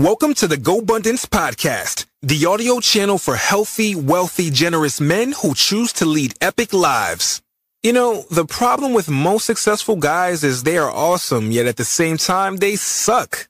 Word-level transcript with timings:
Welcome 0.00 0.34
to 0.34 0.46
the 0.46 0.56
GoBundance 0.56 1.26
Podcast, 1.26 2.06
the 2.22 2.46
audio 2.46 2.78
channel 2.78 3.18
for 3.18 3.34
healthy, 3.34 3.96
wealthy, 3.96 4.48
generous 4.48 5.00
men 5.00 5.32
who 5.32 5.56
choose 5.56 5.92
to 5.94 6.04
lead 6.04 6.34
epic 6.40 6.72
lives. 6.72 7.42
You 7.82 7.92
know, 7.94 8.24
the 8.30 8.44
problem 8.44 8.92
with 8.92 9.08
most 9.08 9.44
successful 9.44 9.96
guys 9.96 10.44
is 10.44 10.62
they 10.62 10.78
are 10.78 10.88
awesome, 10.88 11.50
yet 11.50 11.66
at 11.66 11.78
the 11.78 11.84
same 11.84 12.16
time, 12.16 12.58
they 12.58 12.76
suck. 12.76 13.48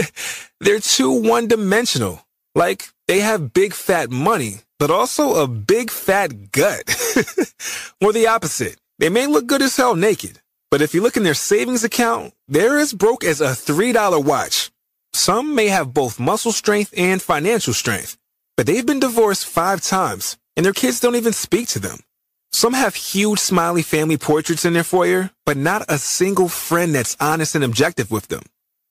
They're 0.60 0.80
too 0.80 1.22
one-dimensional. 1.22 2.20
Like, 2.56 2.88
they 3.06 3.20
have 3.20 3.52
big 3.52 3.72
fat 3.72 4.10
money, 4.10 4.62
but 4.80 4.90
also 4.90 5.36
a 5.36 5.46
big 5.46 5.92
fat 5.92 6.50
gut. 6.50 6.82
or 8.00 8.12
the 8.12 8.26
opposite. 8.26 8.74
They 8.98 9.08
may 9.08 9.28
look 9.28 9.46
good 9.46 9.62
as 9.62 9.76
hell 9.76 9.94
naked, 9.94 10.40
but 10.68 10.82
if 10.82 10.94
you 10.94 11.00
look 11.00 11.16
in 11.16 11.22
their 11.22 11.34
savings 11.34 11.84
account, 11.84 12.34
they're 12.48 12.76
as 12.76 12.92
broke 12.92 13.22
as 13.22 13.40
a 13.40 13.50
$3 13.50 14.24
watch. 14.24 14.72
Some 15.16 15.54
may 15.54 15.68
have 15.68 15.94
both 15.94 16.20
muscle 16.20 16.52
strength 16.52 16.92
and 16.94 17.22
financial 17.22 17.72
strength, 17.72 18.18
but 18.54 18.66
they've 18.66 18.84
been 18.84 19.00
divorced 19.00 19.46
five 19.46 19.80
times, 19.80 20.36
and 20.54 20.66
their 20.66 20.74
kids 20.74 21.00
don't 21.00 21.16
even 21.16 21.32
speak 21.32 21.68
to 21.68 21.78
them. 21.78 22.00
Some 22.52 22.74
have 22.74 22.94
huge 22.94 23.38
smiley 23.38 23.82
family 23.82 24.18
portraits 24.18 24.66
in 24.66 24.74
their 24.74 24.84
foyer, 24.84 25.30
but 25.46 25.56
not 25.56 25.86
a 25.88 25.96
single 25.96 26.48
friend 26.48 26.94
that's 26.94 27.16
honest 27.18 27.54
and 27.54 27.64
objective 27.64 28.10
with 28.10 28.28
them. 28.28 28.42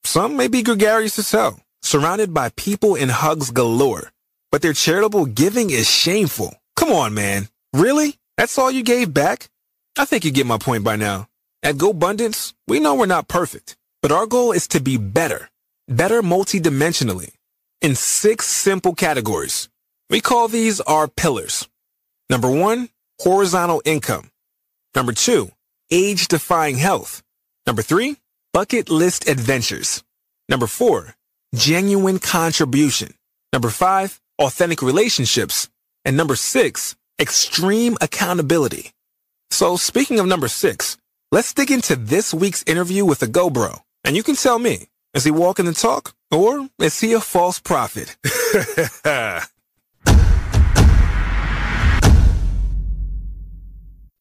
Some 0.04 0.36
may 0.36 0.48
be 0.48 0.64
gregarious 0.64 1.20
as 1.20 1.32
hell, 1.32 1.60
surrounded 1.84 2.34
by 2.34 2.50
people 2.58 2.96
and 2.96 3.12
hugs 3.12 3.52
galore, 3.52 4.12
but 4.52 4.64
their 4.64 4.74
charitable 4.74 5.28
giving 5.28 5.70
is 5.70 5.88
shameful. 5.88 6.56
Come 6.76 6.92
on, 6.92 7.14
man. 7.14 7.50
Really? 7.72 8.18
That's 8.36 8.58
all 8.58 8.72
you 8.72 8.82
gave 8.82 9.14
back? 9.14 9.48
I 9.96 10.06
think 10.06 10.26
you 10.26 10.32
get 10.32 10.48
my 10.48 10.58
point 10.58 10.84
by 10.84 10.96
now. 10.96 11.28
At 11.62 11.76
GoBundance, 11.76 12.56
we 12.68 12.80
know 12.80 12.96
we're 12.96 13.06
not 13.06 13.28
perfect, 13.28 13.78
but 14.02 14.12
our 14.12 14.26
goal 14.26 14.52
is 14.54 14.68
to 14.70 14.80
be 14.80 14.98
better, 14.98 15.50
better 15.88 16.22
multidimensionally, 16.22 17.34
in 17.82 17.96
six 17.96 18.48
simple 18.48 18.96
categories. 18.96 19.70
We 20.10 20.22
call 20.22 20.48
these 20.48 20.82
our 20.82 21.08
pillars. 21.08 21.68
Number 22.30 22.50
one, 22.50 22.90
horizontal 23.20 23.82
income. 23.86 24.30
Number 24.96 25.12
two, 25.12 25.52
age-defying 25.92 26.78
health. 26.78 27.22
Number 27.68 27.82
three, 27.82 28.18
bucket 28.54 28.90
list 28.90 29.28
adventures. 29.28 30.04
Number 30.50 30.68
four, 30.68 31.16
genuine 31.54 32.20
contribution. 32.20 33.14
Number 33.52 33.70
five, 33.70 34.22
authentic 34.40 34.82
relationships. 34.82 35.70
And 36.04 36.16
number 36.16 36.36
six, 36.36 36.96
extreme 37.20 37.98
accountability. 38.02 38.92
So 39.52 39.76
speaking 39.76 40.20
of 40.20 40.28
number 40.28 40.48
six, 40.48 40.98
let's 41.32 41.54
dig 41.54 41.72
into 41.72 41.96
this 41.96 42.34
week's 42.34 42.64
interview 42.68 43.06
with 43.06 43.20
the 43.20 43.28
GoBro. 43.28 43.80
And 44.04 44.16
you 44.16 44.24
can 44.24 44.36
tell 44.36 44.60
me, 44.60 44.88
is 45.16 45.24
he 45.24 45.32
walking 45.32 45.66
the 45.66 45.74
talk 45.74 46.14
or 46.30 46.68
is 46.78 47.00
he 47.00 47.14
a 47.14 47.22
false 47.22 47.60
prophet? 47.60 48.18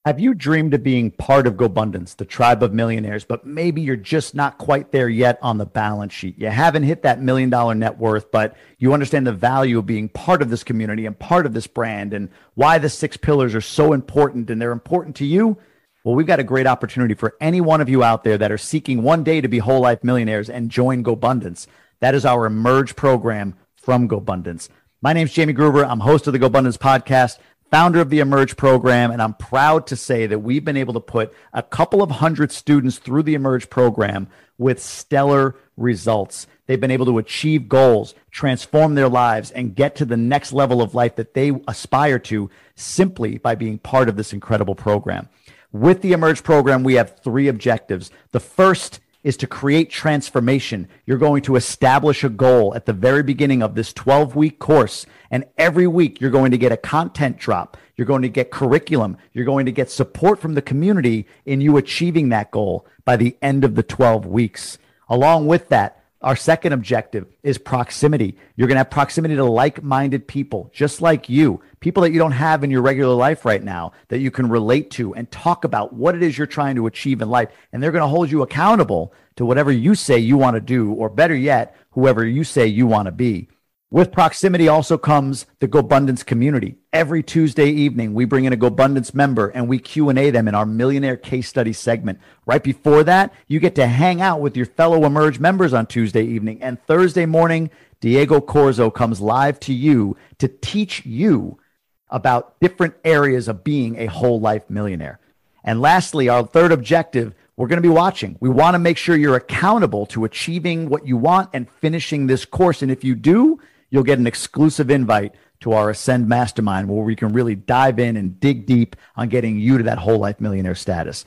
Have 0.07 0.21
you 0.21 0.35
dreamed 0.35 0.75
of 0.75 0.83
being 0.83 1.11
part 1.11 1.47
of 1.47 1.55
GoBundance, 1.55 2.15
the 2.17 2.27
tribe 2.27 2.63
of 2.63 2.75
millionaires, 2.75 3.25
but 3.25 3.47
maybe 3.47 3.81
you're 3.81 3.97
just 3.97 4.35
not 4.35 4.59
quite 4.59 4.93
there 4.93 5.09
yet 5.09 5.39
on 5.41 5.57
the 5.57 5.65
balance 5.65 6.13
sheet? 6.13 6.39
You 6.39 6.49
haven't 6.49 6.83
hit 6.83 7.03
that 7.03 7.23
million 7.23 7.49
dollar 7.49 7.75
net 7.75 7.99
worth, 7.99 8.31
but 8.31 8.55
you 8.79 8.93
understand 8.93 9.27
the 9.27 9.33
value 9.33 9.79
of 9.79 9.87
being 9.87 10.11
part 10.11 10.43
of 10.43 10.51
this 10.51 10.63
community 10.63 11.07
and 11.07 11.19
part 11.19 11.47
of 11.47 11.55
this 11.55 11.67
brand 11.67 12.13
and 12.13 12.29
why 12.53 12.79
the 12.79 12.91
six 12.91 13.17
pillars 13.17 13.55
are 13.55 13.63
so 13.63 13.95
important 13.95 14.51
and 14.51 14.61
they're 14.61 14.73
important 14.73 15.17
to 15.17 15.25
you. 15.25 15.57
Well, 16.05 16.15
we've 16.15 16.27
got 16.27 16.39
a 16.39 16.45
great 16.45 16.67
opportunity 16.67 17.15
for 17.15 17.35
any 17.41 17.63
one 17.63 17.81
of 17.81 17.89
you 17.89 18.05
out 18.05 18.25
there 18.25 18.37
that 18.37 18.53
are 18.53 18.59
seeking 18.59 19.03
one 19.03 19.25
day 19.25 19.41
to 19.41 19.49
be 19.49 19.59
whole 19.59 19.81
life 19.81 20.05
millionaires 20.05 20.51
and 20.51 20.69
join 20.69 21.03
GoBundance. 21.03 21.67
That 22.01 22.15
is 22.15 22.27
our 22.27 22.45
Emerge 22.45 22.95
program 22.95 23.55
from 23.75 24.07
GoBundance. 24.07 24.69
My 25.01 25.15
name 25.15 25.25
is 25.25 25.33
Jamie 25.33 25.55
Gruber. 25.55 25.83
I'm 25.83 26.01
host 26.01 26.27
of 26.27 26.35
the 26.35 26.39
GoBundance 26.39 26.77
podcast 26.77 27.39
founder 27.71 28.01
of 28.01 28.11
the 28.11 28.21
Emerge 28.21 28.59
program, 28.59 29.13
and 29.13 29.23
I'm 29.23 29.33
proud 29.33 29.87
to 29.87 29.97
say 29.97 30.27
that 30.27 30.41
we've 30.41 30.63
been 30.65 30.77
able 30.77 30.93
to 30.93 31.01
put 31.01 31.33
a 31.55 31.63
couple 31.63 32.03
of 32.03 32.11
hundred 32.11 32.53
students 32.53 32.99
through 32.99 33.23
the 33.23 33.35
Emerge 33.35 33.71
program 33.71 34.29
with 34.59 34.83
stellar 34.83 35.57
results. 35.79 36.47
They've 36.67 36.79
been 36.79 36.91
able 36.91 37.07
to 37.07 37.17
achieve 37.17 37.67
goals, 37.67 38.15
transform 38.31 38.95
their 38.95 39.09
lives, 39.09 39.51
and 39.53 39.75
get 39.75 39.97
to 39.97 40.05
the 40.05 40.19
next 40.19 40.53
level 40.53 40.83
of 40.83 40.95
life 40.95 41.17
that 41.17 41.33
they 41.33 41.51
aspire 41.67 42.19
to 42.19 42.51
simply 42.75 43.39
by 43.39 43.55
being 43.55 43.79
part 43.79 44.11
of 44.11 44.17
this 44.17 44.35
incredible 44.35 44.75
program. 44.75 45.31
With 45.75 46.03
the 46.03 46.13
Emerge 46.13 46.45
program, 46.45 46.85
we 46.85 46.95
have 46.95 47.19
three 47.19 47.49
objectives. 47.49 48.13
The 48.31 48.39
first 48.39 49.01
is 49.25 49.37
to 49.39 49.49
create 49.49 49.91
transformation. 49.91 50.87
You're 51.05 51.19
going 51.19 51.43
to 51.43 51.57
establish 51.57 52.23
a 52.23 52.29
goal 52.29 52.77
at 52.77 52.87
the 52.87 52.93
very 52.93 53.25
beginning 53.25 53.61
of 53.61 53.75
this 53.75 53.93
12 53.93 54.37
week 54.37 54.61
course. 54.61 55.05
And 55.33 55.47
every 55.59 55.89
week 55.89 56.21
you're 56.21 56.31
going 56.31 56.53
to 56.53 56.59
get 56.59 56.71
a 56.71 56.77
content 56.77 57.39
drop. 57.39 57.77
You're 57.97 58.07
going 58.07 58.23
to 58.23 58.29
get 58.29 58.53
curriculum. 58.53 59.17
You're 59.33 59.45
going 59.45 59.67
to 59.67 59.73
get 59.73 59.91
support 59.91 60.39
from 60.39 60.55
the 60.55 60.63
community 60.63 61.27
in 61.45 61.61
you 61.61 61.77
achieving 61.77 62.29
that 62.29 62.53
goal 62.53 62.87
by 63.05 63.17
the 63.17 63.37
end 63.43 63.65
of 63.65 63.75
the 63.75 63.83
12 63.83 64.27
weeks. 64.27 64.79
Along 65.09 65.49
with 65.49 65.71
that, 65.71 66.04
our 66.25 66.37
second 66.37 66.73
objective 66.73 67.27
is 67.43 67.59
proximity. 67.59 68.39
You're 68.57 68.67
going 68.67 68.77
to 68.77 68.81
have 68.81 68.91
proximity 68.91 69.37
to 69.37 69.45
like 69.45 69.83
minded 69.83 70.27
people, 70.27 70.71
just 70.73 71.03
like 71.03 71.29
you, 71.29 71.61
people 71.81 72.03
that 72.03 72.13
you 72.13 72.19
don't 72.19 72.33
have 72.33 72.65
in 72.65 72.71
your 72.71 72.81
regular 72.81 73.15
life 73.15 73.45
right 73.45 73.63
now 73.63 73.93
that 74.09 74.21
you 74.21 74.31
can 74.31 74.49
relate 74.49 74.91
to 74.93 75.15
and 75.15 75.31
talk 75.31 75.65
about 75.65 75.93
what 75.93 76.15
it 76.15 76.23
is 76.23 76.39
you're 76.39 76.47
trying 76.47 76.77
to 76.77 76.87
achieve 76.87 77.21
in 77.21 77.29
life. 77.29 77.51
And 77.73 77.83
they're 77.83 77.93
going 77.93 78.03
to 78.03 78.09
hold 78.09 78.31
you 78.31 78.43
accountable 78.43 79.13
to 79.37 79.45
whatever 79.45 79.71
you 79.71 79.95
say 79.95 80.19
you 80.19 80.39
want 80.39 80.55
to 80.55 80.61
do, 80.61 80.93
or 80.93 81.11
better 81.11 81.37
yet, 81.37 81.77
whoever 81.91 82.25
you 82.25 82.43
say 82.43 82.67
you 82.67 82.87
want 82.87 83.07
to 83.07 83.13
be. 83.13 83.49
With 83.95 84.11
proximity 84.11 84.67
also 84.67 84.99
comes 84.99 85.47
the 85.61 85.69
GoBundance 85.69 86.27
community. 86.27 86.79
Every 86.93 87.23
Tuesday 87.23 87.69
evening, 87.69 88.13
we 88.13 88.25
bring 88.25 88.45
in 88.45 88.53
a 88.53 88.57
GoBundance 88.57 89.15
member 89.15 89.51
and 89.51 89.69
we 89.69 89.79
Q&A 89.79 90.33
them 90.33 90.49
in 90.49 90.55
our 90.57 90.67
millionaire 90.67 91.17
case 91.17 91.49
study 91.49 91.73
segment. 91.73 92.19
Right 92.45 92.65
before 92.65 93.05
that, 93.05 93.33
you 93.47 93.61
get 93.61 93.77
to 93.77 93.87
hang 93.87 94.21
out 94.21 94.41
with 94.41 94.57
your 94.57 94.67
fellow 94.67 95.05
Emerge 95.05 95.39
members 95.39 95.73
on 95.73 95.87
Tuesday 95.87 96.25
evening. 96.25 96.61
And 96.61 96.83
Thursday 96.83 97.25
morning, 97.25 97.71
Diego 98.01 98.41
Corzo 98.41 98.93
comes 98.93 99.21
live 99.21 99.61
to 99.61 99.73
you 99.73 100.17
to 100.39 100.49
teach 100.49 101.07
you 101.07 101.61
about 102.09 102.59
different 102.59 102.95
areas 103.05 103.47
of 103.47 103.63
being 103.63 103.97
a 104.01 104.07
whole 104.07 104.41
life 104.41 104.69
millionaire. 104.69 105.21
And 105.63 105.81
lastly, 105.81 106.29
our 106.29 106.45
third 106.45 106.73
objective 106.73 107.33
we're 107.57 107.69
going 107.69 107.81
to 107.81 107.89
be 107.89 107.89
watching. 107.89 108.37
We 108.41 108.49
want 108.49 108.75
to 108.75 108.81
make 108.81 108.97
sure 108.97 109.15
you're 109.15 109.37
accountable 109.37 110.07
to 110.07 110.25
achieving 110.25 110.89
what 110.89 111.07
you 111.07 111.17
want 111.17 111.51
and 111.53 111.71
finishing 111.71 112.27
this 112.27 112.45
course. 112.45 112.83
And 112.83 112.91
if 112.91 113.05
you 113.05 113.15
do, 113.15 113.61
you'll 113.95 114.03
get 114.03 114.19
an 114.19 114.27
exclusive 114.27 114.91
invite 114.91 115.37
to 115.61 115.73
our 115.73 115.91
Ascend 115.91 116.27
Mastermind 116.29 116.89
where 116.89 117.05
we 117.05 117.15
can 117.15 117.29
really 117.29 117.55
dive 117.55 118.01
in 118.01 118.17
and 118.17 118.41
dig 118.41 118.67
deep 118.67 118.97
on 119.15 119.29
getting 119.29 119.57
you 119.57 119.79
to 119.79 119.85
that 119.85 119.99
whole 119.99 120.19
life 120.19 120.41
millionaire 120.41 120.75
status. 120.75 121.25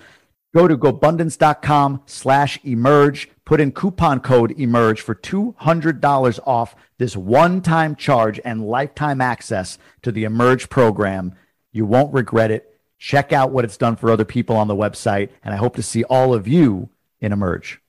Go 0.53 0.67
to 0.67 0.77
gobundance.com 0.77 2.01
slash 2.05 2.59
emerge. 2.65 3.29
Put 3.45 3.61
in 3.61 3.71
coupon 3.71 4.19
code 4.19 4.51
emerge 4.59 4.99
for 4.99 5.15
$200 5.15 6.39
off 6.45 6.75
this 6.97 7.15
one-time 7.15 7.95
charge 7.95 8.37
and 8.43 8.67
lifetime 8.67 9.21
access 9.21 9.77
to 10.01 10.11
the 10.11 10.25
Emerge 10.25 10.67
program. 10.69 11.35
You 11.71 11.85
won't 11.85 12.13
regret 12.13 12.51
it. 12.51 12.77
Check 12.97 13.31
out 13.31 13.51
what 13.51 13.63
it's 13.63 13.77
done 13.77 13.95
for 13.95 14.11
other 14.11 14.25
people 14.25 14.57
on 14.57 14.67
the 14.67 14.75
website. 14.75 15.29
And 15.41 15.53
I 15.53 15.57
hope 15.57 15.77
to 15.77 15.83
see 15.83 16.03
all 16.03 16.33
of 16.33 16.49
you 16.49 16.89
in 17.21 17.31
Emerge. 17.31 17.79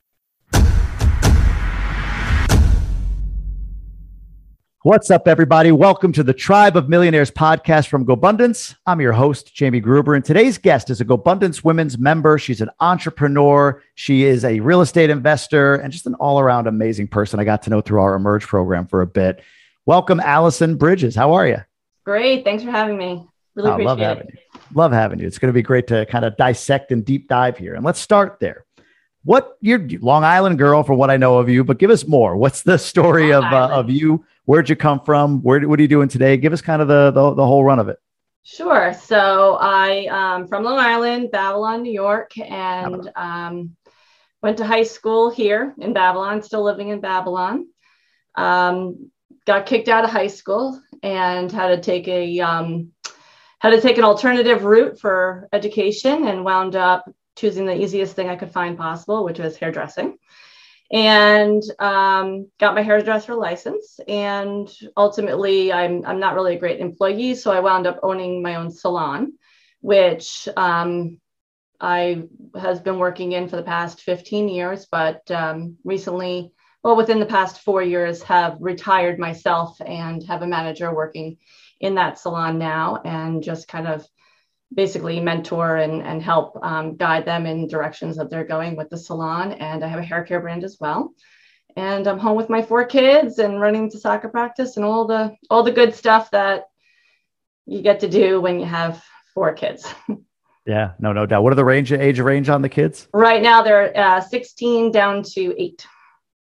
What's 4.82 5.10
up, 5.10 5.26
everybody? 5.26 5.72
Welcome 5.72 6.12
to 6.12 6.22
the 6.22 6.32
Tribe 6.32 6.76
of 6.76 6.88
Millionaires 6.88 7.32
podcast 7.32 7.88
from 7.88 8.06
GoBundance. 8.06 8.76
I'm 8.86 9.00
your 9.00 9.12
host, 9.12 9.52
Jamie 9.52 9.80
Gruber, 9.80 10.14
and 10.14 10.24
today's 10.24 10.56
guest 10.56 10.88
is 10.88 11.00
a 11.00 11.04
GoBundance 11.04 11.64
Women's 11.64 11.98
member. 11.98 12.38
She's 12.38 12.60
an 12.60 12.70
entrepreneur, 12.78 13.82
she 13.96 14.22
is 14.22 14.44
a 14.44 14.60
real 14.60 14.80
estate 14.80 15.10
investor, 15.10 15.74
and 15.74 15.92
just 15.92 16.06
an 16.06 16.14
all 16.14 16.38
around 16.38 16.68
amazing 16.68 17.08
person 17.08 17.40
I 17.40 17.44
got 17.44 17.64
to 17.64 17.70
know 17.70 17.80
through 17.80 18.00
our 18.00 18.14
Emerge 18.14 18.46
program 18.46 18.86
for 18.86 19.00
a 19.00 19.06
bit. 19.06 19.42
Welcome, 19.84 20.20
Allison 20.20 20.76
Bridges. 20.76 21.16
How 21.16 21.32
are 21.32 21.48
you? 21.48 21.58
Great. 22.04 22.44
Thanks 22.44 22.62
for 22.62 22.70
having 22.70 22.96
me. 22.96 23.26
Really 23.56 23.70
oh, 23.70 23.72
appreciate 23.72 23.86
love 23.88 23.98
having 23.98 24.28
it. 24.28 24.34
You. 24.54 24.60
Love 24.74 24.92
having 24.92 25.18
you. 25.18 25.26
It's 25.26 25.40
going 25.40 25.48
to 25.48 25.52
be 25.52 25.62
great 25.62 25.88
to 25.88 26.06
kind 26.06 26.24
of 26.24 26.36
dissect 26.36 26.92
and 26.92 27.04
deep 27.04 27.26
dive 27.26 27.58
here. 27.58 27.74
And 27.74 27.84
let's 27.84 27.98
start 27.98 28.38
there. 28.38 28.64
What 29.24 29.58
you're 29.60 29.84
Long 29.98 30.22
Island 30.22 30.56
girl, 30.56 30.84
from 30.84 30.98
what 30.98 31.10
I 31.10 31.16
know 31.16 31.38
of 31.38 31.48
you, 31.48 31.64
but 31.64 31.78
give 31.78 31.90
us 31.90 32.06
more. 32.06 32.36
What's 32.36 32.62
the 32.62 32.78
story 32.78 33.32
Long 33.32 33.42
of 33.42 33.52
uh, 33.52 33.74
of 33.74 33.90
you? 33.90 34.24
Where'd 34.48 34.70
you 34.70 34.76
come 34.76 35.00
from? 35.00 35.42
Where 35.42 35.68
what 35.68 35.78
are 35.78 35.82
you 35.82 35.88
doing 35.88 36.08
today? 36.08 36.38
Give 36.38 36.54
us 36.54 36.62
kind 36.62 36.80
of 36.80 36.88
the 36.88 37.10
the, 37.10 37.34
the 37.34 37.46
whole 37.46 37.62
run 37.62 37.78
of 37.78 37.90
it. 37.90 37.98
Sure. 38.44 38.94
So 38.94 39.58
I 39.60 40.06
um 40.06 40.48
from 40.48 40.64
Long 40.64 40.78
Island, 40.78 41.30
Babylon, 41.30 41.82
New 41.82 41.92
York, 41.92 42.32
and 42.38 43.12
um, 43.14 43.76
went 44.42 44.56
to 44.56 44.64
high 44.64 44.84
school 44.84 45.28
here 45.28 45.74
in 45.78 45.92
Babylon. 45.92 46.40
Still 46.40 46.64
living 46.64 46.88
in 46.88 47.02
Babylon. 47.02 47.66
Um, 48.36 49.10
got 49.46 49.66
kicked 49.66 49.88
out 49.88 50.04
of 50.04 50.10
high 50.10 50.28
school 50.28 50.80
and 51.02 51.52
had 51.52 51.68
to 51.68 51.82
take 51.82 52.08
a 52.08 52.40
um, 52.40 52.92
had 53.58 53.72
to 53.72 53.82
take 53.82 53.98
an 53.98 54.04
alternative 54.04 54.64
route 54.64 54.98
for 54.98 55.46
education 55.52 56.26
and 56.26 56.42
wound 56.42 56.74
up 56.74 57.04
choosing 57.36 57.66
the 57.66 57.78
easiest 57.78 58.16
thing 58.16 58.30
I 58.30 58.36
could 58.36 58.52
find 58.52 58.78
possible, 58.78 59.24
which 59.24 59.40
was 59.40 59.58
hairdressing. 59.58 60.16
And 60.90 61.62
um, 61.78 62.50
got 62.58 62.74
my 62.74 62.82
hairdresser 62.82 63.34
license. 63.34 64.00
And 64.08 64.68
ultimately, 64.96 65.72
I'm, 65.72 66.04
I'm 66.06 66.20
not 66.20 66.34
really 66.34 66.56
a 66.56 66.58
great 66.58 66.80
employee. 66.80 67.34
So 67.34 67.50
I 67.52 67.60
wound 67.60 67.86
up 67.86 68.00
owning 68.02 68.42
my 68.42 68.54
own 68.54 68.70
salon, 68.70 69.34
which 69.80 70.48
um, 70.56 71.20
I 71.80 72.24
has 72.58 72.80
been 72.80 72.98
working 72.98 73.32
in 73.32 73.48
for 73.48 73.56
the 73.56 73.62
past 73.62 74.00
15 74.00 74.48
years, 74.48 74.86
but 74.90 75.30
um, 75.30 75.76
recently, 75.84 76.52
well, 76.82 76.96
within 76.96 77.20
the 77.20 77.26
past 77.26 77.60
four 77.60 77.82
years, 77.82 78.22
have 78.22 78.56
retired 78.60 79.18
myself 79.18 79.80
and 79.84 80.22
have 80.24 80.42
a 80.42 80.46
manager 80.46 80.94
working 80.94 81.36
in 81.80 81.96
that 81.96 82.18
salon 82.18 82.58
now 82.58 83.00
and 83.04 83.42
just 83.42 83.68
kind 83.68 83.86
of 83.86 84.06
basically 84.74 85.20
mentor 85.20 85.76
and, 85.76 86.02
and 86.02 86.22
help 86.22 86.58
um, 86.62 86.96
guide 86.96 87.24
them 87.24 87.46
in 87.46 87.66
directions 87.66 88.16
that 88.16 88.30
they're 88.30 88.44
going 88.44 88.76
with 88.76 88.90
the 88.90 88.98
salon. 88.98 89.52
And 89.52 89.84
I 89.84 89.88
have 89.88 89.98
a 89.98 90.04
hair 90.04 90.24
care 90.24 90.40
brand 90.40 90.64
as 90.64 90.76
well. 90.80 91.14
And 91.76 92.06
I'm 92.06 92.18
home 92.18 92.36
with 92.36 92.50
my 92.50 92.62
four 92.62 92.84
kids 92.84 93.38
and 93.38 93.60
running 93.60 93.90
to 93.90 93.98
soccer 93.98 94.28
practice 94.28 94.76
and 94.76 94.84
all 94.84 95.06
the 95.06 95.36
all 95.48 95.62
the 95.62 95.72
good 95.72 95.94
stuff 95.94 96.30
that 96.32 96.64
you 97.66 97.82
get 97.82 98.00
to 98.00 98.08
do 98.08 98.40
when 98.40 98.58
you 98.58 98.66
have 98.66 99.02
four 99.34 99.52
kids. 99.52 99.86
Yeah, 100.68 100.92
no, 100.98 101.14
no 101.14 101.24
doubt. 101.24 101.42
What 101.42 101.52
are 101.54 101.56
the 101.56 101.64
range 101.64 101.92
age 101.92 102.20
range 102.20 102.50
on 102.50 102.60
the 102.60 102.68
kids? 102.68 103.08
Right 103.14 103.42
now 103.42 103.62
they're 103.62 103.96
uh, 103.96 104.20
16 104.20 104.92
down 104.92 105.22
to 105.22 105.54
eight. 105.58 105.86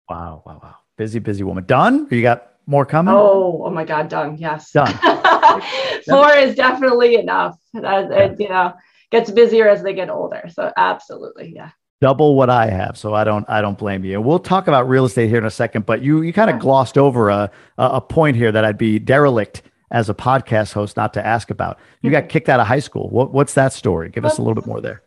Wow, 0.08 0.44
wow, 0.46 0.60
wow. 0.62 0.76
Busy, 0.96 1.18
busy 1.18 1.42
woman. 1.42 1.66
Done? 1.66 2.08
You 2.12 2.22
got 2.22 2.51
more 2.66 2.86
coming? 2.86 3.14
Oh, 3.14 3.64
oh 3.66 3.70
my 3.70 3.86
God, 3.86 4.10
done. 4.10 4.38
Yes. 4.38 4.72
Done. 4.72 4.94
Four 6.08 6.32
is 6.38 6.56
definitely 6.56 7.16
enough. 7.16 7.58
As, 7.76 8.10
it, 8.10 8.32
uh, 8.32 8.36
you 8.38 8.50
know, 8.50 8.74
gets 9.12 9.32
busier 9.32 9.68
as 9.68 9.84
they 9.84 9.94
get 9.94 10.10
older. 10.10 10.44
So 10.54 10.72
absolutely, 10.76 11.54
yeah. 11.56 11.72
Double 12.00 12.36
what 12.36 12.50
I 12.50 12.68
have, 12.68 12.98
so 12.98 13.14
I 13.14 13.24
don't 13.24 13.48
I 13.48 13.62
don't 13.62 13.78
blame 13.78 14.04
you. 14.04 14.20
We'll 14.20 14.40
talk 14.40 14.68
about 14.68 14.90
real 14.90 15.06
estate 15.06 15.30
here 15.30 15.38
in 15.38 15.46
a 15.46 15.52
second, 15.52 15.86
but 15.86 16.02
you 16.02 16.24
you 16.24 16.34
kind 16.34 16.50
of 16.50 16.58
glossed 16.60 16.98
over 16.98 17.30
a 17.30 17.52
a 17.78 18.02
point 18.02 18.36
here 18.36 18.52
that 18.52 18.66
I'd 18.66 18.78
be 18.78 18.98
derelict 18.98 19.62
as 19.92 20.10
a 20.10 20.14
podcast 20.14 20.74
host 20.74 20.98
not 20.98 21.14
to 21.14 21.26
ask 21.26 21.52
about. 21.52 21.78
You 22.02 22.10
got 22.10 22.24
mm-hmm. 22.24 22.30
kicked 22.30 22.50
out 22.50 22.60
of 22.60 22.68
high 22.68 22.80
school. 22.80 23.10
What, 23.10 23.34
what's 23.34 23.54
that 23.54 23.74
story? 23.74 24.10
Give 24.10 24.26
us 24.26 24.38
a 24.38 24.42
little 24.42 24.56
bit 24.56 24.66
more 24.66 24.82
there. 24.82 25.04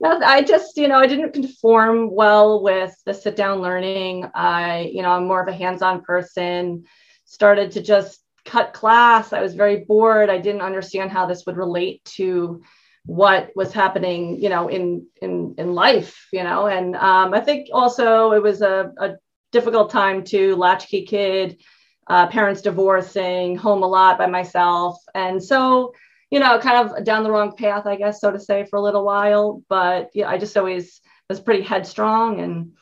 No, 0.00 0.18
I 0.24 0.42
just, 0.42 0.76
you 0.78 0.88
know, 0.88 0.98
I 0.98 1.06
didn't 1.06 1.32
conform 1.34 2.14
well 2.14 2.62
with 2.62 2.94
the 3.04 3.12
sit 3.12 3.36
down 3.36 3.60
learning. 3.60 4.30
I, 4.34 4.90
you 4.92 5.02
know, 5.02 5.10
I'm 5.10 5.26
more 5.26 5.42
of 5.42 5.48
a 5.48 5.52
hands 5.52 5.82
on 5.82 6.02
person, 6.02 6.84
started 7.26 7.72
to 7.72 7.82
just 7.82 8.20
cut 8.46 8.72
class. 8.72 9.32
I 9.34 9.42
was 9.42 9.54
very 9.54 9.84
bored. 9.84 10.30
I 10.30 10.38
didn't 10.38 10.62
understand 10.62 11.10
how 11.10 11.26
this 11.26 11.44
would 11.44 11.58
relate 11.58 12.02
to 12.16 12.62
what 13.04 13.50
was 13.54 13.72
happening, 13.72 14.40
you 14.42 14.48
know, 14.48 14.68
in 14.68 15.06
in 15.20 15.54
in 15.58 15.74
life, 15.74 16.26
you 16.32 16.44
know. 16.44 16.66
And 16.66 16.96
um, 16.96 17.34
I 17.34 17.40
think 17.40 17.68
also 17.72 18.32
it 18.32 18.42
was 18.42 18.62
a, 18.62 18.92
a 18.98 19.16
difficult 19.52 19.90
time 19.90 20.24
to 20.24 20.56
latchkey 20.56 21.04
kid, 21.04 21.60
uh, 22.06 22.26
parents 22.28 22.62
divorcing, 22.62 23.56
home 23.56 23.82
a 23.82 23.86
lot 23.86 24.16
by 24.18 24.26
myself. 24.26 24.96
And 25.14 25.42
so, 25.42 25.92
you 26.30 26.38
know, 26.38 26.58
kind 26.60 26.88
of 26.88 27.04
down 27.04 27.24
the 27.24 27.30
wrong 27.30 27.56
path, 27.56 27.86
I 27.86 27.96
guess, 27.96 28.20
so 28.20 28.30
to 28.30 28.38
say, 28.38 28.64
for 28.64 28.76
a 28.76 28.82
little 28.82 29.04
while. 29.04 29.62
But 29.68 30.10
yeah, 30.14 30.28
I 30.28 30.38
just 30.38 30.56
always 30.56 31.00
was 31.28 31.40
pretty 31.40 31.62
headstrong 31.62 32.40
and 32.40 32.72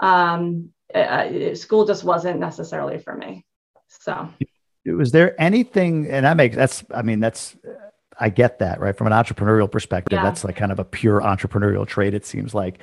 um, 0.00 0.70
uh, 0.94 1.54
school 1.54 1.84
just 1.84 2.04
wasn't 2.04 2.40
necessarily 2.40 2.98
for 2.98 3.14
me. 3.14 3.44
So, 3.88 4.28
was 4.84 5.12
there 5.12 5.40
anything, 5.40 6.08
and 6.10 6.24
that 6.24 6.36
makes 6.36 6.56
that's, 6.56 6.84
I 6.94 7.02
mean, 7.02 7.20
that's, 7.20 7.56
I 8.18 8.30
get 8.30 8.58
that, 8.58 8.80
right? 8.80 8.96
From 8.96 9.06
an 9.06 9.12
entrepreneurial 9.12 9.70
perspective, 9.70 10.16
yeah. 10.16 10.22
that's 10.22 10.44
like 10.44 10.56
kind 10.56 10.72
of 10.72 10.78
a 10.78 10.84
pure 10.84 11.20
entrepreneurial 11.20 11.86
trait, 11.86 12.14
it 12.14 12.26
seems 12.26 12.54
like. 12.54 12.80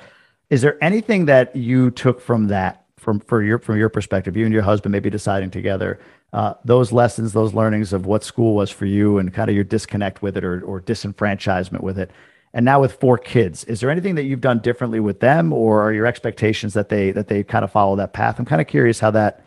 Is 0.48 0.62
there 0.62 0.82
anything 0.82 1.26
that 1.26 1.54
you 1.56 1.90
took 1.90 2.20
from 2.20 2.48
that 2.48 2.85
from 2.98 3.20
for 3.20 3.42
your 3.42 3.58
from 3.58 3.76
your 3.78 3.88
perspective, 3.88 4.36
you 4.36 4.44
and 4.44 4.52
your 4.52 4.62
husband 4.62 4.92
maybe 4.92 5.10
deciding 5.10 5.50
together 5.50 6.00
uh, 6.32 6.54
those 6.64 6.92
lessons, 6.92 7.32
those 7.32 7.54
learnings 7.54 7.92
of 7.92 8.06
what 8.06 8.24
school 8.24 8.54
was 8.54 8.70
for 8.70 8.86
you, 8.86 9.18
and 9.18 9.32
kind 9.32 9.48
of 9.48 9.54
your 9.54 9.64
disconnect 9.64 10.22
with 10.22 10.36
it 10.36 10.44
or 10.44 10.62
or 10.62 10.80
disenfranchisement 10.80 11.82
with 11.82 11.98
it. 11.98 12.10
And 12.54 12.64
now 12.64 12.80
with 12.80 12.94
four 12.94 13.18
kids, 13.18 13.64
is 13.64 13.80
there 13.80 13.90
anything 13.90 14.14
that 14.14 14.24
you've 14.24 14.40
done 14.40 14.60
differently 14.60 14.98
with 14.98 15.20
them, 15.20 15.52
or 15.52 15.82
are 15.82 15.92
your 15.92 16.06
expectations 16.06 16.72
that 16.74 16.88
they 16.88 17.10
that 17.10 17.28
they 17.28 17.42
kind 17.42 17.64
of 17.64 17.70
follow 17.70 17.96
that 17.96 18.12
path? 18.12 18.38
I'm 18.38 18.46
kind 18.46 18.62
of 18.62 18.66
curious 18.66 18.98
how 18.98 19.10
that 19.12 19.44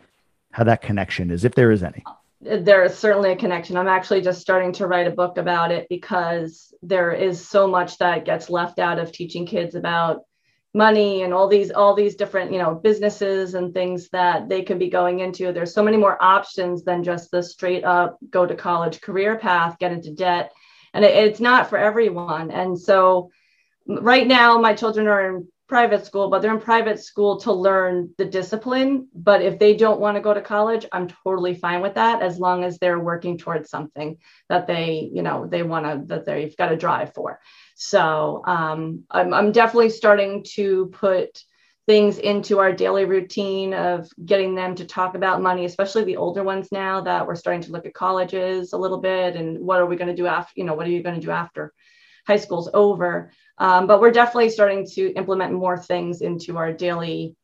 how 0.52 0.64
that 0.64 0.80
connection 0.80 1.30
is, 1.30 1.44
if 1.44 1.54
there 1.54 1.70
is 1.70 1.82
any. 1.82 2.04
There 2.40 2.82
is 2.84 2.96
certainly 2.96 3.32
a 3.32 3.36
connection. 3.36 3.76
I'm 3.76 3.88
actually 3.88 4.22
just 4.22 4.40
starting 4.40 4.72
to 4.74 4.86
write 4.86 5.06
a 5.06 5.10
book 5.10 5.36
about 5.36 5.70
it 5.70 5.86
because 5.90 6.72
there 6.82 7.12
is 7.12 7.46
so 7.46 7.66
much 7.66 7.98
that 7.98 8.24
gets 8.24 8.48
left 8.48 8.78
out 8.78 8.98
of 8.98 9.12
teaching 9.12 9.44
kids 9.44 9.74
about 9.74 10.22
money 10.72 11.22
and 11.22 11.34
all 11.34 11.48
these 11.48 11.70
all 11.72 11.94
these 11.94 12.14
different 12.14 12.52
you 12.52 12.58
know 12.58 12.74
businesses 12.74 13.54
and 13.54 13.74
things 13.74 14.08
that 14.10 14.48
they 14.48 14.62
can 14.62 14.78
be 14.78 14.88
going 14.88 15.20
into. 15.20 15.52
There's 15.52 15.74
so 15.74 15.82
many 15.82 15.96
more 15.96 16.22
options 16.22 16.84
than 16.84 17.02
just 17.02 17.30
the 17.30 17.42
straight 17.42 17.84
up 17.84 18.18
go 18.30 18.46
to 18.46 18.54
college 18.54 19.00
career 19.00 19.36
path 19.36 19.78
get 19.78 19.92
into 19.92 20.12
debt. 20.12 20.52
And 20.94 21.04
it, 21.04 21.14
it's 21.14 21.40
not 21.40 21.68
for 21.68 21.78
everyone. 21.78 22.50
And 22.50 22.78
so 22.78 23.30
right 23.86 24.26
now 24.26 24.58
my 24.58 24.74
children 24.74 25.08
are 25.08 25.28
in 25.28 25.48
private 25.68 26.04
school 26.04 26.28
but 26.28 26.42
they're 26.42 26.54
in 26.54 26.60
private 26.60 26.98
school 26.98 27.40
to 27.40 27.52
learn 27.52 28.10
the 28.18 28.24
discipline. 28.24 29.08
But 29.14 29.42
if 29.42 29.58
they 29.58 29.76
don't 29.76 30.00
want 30.00 30.16
to 30.16 30.20
go 30.20 30.34
to 30.34 30.40
college 30.40 30.86
i'm 30.92 31.08
totally 31.24 31.54
fine 31.54 31.80
with 31.80 31.94
that 31.94 32.22
as 32.22 32.38
long 32.38 32.62
as 32.62 32.78
they're 32.78 32.98
working 32.98 33.38
towards 33.38 33.70
something 33.70 34.18
that 34.48 34.68
they 34.68 35.10
you 35.12 35.22
know 35.22 35.46
they 35.46 35.64
want 35.64 35.86
to 35.86 36.14
that 36.14 36.26
they've 36.26 36.56
got 36.56 36.68
to 36.68 36.76
drive 36.76 37.14
for 37.14 37.40
so 37.82 38.42
um, 38.46 39.04
I'm, 39.10 39.32
I'm 39.32 39.52
definitely 39.52 39.88
starting 39.88 40.44
to 40.52 40.88
put 40.88 41.42
things 41.86 42.18
into 42.18 42.58
our 42.58 42.72
daily 42.72 43.06
routine 43.06 43.72
of 43.72 44.06
getting 44.22 44.54
them 44.54 44.74
to 44.74 44.84
talk 44.84 45.14
about 45.14 45.40
money, 45.40 45.64
especially 45.64 46.04
the 46.04 46.18
older 46.18 46.42
ones 46.42 46.68
now 46.70 47.00
that 47.00 47.26
we're 47.26 47.34
starting 47.34 47.62
to 47.62 47.72
look 47.72 47.86
at 47.86 47.94
colleges 47.94 48.74
a 48.74 48.76
little 48.76 48.98
bit 48.98 49.34
and 49.34 49.58
what 49.60 49.80
are 49.80 49.86
we 49.86 49.96
going 49.96 50.14
to 50.14 50.22
do 50.22 50.26
after, 50.26 50.52
you 50.56 50.64
know, 50.64 50.74
what 50.74 50.86
are 50.86 50.90
you 50.90 51.02
going 51.02 51.14
to 51.14 51.26
do 51.26 51.30
after 51.30 51.72
high 52.26 52.36
school's 52.36 52.68
over? 52.74 53.32
Um, 53.56 53.86
but 53.86 53.98
we're 53.98 54.10
definitely 54.10 54.50
starting 54.50 54.86
to 54.96 55.14
implement 55.14 55.54
more 55.54 55.78
things 55.78 56.20
into 56.20 56.58
our 56.58 56.74
daily 56.74 57.34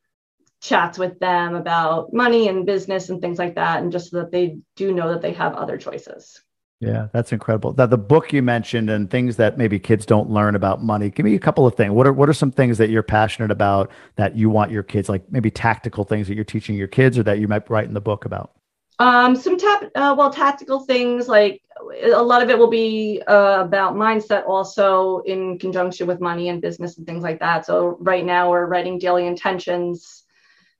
chats 0.60 0.98
with 0.98 1.18
them 1.18 1.54
about 1.54 2.12
money 2.12 2.48
and 2.48 2.66
business 2.66 3.08
and 3.08 3.22
things 3.22 3.38
like 3.38 3.54
that. 3.54 3.82
And 3.82 3.90
just 3.90 4.10
so 4.10 4.18
that 4.18 4.32
they 4.32 4.58
do 4.76 4.92
know 4.92 5.08
that 5.12 5.22
they 5.22 5.32
have 5.32 5.54
other 5.54 5.78
choices. 5.78 6.42
Yeah, 6.80 7.08
that's 7.12 7.32
incredible. 7.32 7.72
That 7.72 7.88
the 7.88 7.96
book 7.96 8.32
you 8.32 8.42
mentioned 8.42 8.90
and 8.90 9.10
things 9.10 9.36
that 9.36 9.56
maybe 9.56 9.78
kids 9.78 10.04
don't 10.04 10.28
learn 10.28 10.54
about 10.54 10.82
money. 10.82 11.08
Give 11.10 11.24
me 11.24 11.34
a 11.34 11.38
couple 11.38 11.66
of 11.66 11.74
things. 11.74 11.92
What 11.92 12.06
are 12.06 12.12
what 12.12 12.28
are 12.28 12.34
some 12.34 12.50
things 12.50 12.76
that 12.78 12.90
you're 12.90 13.02
passionate 13.02 13.50
about 13.50 13.90
that 14.16 14.36
you 14.36 14.50
want 14.50 14.70
your 14.70 14.82
kids 14.82 15.08
like 15.08 15.22
maybe 15.32 15.50
tactical 15.50 16.04
things 16.04 16.28
that 16.28 16.34
you're 16.34 16.44
teaching 16.44 16.76
your 16.76 16.88
kids 16.88 17.16
or 17.16 17.22
that 17.22 17.38
you 17.38 17.48
might 17.48 17.68
write 17.70 17.86
in 17.86 17.94
the 17.94 18.00
book 18.00 18.26
about? 18.26 18.52
Um, 18.98 19.36
some 19.36 19.58
tap 19.58 19.84
uh, 19.94 20.14
well 20.18 20.30
tactical 20.30 20.80
things 20.80 21.28
like 21.28 21.62
a 22.02 22.22
lot 22.22 22.42
of 22.42 22.50
it 22.50 22.58
will 22.58 22.70
be 22.70 23.22
uh, 23.26 23.62
about 23.62 23.94
mindset 23.94 24.46
also 24.46 25.20
in 25.20 25.58
conjunction 25.58 26.06
with 26.06 26.20
money 26.20 26.50
and 26.50 26.60
business 26.60 26.98
and 26.98 27.06
things 27.06 27.22
like 27.22 27.40
that. 27.40 27.64
So 27.64 27.96
right 28.00 28.24
now 28.24 28.50
we're 28.50 28.66
writing 28.66 28.98
daily 28.98 29.26
intentions 29.26 30.24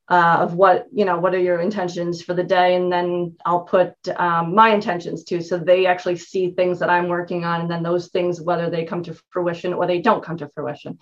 uh, 0.09 0.39
of 0.41 0.55
what 0.55 0.87
you 0.93 1.05
know 1.05 1.19
what 1.19 1.35
are 1.35 1.41
your 1.41 1.61
intentions 1.61 2.23
for 2.23 2.35
the 2.35 2.45
day? 2.45 2.77
And 2.77 2.93
then 2.93 3.37
i'll 3.45 3.65
put 3.65 3.95
um, 4.17 4.55
my 4.55 4.73
intentions 4.73 5.25
too 5.25 5.41
so 5.41 5.59
they 5.59 5.87
actually 5.87 6.17
see 6.17 6.51
things 6.51 6.79
that 6.79 6.91
i'm 6.91 7.09
working 7.09 7.45
on 7.45 7.63
and 7.63 7.71
then 7.71 7.83
those 7.83 8.09
things 8.09 8.41
whether 8.41 8.71
they 8.71 8.85
come 8.85 9.03
to 9.05 9.21
fruition 9.31 9.73
or 9.73 9.87
they 9.87 10.01
don't 10.01 10.25
come 10.25 10.37
to 10.39 10.49
fruition. 10.49 10.99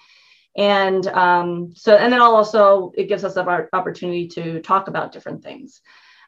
And 0.56 1.04
um, 1.08 1.72
so 1.74 1.96
and 1.96 2.12
then 2.12 2.22
i'll 2.22 2.36
also 2.36 2.92
it 2.96 3.08
gives 3.08 3.24
us 3.24 3.36
an 3.36 3.68
opportunity 3.72 4.28
to 4.28 4.60
talk 4.60 4.88
about 4.88 5.12
different 5.12 5.42
things 5.42 5.80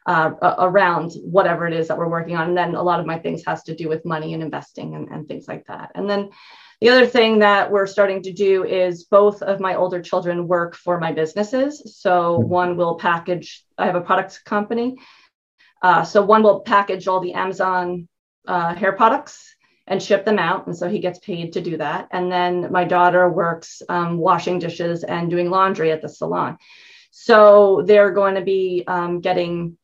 uh, 0.07 0.31
around 0.59 1.11
whatever 1.21 1.67
it 1.67 1.73
is 1.73 1.89
that 1.89 1.97
we're 1.97 2.09
working 2.09 2.37
on. 2.37 2.47
And 2.49 2.57
then 2.57 2.75
a 2.75 2.81
lot 2.81 2.99
of 2.99 3.05
my 3.05 3.19
things 3.19 3.43
has 3.45 3.61
to 3.63 3.75
do 3.75 3.89
with 3.89 4.05
money 4.05 4.33
and 4.33 4.41
investing 4.41 4.95
and, 4.95 5.09
and 5.09 5.27
things 5.27 5.47
like 5.47 5.67
that. 5.67 5.91
And 5.95 6.09
then 6.09 6.29
the 6.79 6.89
other 6.89 7.07
thing 7.07 7.39
that 7.39 7.71
we're 7.71 7.87
starting 7.87 8.21
to 8.23 8.33
do 8.33 8.63
is 8.63 9.05
both 9.05 9.41
of 9.41 9.59
my 9.59 9.75
older 9.75 10.01
children 10.01 10.47
work 10.47 10.75
for 10.75 10.99
my 10.99 11.11
businesses. 11.11 11.99
So 11.99 12.37
mm-hmm. 12.37 12.49
one 12.49 12.77
will 12.77 12.95
package, 12.95 13.65
I 13.77 13.87
have 13.87 13.95
a 13.95 14.01
products 14.01 14.39
company. 14.39 14.97
Uh, 15.81 16.03
so 16.03 16.23
one 16.23 16.43
will 16.43 16.59
package 16.59 17.07
all 17.07 17.19
the 17.19 17.33
Amazon 17.33 18.07
uh, 18.47 18.75
hair 18.75 18.91
products 18.91 19.55
and 19.87 20.03
ship 20.03 20.25
them 20.25 20.37
out. 20.37 20.67
And 20.67 20.77
so 20.77 20.87
he 20.87 20.99
gets 20.99 21.17
paid 21.19 21.53
to 21.53 21.61
do 21.61 21.77
that. 21.77 22.09
And 22.11 22.31
then 22.31 22.71
my 22.71 22.83
daughter 22.83 23.27
works 23.29 23.81
um, 23.89 24.17
washing 24.17 24.59
dishes 24.59 25.03
and 25.03 25.31
doing 25.31 25.49
laundry 25.49 25.91
at 25.91 26.01
the 26.01 26.09
salon. 26.09 26.57
So 27.09 27.83
they're 27.85 28.11
going 28.11 28.35
to 28.35 28.41
be 28.41 28.83
um, 28.85 29.21
getting 29.21 29.77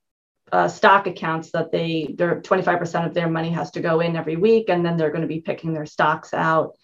uh, 0.52 0.68
stock 0.68 1.08
accounts 1.08 1.52
that 1.52 1.72
they, 1.72 2.14
their 2.16 2.42
25% 2.42 3.08
of 3.08 3.14
their 3.16 3.30
money 3.30 3.50
has 3.50 3.72
to 3.72 3.80
go 3.80 4.02
in 4.02 4.16
every 4.16 4.36
week. 4.36 4.70
And 4.70 4.86
then 4.86 4.98
they're 4.98 5.10
going 5.10 5.22
to 5.22 5.28
be 5.28 5.42
picking 5.42 5.74
their 5.74 5.88
stocks 5.88 6.34
out 6.34 6.76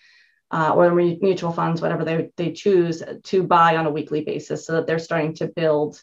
uh, 0.51 0.73
or 0.73 0.93
mutual 0.93 1.51
funds, 1.51 1.81
whatever 1.81 2.03
they, 2.03 2.31
they 2.37 2.51
choose 2.51 3.03
to 3.23 3.43
buy 3.43 3.75
on 3.77 3.85
a 3.85 3.91
weekly 3.91 4.21
basis 4.21 4.65
so 4.65 4.73
that 4.73 4.87
they're 4.87 4.99
starting 4.99 5.33
to 5.35 5.47
build 5.47 6.01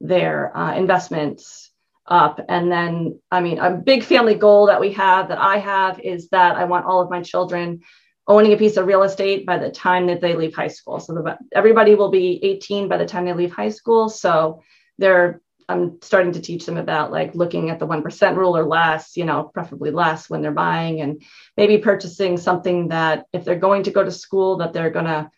their 0.00 0.56
uh, 0.56 0.74
investments 0.74 1.70
up. 2.06 2.40
And 2.48 2.70
then, 2.70 3.20
I 3.30 3.40
mean, 3.40 3.58
a 3.58 3.70
big 3.70 4.04
family 4.04 4.34
goal 4.34 4.66
that 4.66 4.80
we 4.80 4.92
have, 4.92 5.28
that 5.28 5.38
I 5.38 5.58
have, 5.58 5.98
is 6.00 6.28
that 6.28 6.56
I 6.56 6.64
want 6.64 6.86
all 6.86 7.00
of 7.00 7.10
my 7.10 7.22
children 7.22 7.80
owning 8.28 8.52
a 8.52 8.56
piece 8.56 8.76
of 8.76 8.86
real 8.86 9.02
estate 9.02 9.46
by 9.46 9.58
the 9.58 9.70
time 9.70 10.06
that 10.08 10.20
they 10.20 10.34
leave 10.34 10.54
high 10.54 10.68
school. 10.68 11.00
So 11.00 11.14
the, 11.14 11.38
everybody 11.54 11.94
will 11.94 12.10
be 12.10 12.40
18 12.42 12.88
by 12.88 12.96
the 12.96 13.06
time 13.06 13.24
they 13.24 13.32
leave 13.32 13.52
high 13.52 13.70
school. 13.70 14.08
So 14.08 14.62
they're 14.98 15.40
I'm 15.68 16.00
starting 16.02 16.32
to 16.32 16.40
teach 16.40 16.64
them 16.64 16.76
about 16.76 17.10
like 17.10 17.34
looking 17.34 17.70
at 17.70 17.78
the 17.78 17.86
1% 17.86 18.36
rule 18.36 18.56
or 18.56 18.64
less, 18.64 19.16
you 19.16 19.24
know, 19.24 19.50
preferably 19.52 19.90
less 19.90 20.30
when 20.30 20.40
they're 20.40 20.52
buying 20.52 21.00
and 21.00 21.22
maybe 21.56 21.78
purchasing 21.78 22.36
something 22.36 22.88
that 22.88 23.26
if 23.32 23.44
they're 23.44 23.56
going 23.56 23.82
to 23.84 23.90
go 23.90 24.04
to 24.04 24.10
school 24.10 24.58
that 24.58 24.72
they're 24.72 24.90
going 24.90 25.06
to 25.06 25.30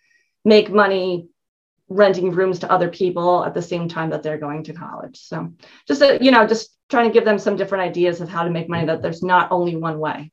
make 0.44 0.70
money 0.70 1.28
renting 1.88 2.30
rooms 2.30 2.58
to 2.58 2.70
other 2.70 2.90
people 2.90 3.44
at 3.44 3.54
the 3.54 3.62
same 3.62 3.88
time 3.88 4.10
that 4.10 4.22
they're 4.22 4.38
going 4.38 4.64
to 4.64 4.74
college. 4.74 5.18
So 5.18 5.54
just, 5.86 6.02
a, 6.02 6.18
you 6.20 6.30
know, 6.30 6.46
just 6.46 6.76
trying 6.90 7.08
to 7.08 7.14
give 7.14 7.24
them 7.24 7.38
some 7.38 7.56
different 7.56 7.84
ideas 7.84 8.20
of 8.20 8.28
how 8.28 8.44
to 8.44 8.50
make 8.50 8.68
money 8.68 8.86
that 8.86 9.00
there's 9.00 9.22
not 9.22 9.50
only 9.50 9.76
one 9.76 9.98
way. 9.98 10.30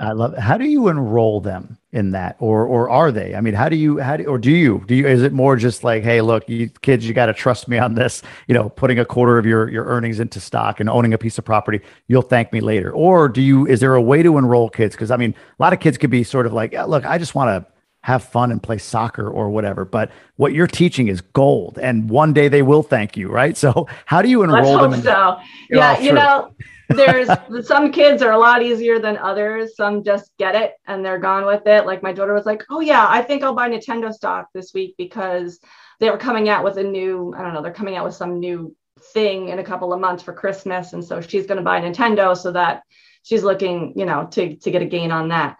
I 0.00 0.12
love. 0.12 0.34
How 0.38 0.56
do 0.56 0.64
you 0.64 0.88
enroll 0.88 1.42
them 1.42 1.76
in 1.92 2.12
that, 2.12 2.36
or 2.38 2.64
or 2.64 2.88
are 2.88 3.12
they? 3.12 3.34
I 3.34 3.42
mean, 3.42 3.52
how 3.52 3.68
do 3.68 3.76
you 3.76 3.98
how 3.98 4.16
do 4.16 4.24
or 4.24 4.38
do 4.38 4.50
you 4.50 4.82
do 4.86 4.94
you? 4.94 5.06
Is 5.06 5.22
it 5.22 5.32
more 5.32 5.56
just 5.56 5.84
like, 5.84 6.02
hey, 6.02 6.22
look, 6.22 6.48
you 6.48 6.70
kids, 6.80 7.06
you 7.06 7.12
got 7.12 7.26
to 7.26 7.34
trust 7.34 7.68
me 7.68 7.76
on 7.76 7.94
this. 7.94 8.22
You 8.48 8.54
know, 8.54 8.70
putting 8.70 8.98
a 8.98 9.04
quarter 9.04 9.36
of 9.36 9.44
your 9.44 9.70
your 9.70 9.84
earnings 9.84 10.18
into 10.18 10.40
stock 10.40 10.80
and 10.80 10.88
owning 10.88 11.12
a 11.12 11.18
piece 11.18 11.36
of 11.36 11.44
property, 11.44 11.80
you'll 12.08 12.22
thank 12.22 12.50
me 12.50 12.60
later. 12.60 12.90
Or 12.90 13.28
do 13.28 13.42
you? 13.42 13.66
Is 13.66 13.80
there 13.80 13.94
a 13.94 14.00
way 14.00 14.22
to 14.22 14.38
enroll 14.38 14.70
kids? 14.70 14.94
Because 14.94 15.10
I 15.10 15.18
mean, 15.18 15.34
a 15.58 15.62
lot 15.62 15.74
of 15.74 15.80
kids 15.80 15.98
could 15.98 16.10
be 16.10 16.24
sort 16.24 16.46
of 16.46 16.54
like, 16.54 16.72
look, 16.72 17.04
I 17.04 17.18
just 17.18 17.34
want 17.34 17.62
to 17.62 17.70
have 18.02 18.24
fun 18.24 18.50
and 18.50 18.62
play 18.62 18.78
soccer 18.78 19.28
or 19.28 19.50
whatever. 19.50 19.84
But 19.84 20.10
what 20.36 20.54
you're 20.54 20.66
teaching 20.66 21.08
is 21.08 21.20
gold, 21.20 21.78
and 21.78 22.08
one 22.08 22.32
day 22.32 22.48
they 22.48 22.62
will 22.62 22.82
thank 22.82 23.18
you, 23.18 23.28
right? 23.28 23.54
So 23.60 23.86
how 24.06 24.22
do 24.22 24.30
you 24.30 24.42
enroll 24.44 24.78
them? 24.78 24.94
In, 24.94 25.02
so 25.02 25.38
yeah, 25.68 26.00
you 26.00 26.12
know 26.12 26.54
there's 26.96 27.28
some 27.66 27.92
kids 27.92 28.22
are 28.22 28.32
a 28.32 28.38
lot 28.38 28.62
easier 28.62 28.98
than 28.98 29.16
others. 29.16 29.76
Some 29.76 30.02
just 30.02 30.32
get 30.38 30.54
it 30.54 30.74
and 30.86 31.04
they're 31.04 31.18
gone 31.18 31.46
with 31.46 31.66
it. 31.66 31.86
Like 31.86 32.02
my 32.02 32.12
daughter 32.12 32.34
was 32.34 32.46
like, 32.46 32.64
"Oh 32.70 32.80
yeah, 32.80 33.06
I 33.08 33.22
think 33.22 33.42
I'll 33.42 33.54
buy 33.54 33.68
Nintendo 33.68 34.12
stock 34.12 34.48
this 34.54 34.72
week 34.74 34.94
because 34.98 35.60
they 36.00 36.10
were 36.10 36.18
coming 36.18 36.48
out 36.48 36.64
with 36.64 36.78
a 36.78 36.82
new, 36.82 37.34
I 37.36 37.42
don't 37.42 37.54
know, 37.54 37.62
they're 37.62 37.72
coming 37.72 37.96
out 37.96 38.04
with 38.04 38.14
some 38.14 38.40
new 38.40 38.74
thing 39.12 39.48
in 39.48 39.58
a 39.58 39.64
couple 39.64 39.92
of 39.92 40.00
months 40.00 40.22
for 40.22 40.32
Christmas 40.32 40.92
and 40.92 41.04
so 41.04 41.20
she's 41.20 41.46
going 41.46 41.58
to 41.58 41.64
buy 41.64 41.80
Nintendo 41.80 42.36
so 42.36 42.52
that 42.52 42.82
she's 43.22 43.42
looking, 43.42 43.92
you 43.96 44.06
know, 44.06 44.26
to 44.32 44.56
to 44.56 44.70
get 44.70 44.82
a 44.82 44.86
gain 44.86 45.10
on 45.10 45.28
that. 45.28 45.58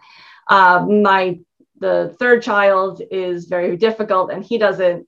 Uh, 0.48 0.84
my 0.86 1.38
the 1.78 2.14
third 2.18 2.42
child 2.42 3.00
is 3.10 3.46
very 3.46 3.76
difficult 3.76 4.30
and 4.30 4.44
he 4.44 4.58
doesn't 4.58 5.06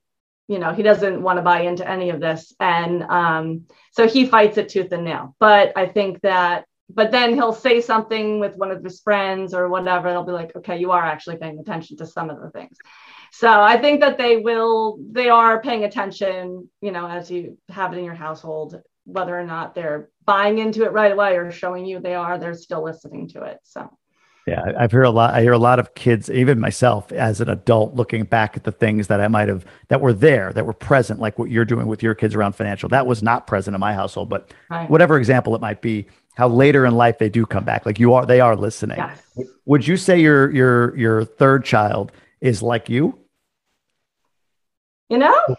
you 0.52 0.59
know 0.59 0.73
he 0.73 0.82
doesn't 0.82 1.23
want 1.23 1.38
to 1.38 1.42
buy 1.42 1.62
into 1.62 1.88
any 1.88 2.11
of 2.11 2.21
this. 2.21 2.54
And 2.61 3.02
um, 3.04 3.66
so 3.92 4.06
he 4.06 4.26
fights 4.26 4.59
it 4.59 4.68
tooth 4.68 4.92
and 4.92 5.04
nail. 5.04 5.35
But 5.40 5.73
i 5.76 5.87
think 5.87 6.21
that 6.21 6.66
but 6.94 7.11
then 7.11 7.32
he'll 7.32 7.54
say 7.54 7.80
something 7.80 8.38
with 8.38 8.54
one 8.56 8.71
of 8.71 8.85
his 8.85 9.00
friends 9.00 9.54
or 9.54 9.68
whatever. 9.68 10.09
And 10.09 10.16
i'll 10.16 10.25
be 10.25 10.32
like 10.32 10.54
okay 10.56 10.78
you 10.78 10.90
are 10.90 11.04
actually 11.04 11.38
paying 11.38 11.59
attention 11.59 11.97
to 11.99 12.06
some 12.06 12.28
of 12.30 12.40
the 12.40 12.50
things. 12.50 12.76
So 13.32 13.50
i 13.50 13.78
think 13.78 14.00
that 14.00 14.18
they 14.18 14.37
will 14.37 14.99
they 15.11 15.28
are 15.30 15.62
paying 15.62 15.85
attention 15.85 16.68
you 16.80 16.92
know 16.92 17.06
as 17.09 17.30
you 17.30 17.59
have 17.71 17.92
it 17.92 17.99
in 17.99 18.04
your 18.04 18.21
household 18.26 18.80
whether 19.04 19.37
or 19.37 19.44
not 19.44 19.75
they're 19.75 20.11
buying 20.25 20.59
into 20.59 20.85
it 20.85 20.92
right 20.92 21.11
away 21.11 21.37
or 21.37 21.50
showing 21.50 21.85
you 21.87 21.99
they 21.99 22.14
are 22.14 22.38
they're 22.38 22.54
still 22.54 22.85
listening 22.85 23.26
to 23.28 23.42
it 23.42 23.59
so 23.64 23.90
yeah, 24.47 24.73
I've 24.77 24.91
heard 24.91 25.05
a 25.05 25.11
lot. 25.11 25.35
I 25.35 25.43
hear 25.43 25.53
a 25.53 25.59
lot 25.59 25.79
of 25.79 25.95
kids, 25.95 26.29
even 26.29 26.59
myself 26.59 27.13
as 27.13 27.41
an 27.41 27.49
adult, 27.49 27.95
looking 27.95 28.25
back 28.25 28.57
at 28.57 28.65
the 28.65 28.73
things 28.73 29.07
that 29.07 29.21
I 29.21 29.29
might 29.29 29.49
have 29.49 29.65
that 29.89 30.01
were 30.01 30.13
there, 30.13 30.53
that 30.53 30.67
were 30.67 30.73
present, 30.73 31.21
like 31.21 31.39
what 31.39 31.49
you're 31.49 31.65
doing 31.65 31.87
with 31.87 32.03
your 32.03 32.15
kids 32.15 32.35
around 32.35 32.55
financial. 32.55 32.89
That 32.89 33.07
was 33.07 33.23
not 33.23 33.47
present 33.47 33.75
in 33.75 33.81
my 33.81 33.95
household, 33.95 34.29
but 34.29 34.53
right. 34.69 34.91
whatever 34.91 35.17
example 35.17 35.55
it 35.55 35.61
might 35.61 35.81
be, 35.81 36.07
how 36.35 36.49
later 36.49 36.85
in 36.87 36.97
life 36.97 37.19
they 37.19 37.29
do 37.29 37.47
come 37.47 37.65
back. 37.65 37.87
Like 37.87 38.01
you 38.01 38.15
are, 38.15 38.27
they 38.27 38.41
are 38.41 38.57
listening. 38.57 38.99
Yes. 38.99 39.23
Would 39.67 39.87
you 39.87 39.97
say 39.97 40.21
your 40.21 40.51
your 40.51 40.97
your 40.97 41.25
third 41.25 41.65
child 41.65 42.11
is 42.41 42.63
like 42.63 42.89
you? 42.89 43.17
You 45.09 45.19
know, 45.19 45.57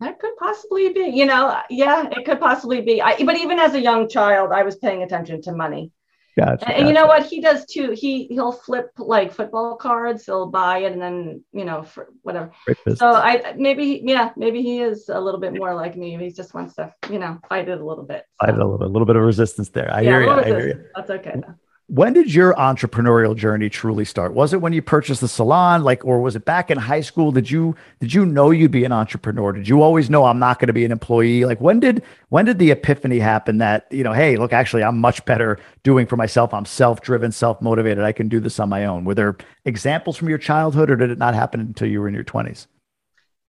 that 0.00 0.18
could 0.20 0.36
possibly 0.38 0.90
be. 0.90 1.10
You 1.12 1.26
know, 1.26 1.60
yeah, 1.68 2.08
it 2.10 2.24
could 2.24 2.40
possibly 2.40 2.80
be. 2.80 3.02
I, 3.02 3.22
but 3.24 3.36
even 3.36 3.58
as 3.58 3.74
a 3.74 3.80
young 3.80 4.08
child, 4.08 4.52
I 4.52 4.62
was 4.62 4.76
paying 4.76 5.02
attention 5.02 5.42
to 5.42 5.52
money 5.52 5.92
Gotcha, 6.38 6.68
and, 6.68 6.76
gotcha. 6.76 6.86
you 6.86 6.92
know 6.92 7.06
what 7.06 7.26
he 7.26 7.40
does 7.40 7.66
too? 7.66 7.90
He 7.90 8.26
he'll 8.26 8.52
flip 8.52 8.90
like 8.98 9.32
football 9.32 9.76
cards. 9.76 10.24
He'll 10.26 10.46
buy 10.46 10.78
it 10.78 10.92
and 10.92 11.02
then 11.02 11.44
you 11.52 11.64
know 11.64 11.82
for 11.82 12.08
whatever. 12.22 12.52
So 12.94 13.10
I 13.10 13.54
maybe 13.56 14.02
yeah 14.04 14.30
maybe 14.36 14.62
he 14.62 14.80
is 14.80 15.08
a 15.08 15.20
little 15.20 15.40
bit 15.40 15.54
more 15.54 15.74
like 15.74 15.96
me. 15.96 16.16
He 16.16 16.30
just 16.30 16.54
wants 16.54 16.74
to 16.76 16.94
you 17.10 17.18
know 17.18 17.38
fight 17.48 17.68
it 17.68 17.80
a 17.80 17.84
little 17.84 18.04
bit. 18.04 18.24
So. 18.40 18.46
Fight 18.46 18.54
it 18.54 18.60
a 18.60 18.64
little 18.64 18.78
bit, 18.78 18.86
a 18.86 18.90
little 18.90 19.06
bit 19.06 19.16
of 19.16 19.22
resistance 19.22 19.70
there. 19.70 19.92
I 19.92 20.02
yeah, 20.02 20.10
hear 20.10 20.22
you. 20.22 20.30
I 20.30 20.44
hear 20.44 20.66
you. 20.68 20.84
That's 20.94 21.10
okay. 21.10 21.34
Though 21.34 21.54
when 21.90 22.12
did 22.12 22.32
your 22.32 22.54
entrepreneurial 22.54 23.34
journey 23.34 23.68
truly 23.68 24.04
start? 24.04 24.32
Was 24.32 24.52
it 24.52 24.60
when 24.60 24.72
you 24.72 24.80
purchased 24.80 25.20
the 25.20 25.26
salon? 25.26 25.82
Like 25.82 26.04
or 26.04 26.20
was 26.20 26.36
it 26.36 26.44
back 26.44 26.70
in 26.70 26.78
high 26.78 27.00
school? 27.00 27.32
Did 27.32 27.50
you 27.50 27.74
did 27.98 28.14
you 28.14 28.24
know 28.24 28.52
you'd 28.52 28.70
be 28.70 28.84
an 28.84 28.92
entrepreneur? 28.92 29.52
Did 29.52 29.68
you 29.68 29.82
always 29.82 30.08
know 30.08 30.24
i'm 30.24 30.38
not 30.38 30.60
going 30.60 30.68
to 30.68 30.72
be 30.72 30.84
an 30.84 30.92
employee 30.92 31.44
like 31.44 31.60
when 31.60 31.80
did 31.80 32.04
when 32.28 32.44
did 32.44 32.60
the 32.60 32.70
epiphany 32.70 33.18
happen 33.18 33.58
that 33.58 33.88
you 33.90 34.04
know 34.04 34.12
hey 34.12 34.36
look 34.36 34.52
actually 34.52 34.84
i'm 34.84 35.00
much 35.00 35.24
better 35.24 35.58
doing 35.82 36.06
for 36.06 36.16
myself. 36.16 36.54
I'm 36.54 36.64
self-driven 36.64 37.32
self-motivated. 37.32 38.04
I 38.04 38.12
can 38.12 38.28
do 38.28 38.38
this 38.38 38.60
on 38.60 38.68
my 38.68 38.84
own. 38.84 39.04
Were 39.04 39.14
there 39.14 39.36
examples 39.64 40.16
from 40.16 40.28
your 40.28 40.38
childhood 40.38 40.90
or 40.90 40.96
did 40.96 41.10
it 41.10 41.18
not 41.18 41.34
happen 41.34 41.58
until 41.58 41.88
you 41.88 42.00
were 42.00 42.08
in 42.08 42.14
your 42.14 42.24
20s 42.24 42.66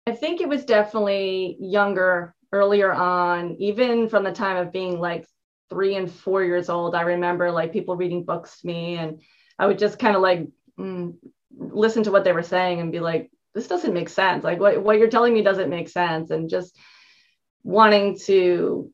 i 0.07 0.11
think 0.11 0.39
it 0.39 0.47
was 0.47 0.63
definitely 0.63 1.57
younger 1.59 2.33
earlier 2.51 2.91
on 2.91 3.55
even 3.59 4.07
from 4.07 4.23
the 4.23 4.31
time 4.31 4.57
of 4.57 4.71
being 4.71 4.99
like 4.99 5.27
three 5.69 5.95
and 5.95 6.11
four 6.11 6.43
years 6.43 6.69
old, 6.69 6.95
I 6.95 7.01
remember 7.01 7.51
like 7.51 7.73
people 7.73 7.95
reading 7.95 8.23
books 8.23 8.61
to 8.61 8.67
me, 8.67 8.95
and 8.97 9.21
I 9.57 9.67
would 9.67 9.79
just 9.79 9.99
kind 9.99 10.15
of 10.15 10.21
like 10.21 10.47
mm, 10.79 11.15
listen 11.57 12.03
to 12.03 12.11
what 12.11 12.23
they 12.23 12.33
were 12.33 12.43
saying 12.43 12.79
and 12.79 12.91
be 12.91 12.99
like, 12.99 13.31
this 13.53 13.67
doesn't 13.67 13.93
make 13.93 14.09
sense. 14.09 14.43
Like 14.43 14.59
what, 14.59 14.81
what 14.81 14.97
you're 14.97 15.09
telling 15.09 15.33
me 15.33 15.41
doesn't 15.41 15.69
make 15.69 15.89
sense. 15.89 16.29
And 16.29 16.49
just 16.49 16.77
wanting 17.63 18.17
to 18.19 18.91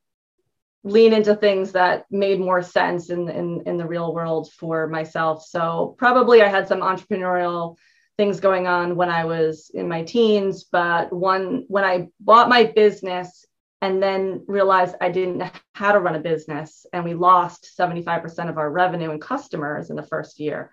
lean 0.83 1.13
into 1.13 1.35
things 1.35 1.71
that 1.73 2.05
made 2.11 2.39
more 2.39 2.61
sense 2.61 3.09
in, 3.09 3.27
in, 3.29 3.63
in 3.65 3.77
the 3.77 3.87
real 3.87 4.13
world 4.13 4.51
for 4.51 4.87
myself. 4.87 5.43
So 5.45 5.95
probably 5.97 6.41
I 6.41 6.47
had 6.47 6.67
some 6.67 6.81
entrepreneurial 6.81 7.77
things 8.17 8.39
going 8.39 8.65
on 8.65 8.95
when 8.95 9.09
I 9.09 9.25
was 9.25 9.71
in 9.73 9.89
my 9.89 10.03
teens, 10.03 10.65
but 10.71 11.11
one 11.11 11.65
when 11.67 11.83
I 11.83 12.07
bought 12.19 12.49
my 12.49 12.63
business 12.63 13.44
and 13.85 14.01
then 14.01 14.43
realized 14.47 14.95
I 14.99 15.09
didn't 15.09 15.37
know 15.37 15.51
how 15.73 15.91
to 15.91 15.99
run 15.99 16.15
a 16.15 16.19
business. 16.19 16.87
And 16.91 17.05
we 17.05 17.13
lost 17.13 17.71
75% 17.77 18.49
of 18.49 18.57
our 18.57 18.69
revenue 18.69 19.11
and 19.11 19.21
customers 19.21 19.91
in 19.91 19.95
the 19.95 20.01
first 20.01 20.39
year. 20.39 20.71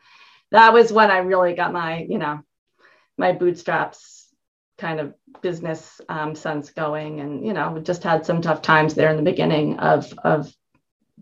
That 0.50 0.72
was 0.72 0.90
when 0.90 1.10
I 1.10 1.18
really 1.18 1.52
got 1.52 1.74
my, 1.74 2.06
you 2.08 2.16
know, 2.16 2.40
my 3.18 3.32
bootstraps 3.32 4.32
kind 4.78 4.98
of 4.98 5.12
business 5.42 6.00
um, 6.08 6.34
sense 6.34 6.70
going. 6.70 7.20
And, 7.20 7.46
you 7.46 7.52
know, 7.52 7.78
just 7.80 8.02
had 8.02 8.24
some 8.24 8.40
tough 8.40 8.62
times 8.62 8.94
there 8.94 9.10
in 9.10 9.18
the 9.18 9.30
beginning 9.30 9.78
of, 9.78 10.10
of 10.24 10.50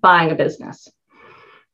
buying 0.00 0.30
a 0.30 0.36
business. 0.36 0.86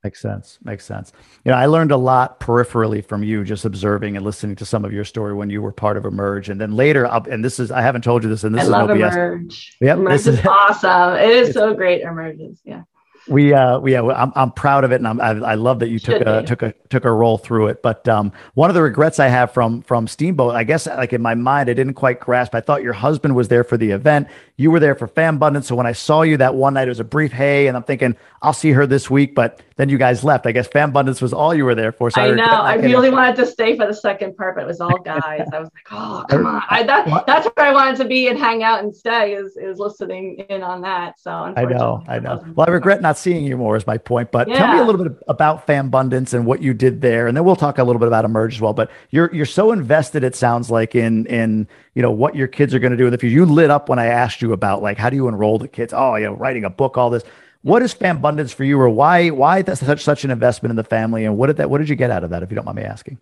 Makes 0.05 0.21
sense. 0.21 0.59
Makes 0.63 0.85
sense. 0.85 1.13
You 1.45 1.51
know, 1.51 1.59
I 1.59 1.67
learned 1.67 1.91
a 1.91 1.97
lot 1.97 2.39
peripherally 2.39 3.05
from 3.05 3.25
you, 3.25 3.43
just 3.45 3.65
observing 3.65 4.17
and 4.17 4.25
listening 4.25 4.55
to 4.57 4.65
some 4.65 4.85
of 4.85 4.93
your 4.93 5.05
story 5.05 5.35
when 5.35 5.51
you 5.51 5.61
were 5.63 5.73
part 5.73 5.97
of 5.97 6.05
Emerge, 6.05 6.49
and 6.49 6.61
then 6.61 6.73
later, 6.73 7.07
I'll, 7.07 7.25
and 7.29 7.45
this 7.45 7.59
is 7.59 7.73
I 7.73 7.83
haven't 7.83 8.03
told 8.03 8.23
you 8.23 8.29
this, 8.29 8.45
and 8.45 8.55
this 8.55 8.63
I 8.63 8.65
is 8.65 8.71
love 8.71 8.91
Emerge. 8.91 9.77
Yep, 9.81 9.99
Emerge 9.99 10.13
this 10.13 10.27
is, 10.29 10.39
is 10.39 10.47
awesome. 10.49 11.17
It 11.17 11.31
is 11.31 11.55
so 11.55 11.75
great. 11.75 12.03
Emerges. 12.03 12.61
Yeah 12.65 12.83
we 13.29 13.53
uh 13.53 13.79
we, 13.79 13.93
yeah 13.93 14.03
I'm, 14.03 14.33
I'm 14.37 14.53
proud 14.53 14.85
of 14.85 14.93
it 14.93 14.97
and 14.97 15.09
I'm, 15.09 15.21
I, 15.21 15.31
I 15.31 15.55
love 15.55 15.81
that 15.81 15.89
you 15.89 15.99
took 15.99 16.21
a 16.21 16.43
took 16.45 16.63
a 16.63 16.73
took 16.89 17.05
a 17.05 17.11
roll 17.11 17.39
through 17.39 17.69
it. 17.69 17.83
But 17.83 18.07
um 18.09 18.33
one 18.55 18.71
of 18.71 18.75
the 18.75 18.83
regrets 18.83 19.19
I 19.19 19.29
have 19.29 19.53
from 19.53 19.83
from 19.83 20.07
Steamboat 20.07 20.55
I 20.55 20.65
guess 20.65 20.87
like 20.87 21.13
in 21.13 21.23
my 21.23 21.35
mind 21.35 21.69
I 21.69 21.75
didn't 21.75 21.95
quite 21.95 22.21
grasp 22.21 22.55
I 22.55 22.61
thought 22.61 22.83
your 22.83 22.93
husband 22.93 23.35
was 23.35 23.49
there 23.49 23.65
for 23.65 23.77
the 23.77 23.91
event. 23.91 24.29
You 24.57 24.71
were 24.71 24.81
there 24.81 24.95
for 24.95 25.09
Fambundance 25.09 25.65
so 25.65 25.75
when 25.75 25.87
I 25.87 25.93
saw 25.93 26.23
you 26.23 26.37
that 26.37 26.55
one 26.55 26.75
night 26.75 26.87
it 26.87 26.91
was 26.91 27.01
a 27.01 27.05
brief 27.05 27.33
hey 27.33 27.67
and 27.67 27.77
I'm 27.77 27.83
thinking 27.83 28.17
I'll 28.43 28.53
see 28.53 28.71
her 28.73 28.87
this 28.87 29.11
week 29.11 29.35
but 29.35 29.61
then 29.77 29.89
you 29.89 29.99
guys 29.99 30.25
left. 30.25 30.47
I 30.47 30.53
guess 30.53 30.69
Fambundance 30.69 31.21
was 31.21 31.33
all 31.33 31.55
you 31.55 31.65
were 31.65 31.75
there 31.75 31.93
for 31.93 32.11
so 32.11 32.21
I, 32.21 32.29
I 32.29 32.31
know. 32.31 32.45
I 32.45 32.75
really 32.77 33.11
wanted 33.11 33.37
to 33.37 33.47
stay 33.47 33.77
for 33.77 33.87
the 33.87 33.95
second 33.95 34.37
part 34.37 34.55
but 34.55 34.63
it 34.63 34.67
was 34.67 34.81
all 34.81 34.99
guys. 34.99 35.47
I 35.53 35.59
was 35.59 35.71
like 35.75 35.87
oh 35.91 36.25
come 36.31 36.47
on. 36.47 36.63
I, 36.71 36.83
that, 36.85 37.27
that's 37.27 37.47
where 37.47 37.67
I 37.67 37.73
wanted 37.73 37.97
to 37.97 38.05
be 38.05 38.29
and 38.29 38.39
hang 38.39 38.63
out 38.63 38.85
and 38.85 38.95
stay 38.95 39.35
is 39.35 39.57
is 39.57 39.79
listening 39.79 40.37
in 40.49 40.63
on 40.63 40.81
that. 40.83 41.19
So 41.19 41.31
I 41.31 41.65
know 41.65 42.05
I 42.09 42.19
know. 42.21 42.45
well 42.55 42.67
I 42.69 42.71
regret 42.71 43.03
not 43.03 43.16
seeing 43.19 43.45
you 43.45 43.57
more 43.57 43.77
is 43.77 43.87
my 43.87 43.99
point. 43.99 44.31
But 44.31 44.49
yeah. 44.49 44.59
tell 44.59 44.73
me 44.73 44.79
a 44.79 44.85
little 44.85 45.03
bit 45.05 45.17
about 45.29 45.67
Fambundance 45.67 46.35
and 46.35 46.47
what 46.47 46.63
you 46.63 46.75
did 46.75 47.01
there, 47.01 47.27
and 47.27 47.37
then 47.37 47.45
we'll 47.45 47.57
talk 47.57 47.79
a 47.79 47.85
little 47.85 48.01
bit 48.01 48.09
about 48.09 48.25
Emerge 48.25 48.55
as 48.55 48.61
well. 48.61 48.73
But 48.73 48.91
you're 49.11 49.35
you're 49.35 49.47
so 49.47 49.73
invested, 49.73 50.25
it 50.25 50.35
sounds 50.35 50.71
like, 50.71 50.95
in 50.95 51.27
in 51.27 51.69
you 51.95 52.03
know 52.03 52.11
what 52.11 52.35
your 52.35 52.49
kids 52.49 52.75
are 52.75 52.79
going 52.79 52.93
to 52.93 52.97
do 52.97 53.07
in 53.07 53.13
the 53.13 53.19
future. 53.19 53.35
You 53.35 53.47
lit 53.47 53.71
up 53.71 53.89
when 53.89 53.99
I 53.99 54.07
asked 54.07 54.43
you 54.43 54.53
about 54.53 54.83
like 54.83 54.99
how 54.99 55.11
do 55.11 55.17
you 55.17 55.29
enroll 55.29 55.59
the 55.59 55.69
kids? 55.69 55.93
Oh, 55.97 56.17
you 56.17 56.27
know, 56.27 56.35
writing 56.35 56.65
a 56.65 56.71
book, 56.71 56.97
all 56.97 57.11
this. 57.11 57.25
What 57.63 57.83
is 57.83 57.93
Fambundance 57.93 58.55
for 58.55 58.65
you, 58.65 58.81
or 58.81 58.89
why 58.89 59.31
why 59.31 59.63
that's 59.63 59.81
such 59.81 60.03
such 60.03 60.25
an 60.25 60.31
investment 60.31 60.71
in 60.71 60.77
the 60.77 60.85
family, 60.85 61.25
and 61.25 61.37
what 61.37 61.49
did 61.49 61.57
that 61.57 61.71
what 61.71 61.79
did 61.79 61.89
you 61.89 61.97
get 61.97 62.11
out 62.11 62.25
of 62.25 62.31
that, 62.31 62.43
if 62.43 62.51
you 62.51 62.55
don't 62.55 62.65
mind 62.65 62.77
me 62.77 62.85
asking? 62.85 63.19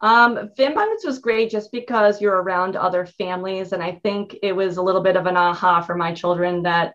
Um, 0.00 0.50
Fambundance 0.56 1.04
was 1.04 1.18
great 1.18 1.50
just 1.50 1.72
because 1.72 2.20
you're 2.20 2.40
around 2.40 2.76
other 2.76 3.04
families, 3.04 3.72
and 3.72 3.82
I 3.82 3.92
think 4.02 4.36
it 4.42 4.52
was 4.52 4.76
a 4.76 4.82
little 4.82 5.02
bit 5.02 5.16
of 5.16 5.26
an 5.26 5.36
aha 5.36 5.80
for 5.80 5.96
my 5.96 6.14
children 6.14 6.62
that 6.62 6.94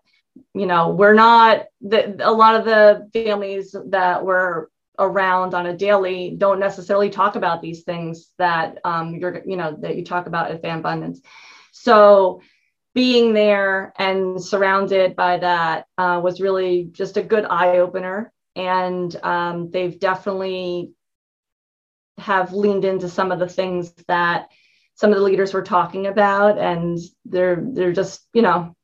you 0.54 0.66
know 0.66 0.90
we're 0.90 1.14
not 1.14 1.66
the, 1.80 2.16
a 2.26 2.32
lot 2.32 2.56
of 2.56 2.64
the 2.64 3.08
families 3.12 3.74
that 3.86 4.24
were 4.24 4.70
around 4.98 5.54
on 5.54 5.66
a 5.66 5.76
daily 5.76 6.34
don't 6.36 6.60
necessarily 6.60 7.10
talk 7.10 7.36
about 7.36 7.60
these 7.60 7.82
things 7.82 8.30
that 8.38 8.78
um, 8.84 9.14
you're 9.16 9.42
you 9.46 9.56
know 9.56 9.76
that 9.80 9.96
you 9.96 10.04
talk 10.04 10.26
about 10.26 10.50
at 10.50 10.62
Fambundance. 10.62 11.20
So 11.72 12.42
being 12.94 13.34
there 13.34 13.92
and 13.98 14.42
surrounded 14.42 15.16
by 15.16 15.38
that 15.38 15.86
uh, 15.98 16.20
was 16.22 16.40
really 16.40 16.84
just 16.92 17.16
a 17.16 17.22
good 17.22 17.44
eye 17.44 17.78
opener, 17.78 18.32
and 18.54 19.14
um, 19.24 19.70
they've 19.70 19.98
definitely 19.98 20.92
have 22.18 22.52
leaned 22.52 22.84
into 22.84 23.08
some 23.08 23.32
of 23.32 23.40
the 23.40 23.48
things 23.48 23.92
that 24.06 24.48
some 24.94 25.10
of 25.10 25.16
the 25.16 25.24
leaders 25.24 25.52
were 25.52 25.62
talking 25.62 26.06
about, 26.06 26.58
and 26.58 26.98
they're 27.24 27.60
they're 27.60 27.92
just 27.92 28.24
you 28.32 28.42
know 28.42 28.76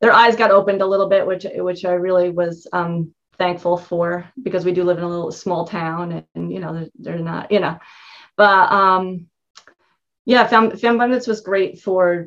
their 0.00 0.12
eyes 0.12 0.36
got 0.36 0.50
opened 0.50 0.82
a 0.82 0.86
little 0.86 1.08
bit, 1.08 1.26
which 1.26 1.46
which 1.54 1.84
I 1.84 1.92
really 1.92 2.30
was 2.30 2.66
um, 2.72 3.14
thankful 3.38 3.76
for 3.76 4.28
because 4.42 4.64
we 4.64 4.72
do 4.72 4.84
live 4.84 4.98
in 4.98 5.04
a 5.04 5.08
little 5.08 5.32
small 5.32 5.66
town 5.66 6.12
and, 6.12 6.26
and 6.34 6.52
you 6.52 6.60
know 6.60 6.74
they're, 6.74 6.88
they're, 6.98 7.18
not 7.18 7.50
you 7.50 7.60
know. 7.60 7.78
But 8.36 8.70
um 8.72 9.28
yeah 10.26 10.46
fam, 10.46 10.72
abundance 10.72 11.26
was 11.26 11.40
great 11.40 11.80
for 11.80 12.26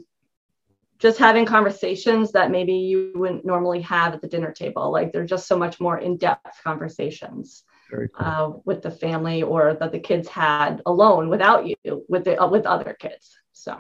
just 1.00 1.18
having 1.18 1.46
conversations 1.46 2.32
that 2.32 2.52
maybe 2.52 2.74
you 2.74 3.12
wouldn't 3.16 3.46
normally 3.46 3.82
have 3.82 4.14
at 4.14 4.22
the 4.22 4.28
dinner 4.28 4.52
table. 4.52 4.92
Like 4.92 5.12
they're 5.12 5.26
just 5.26 5.48
so 5.48 5.58
much 5.58 5.80
more 5.80 5.98
in-depth 5.98 6.64
conversations 6.64 7.64
cool. 7.92 8.08
uh, 8.20 8.52
with 8.66 8.82
the 8.82 8.92
family 8.92 9.44
or 9.44 9.74
that 9.74 9.92
the 9.92 10.00
kids 10.00 10.28
had 10.28 10.82
alone 10.86 11.28
without 11.28 11.66
you 11.68 11.76
with 12.08 12.24
the 12.24 12.42
uh, 12.42 12.48
with 12.48 12.66
other 12.66 12.96
kids. 12.98 13.38
So 13.52 13.78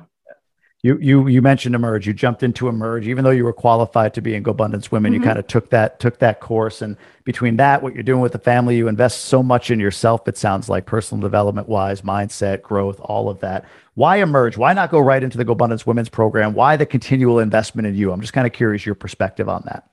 you 0.83 0.97
you 0.99 1.27
you 1.27 1.41
mentioned 1.41 1.75
emerge. 1.75 2.07
You 2.07 2.13
jumped 2.13 2.41
into 2.41 2.67
emerge 2.67 3.07
even 3.07 3.23
though 3.23 3.31
you 3.31 3.43
were 3.43 3.53
qualified 3.53 4.13
to 4.15 4.21
be 4.21 4.33
in 4.33 4.43
GoBundance 4.43 4.91
women 4.91 5.13
mm-hmm. 5.13 5.21
you 5.21 5.27
kind 5.27 5.37
of 5.37 5.47
took 5.47 5.69
that 5.69 5.99
took 5.99 6.19
that 6.19 6.39
course. 6.39 6.81
And 6.81 6.97
between 7.23 7.57
that 7.57 7.83
what 7.83 7.93
you're 7.93 8.03
doing 8.03 8.21
with 8.21 8.31
the 8.31 8.39
family 8.39 8.77
you 8.77 8.87
invest 8.87 9.25
so 9.25 9.43
much 9.43 9.69
in 9.69 9.79
yourself 9.79 10.27
it 10.27 10.37
sounds 10.37 10.69
like 10.69 10.85
personal 10.85 11.21
development 11.21 11.69
wise 11.69 12.01
mindset 12.01 12.61
growth 12.61 12.99
all 13.01 13.29
of 13.29 13.39
that. 13.41 13.65
Why 13.93 14.17
emerge? 14.17 14.57
Why 14.57 14.73
not 14.73 14.89
go 14.89 14.99
right 14.99 15.21
into 15.21 15.37
the 15.37 15.45
GoBundance 15.45 15.85
women's 15.85 16.09
program? 16.09 16.53
Why 16.53 16.77
the 16.77 16.85
continual 16.85 17.39
investment 17.39 17.87
in 17.87 17.95
you? 17.95 18.11
I'm 18.11 18.21
just 18.21 18.33
kind 18.33 18.47
of 18.47 18.53
curious 18.53 18.85
your 18.85 18.95
perspective 18.95 19.49
on 19.49 19.63
that 19.65 19.87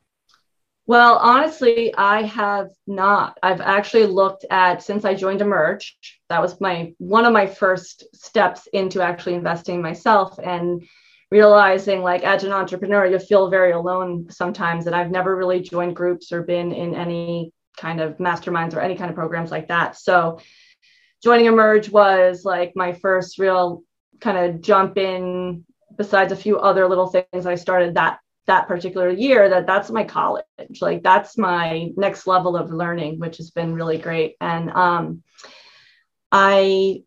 well, 0.89 1.19
honestly, 1.19 1.95
I 1.95 2.23
have 2.23 2.71
not. 2.87 3.39
I've 3.43 3.61
actually 3.61 4.07
looked 4.07 4.47
at 4.51 4.83
since 4.83 5.05
I 5.05 5.13
joined 5.13 5.43
Emerge. 5.43 5.99
That 6.31 6.41
was 6.41 6.63
my 6.63 6.95
one 6.97 7.27
of 7.27 7.35
my 7.35 7.47
first 7.47 8.05
steps 8.15 8.67
into 8.73 9.03
actually 9.03 9.35
investing 9.35 9.83
myself 9.83 10.39
and 10.43 10.83
realizing 11.31 12.01
like 12.01 12.25
as 12.25 12.43
an 12.45 12.53
entrepreneur, 12.53 13.05
you 13.05 13.19
feel 13.19 13.51
very 13.51 13.73
alone 13.73 14.29
sometimes. 14.31 14.87
And 14.87 14.97
I've 14.97 15.11
never 15.11 15.37
really 15.37 15.61
joined 15.61 15.95
groups 15.95 16.33
or 16.33 16.41
been 16.43 16.73
in 16.73 16.95
any 16.95 17.53
kind 17.77 18.01
of 18.01 18.17
masterminds 18.17 18.75
or 18.75 18.81
any 18.81 18.97
kind 18.97 19.11
of 19.11 19.15
programs 19.15 19.51
like 19.51 19.69
that. 19.69 19.99
So 19.99 20.41
joining 21.23 21.45
Emerge 21.45 21.91
was 21.91 22.47
like 22.47 22.73
my 22.75 22.95
first 22.95 23.39
real 23.39 23.83
kind 24.21 24.39
of 24.39 24.63
jump 24.63 24.97
in 24.97 25.67
besides 25.99 26.33
a 26.33 26.37
few 26.37 26.59
other 26.59 26.89
little 26.89 27.09
things 27.09 27.45
I 27.45 27.57
started 27.57 27.97
that 27.97 28.21
that 28.49 28.67
particular 28.67 29.09
year 29.09 29.49
that 29.49 29.67
that's 29.67 29.91
my 29.91 30.05
college. 30.05 30.45
Like 30.81 31.03
that's 31.03 31.39
my 31.39 31.91
next 31.97 32.27
level 32.27 32.57
of 32.57 32.73
learning 32.73 33.21
which 33.21 33.37
has 33.37 33.51
been 33.51 33.75
really 33.75 33.99
great. 33.99 34.37
And 34.41 34.71
um, 34.71 35.23
i 36.33 37.03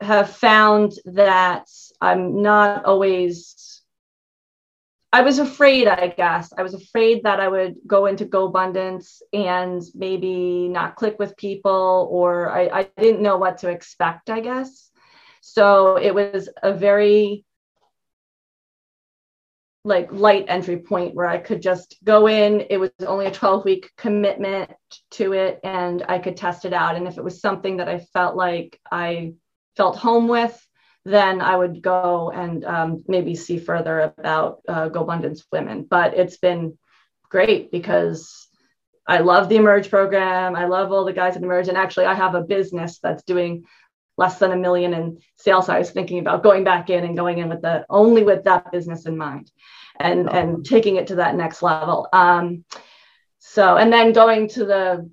have 0.00 0.30
found 0.30 0.92
that 1.04 1.66
i'm 2.00 2.40
not 2.40 2.84
always 2.84 3.82
i 5.12 5.22
was 5.22 5.38
afraid 5.38 5.88
i 5.88 6.08
guess. 6.08 6.52
I 6.56 6.62
was 6.62 6.74
afraid 6.74 7.22
that 7.24 7.40
i 7.40 7.48
would 7.48 7.76
go 7.86 8.06
into 8.06 8.26
GoBundance 8.26 9.22
and 9.32 9.82
maybe 9.94 10.68
not 10.68 10.96
click 10.96 11.18
with 11.18 11.36
people 11.36 12.08
or 12.12 12.50
I, 12.50 12.80
I 12.80 12.82
didn't 12.96 13.22
know 13.22 13.38
what 13.38 13.58
to 13.58 13.70
expect 13.70 14.30
i 14.30 14.40
guess. 14.40 14.90
So 15.40 15.96
it 15.96 16.14
was 16.14 16.48
a 16.62 16.72
very 16.72 17.44
like 19.84 20.12
light 20.12 20.44
entry 20.48 20.76
point 20.76 21.14
where 21.14 21.26
I 21.26 21.38
could 21.38 21.62
just 21.62 21.96
go 22.04 22.28
in. 22.28 22.66
It 22.68 22.78
was 22.78 22.90
only 23.06 23.26
a 23.26 23.30
12 23.30 23.64
week 23.64 23.90
commitment 23.96 24.70
to 25.12 25.32
it 25.32 25.60
and 25.64 26.04
I 26.08 26.18
could 26.18 26.36
test 26.36 26.64
it 26.64 26.72
out. 26.72 26.96
And 26.96 27.06
if 27.06 27.16
it 27.16 27.24
was 27.24 27.40
something 27.40 27.78
that 27.78 27.88
I 27.88 27.98
felt 27.98 28.36
like 28.36 28.80
I 28.90 29.34
felt 29.76 29.96
home 29.96 30.28
with, 30.28 30.64
then 31.04 31.40
I 31.40 31.56
would 31.56 31.80
go 31.80 32.30
and 32.30 32.64
um, 32.64 33.04
maybe 33.06 33.34
see 33.34 33.58
further 33.58 34.12
about 34.18 34.60
uh, 34.68 34.88
GoBundance 34.90 35.44
Women. 35.52 35.86
But 35.88 36.14
it's 36.14 36.36
been 36.36 36.76
great 37.30 37.70
because 37.70 38.48
I 39.06 39.18
love 39.18 39.48
the 39.48 39.56
Emerge 39.56 39.88
program. 39.88 40.54
I 40.54 40.66
love 40.66 40.92
all 40.92 41.04
the 41.04 41.12
guys 41.14 41.36
at 41.36 41.42
Emerge. 41.42 41.68
And 41.68 41.78
actually, 41.78 42.06
I 42.06 42.14
have 42.14 42.34
a 42.34 42.42
business 42.42 42.98
that's 42.98 43.22
doing 43.22 43.64
less 44.18 44.38
than 44.38 44.52
a 44.52 44.56
million 44.56 44.92
in 44.92 45.18
sales. 45.36 45.68
I 45.68 45.78
was 45.78 45.92
thinking 45.92 46.18
about 46.18 46.42
going 46.42 46.64
back 46.64 46.90
in 46.90 47.04
and 47.04 47.16
going 47.16 47.38
in 47.38 47.48
with 47.48 47.62
the 47.62 47.86
only 47.88 48.24
with 48.24 48.44
that 48.44 48.70
business 48.70 49.06
in 49.06 49.16
mind 49.16 49.50
and, 50.00 50.28
oh. 50.28 50.32
and 50.32 50.64
taking 50.64 50.96
it 50.96 51.08
to 51.08 51.16
that 51.16 51.34
next 51.34 51.62
level. 51.62 52.08
Um, 52.12 52.64
so, 53.38 53.76
and 53.76 53.92
then 53.92 54.12
going 54.12 54.48
to 54.50 54.64
the 54.64 55.10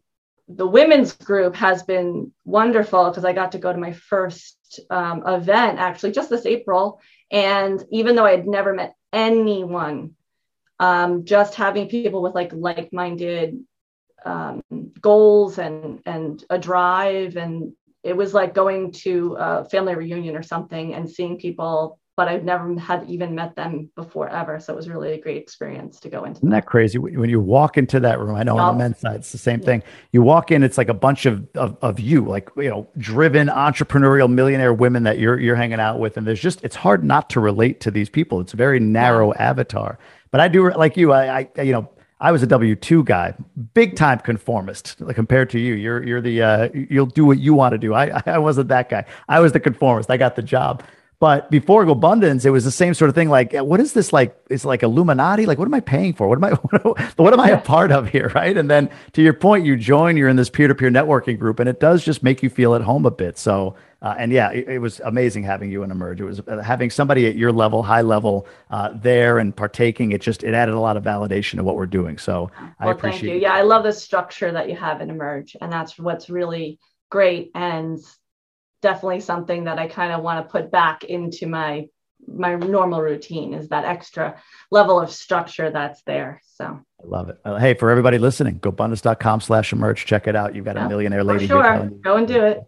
the 0.48 0.68
women's 0.68 1.14
group 1.14 1.56
has 1.56 1.84
been 1.84 2.32
wonderful 2.44 3.10
because 3.10 3.26
I 3.26 3.34
got 3.34 3.54
to 3.54 3.58
go 3.58 3.74
to 3.74 3.80
my 3.80 3.94
first 3.94 4.80
um, 4.90 5.26
event 5.26 5.80
actually 5.80 6.12
just 6.12 6.30
this 6.30 6.46
April. 6.46 7.02
And 7.32 7.84
even 7.92 8.16
though 8.16 8.26
I 8.26 8.32
had 8.32 8.48
never 8.48 8.74
met 8.74 8.96
anyone, 9.12 10.16
um, 10.80 11.26
just 11.26 11.56
having 11.56 11.88
people 11.88 12.22
with 12.22 12.36
like 12.36 12.52
like-minded 12.54 13.60
um, 14.24 14.62
goals 15.02 15.58
and 15.58 16.02
and 16.06 16.44
a 16.50 16.60
drive 16.60 17.38
and 17.38 17.74
it 18.04 18.16
was 18.16 18.34
like 18.34 18.54
going 18.54 18.92
to 18.92 19.36
a 19.40 19.66
family 19.66 19.96
reunion 19.96 20.36
or 20.36 20.44
something 20.44 20.94
and 20.94 21.10
seeing 21.10 21.40
people 21.40 22.00
but 22.18 22.28
I've 22.28 22.44
never 22.44 22.80
had 22.80 23.10
even 23.10 23.36
met 23.36 23.56
them 23.56 23.90
before 23.96 24.30
ever. 24.30 24.60
So 24.60 24.72
it 24.72 24.76
was 24.76 24.88
really 24.88 25.14
a 25.14 25.22
great 25.22 25.38
experience 25.38 26.00
to 26.00 26.10
go 26.10 26.24
into. 26.24 26.40
Isn't 26.40 26.50
that 26.50 26.66
crazy? 26.66 26.98
When 26.98 27.30
you 27.30 27.42
walk 27.42 27.78
into 27.78 28.00
that 28.00 28.20
room, 28.20 28.36
I 28.36 28.44
know 28.44 28.58
on 28.58 28.78
the 28.78 28.84
men's 28.84 29.00
side, 29.00 29.18
it's 29.18 29.32
the 29.32 29.38
same 29.38 29.60
thing. 29.60 29.84
You 30.12 30.22
walk 30.22 30.52
in, 30.52 30.64
it's 30.64 30.78
like 30.78 30.88
a 30.88 30.94
bunch 30.94 31.26
of, 31.26 31.46
of, 31.56 31.78
of 31.82 32.00
you, 32.00 32.24
like, 32.24 32.50
you 32.56 32.70
know, 32.70 32.88
driven 32.98 33.48
entrepreneurial 33.48 34.32
millionaire 34.32 34.74
women 34.74 35.04
that 35.04 35.20
you're, 35.20 35.40
you're 35.40 35.58
hanging 35.58 35.80
out 35.80 36.00
with. 36.00 36.16
And 36.16 36.26
there's 36.26 36.42
just, 36.42 36.64
it's 36.64 36.76
hard 36.76 37.04
not 37.04 37.30
to 37.32 37.40
relate 37.40 37.82
to 37.82 37.92
these 37.92 38.10
people. 38.10 38.40
It's 38.40 38.54
a 38.54 38.58
very 38.58 38.80
narrow 38.80 39.34
yeah. 39.34 39.50
avatar, 39.50 40.00
but 40.32 40.40
I 40.40 40.48
do 40.48 40.72
like 40.72 40.96
you. 40.96 41.12
I, 41.12 41.50
I, 41.58 41.62
you 41.62 41.74
know, 41.74 41.90
I 42.22 42.32
was 42.32 42.42
a 42.42 42.48
W 42.48 42.76
two 42.76 43.04
guy, 43.04 43.34
big 43.74 43.96
time 43.96 44.20
conformist 44.20 45.00
like, 45.02 45.16
compared 45.16 45.50
to 45.52 45.60
you. 45.60 45.74
You're 45.74 46.04
you're 46.04 46.22
the 46.22 46.42
uh, 46.42 46.70
you'll 46.74 47.06
do 47.06 47.26
what 47.26 47.40
you 47.40 47.54
want 47.54 47.74
to 47.74 47.78
do. 47.78 47.94
I 47.94 48.22
I 48.26 48.38
wasn't 48.38 48.70
that 48.70 48.90
guy. 48.90 49.06
I 49.28 49.40
was 49.42 49.52
the 49.52 49.60
conformist. 49.60 50.10
I 50.10 50.18
got 50.18 50.36
the 50.36 50.42
job. 50.42 50.84
But 51.20 51.50
before 51.50 51.86
GoBundance, 51.86 52.46
it 52.46 52.50
was 52.50 52.66
the 52.66 52.72
same 52.72 52.94
sort 52.94 53.10
of 53.10 53.16
thing. 53.16 53.30
Like, 53.30 53.54
what 53.54 53.80
is 53.80 53.94
this 53.94 54.12
like? 54.12 54.38
It's 54.50 54.66
like 54.66 54.84
Illuminati. 54.84 55.46
Like, 55.46 55.58
what 55.58 55.66
am 55.66 55.74
I 55.74 55.80
paying 55.80 56.14
for? 56.14 56.28
What 56.28 56.38
am 56.38 56.44
I? 56.44 56.52
What, 56.86 57.00
what 57.18 57.34
am 57.34 57.40
I 57.40 57.50
a 57.50 57.62
part 57.62 57.92
of 57.92 58.10
here? 58.10 58.32
Right. 58.36 58.58
And 58.58 58.70
then 58.70 58.90
to 59.14 59.22
your 59.22 59.34
point, 59.34 59.66
you 59.66 59.78
join. 59.78 60.18
You're 60.18 60.30
in 60.30 60.36
this 60.36 60.50
peer-to-peer 60.50 60.90
networking 60.90 61.40
group, 61.40 61.60
and 61.60 61.70
it 61.70 61.80
does 61.80 62.04
just 62.04 62.22
make 62.22 62.44
you 62.44 62.50
feel 62.50 62.76
at 62.76 62.82
home 62.82 63.06
a 63.06 63.12
bit. 63.12 63.38
So, 63.38 63.76
uh, 64.02 64.14
and 64.18 64.32
yeah, 64.32 64.52
it, 64.52 64.68
it, 64.68 64.80
was 64.80 65.00
amazing 65.00 65.44
having 65.44 65.72
you 65.72 65.84
in 65.84 65.92
Emerge. 65.92 66.20
It 66.20 66.26
was 66.26 66.42
uh, 66.42 66.62
having 66.62 66.90
somebody 66.90 67.28
at 67.28 67.36
your 67.36 67.52
level, 67.52 67.82
high 67.82 68.02
level, 68.02 68.46
uh, 68.70 68.90
there 68.94 69.40
and 69.40 69.56
partaking. 69.56 70.12
It 70.12 70.22
just 70.22 70.44
it 70.44 70.54
added 70.54 70.76
a 70.76 70.80
lot 70.80 70.98
of 70.98 71.04
validation 71.04 71.56
to 71.56 71.64
what 71.64 71.76
we're 71.76 71.86
doing. 71.86 72.18
So 72.18 72.52
I 72.80 72.92
appreciate. 72.92 73.22
Thank 73.22 73.34
you. 73.34 73.40
Yeah, 73.40 73.54
I 73.54 73.62
love 73.62 73.84
the 73.84 73.94
structure 73.94 74.52
that 74.52 74.70
you 74.70 74.76
have 74.76 75.02
in 75.02 75.10
Emerge, 75.10 75.56
and 75.62 75.72
that's 75.72 75.98
what's 75.98 76.30
really 76.30 76.78
great. 77.10 77.52
And 77.56 78.00
definitely 78.86 79.20
something 79.20 79.64
that 79.64 79.80
I 79.80 79.88
kind 79.88 80.14
of 80.14 80.22
want 80.22 80.46
to 80.46 80.52
put 80.52 80.70
back 80.70 81.04
into 81.04 81.48
my 81.48 81.88
my 82.28 82.56
normal 82.56 83.02
routine 83.02 83.54
is 83.54 83.70
that 83.70 83.84
extra 83.86 84.40
level 84.72 85.00
of 85.00 85.12
structure 85.12 85.72
that's 85.72 86.04
there. 86.04 86.42
So 86.46 86.66
I 86.66 87.04
love 87.04 87.30
it. 87.30 87.40
Hey, 87.60 87.74
for 87.74 87.90
everybody 87.90 88.20
listening, 88.20 88.60
GoBundance.com 88.60 89.42
slash 89.42 89.74
emerge. 89.74 90.06
Check 90.06 90.28
it 90.28 90.36
out. 90.36 90.56
You've 90.56 90.66
got 90.66 90.78
a 90.78 90.88
millionaire 90.88 91.24
lady. 91.24 91.48
sure. 91.48 91.90
Go 92.04 92.18
and 92.18 92.28
do 92.28 92.44
it. 92.44 92.62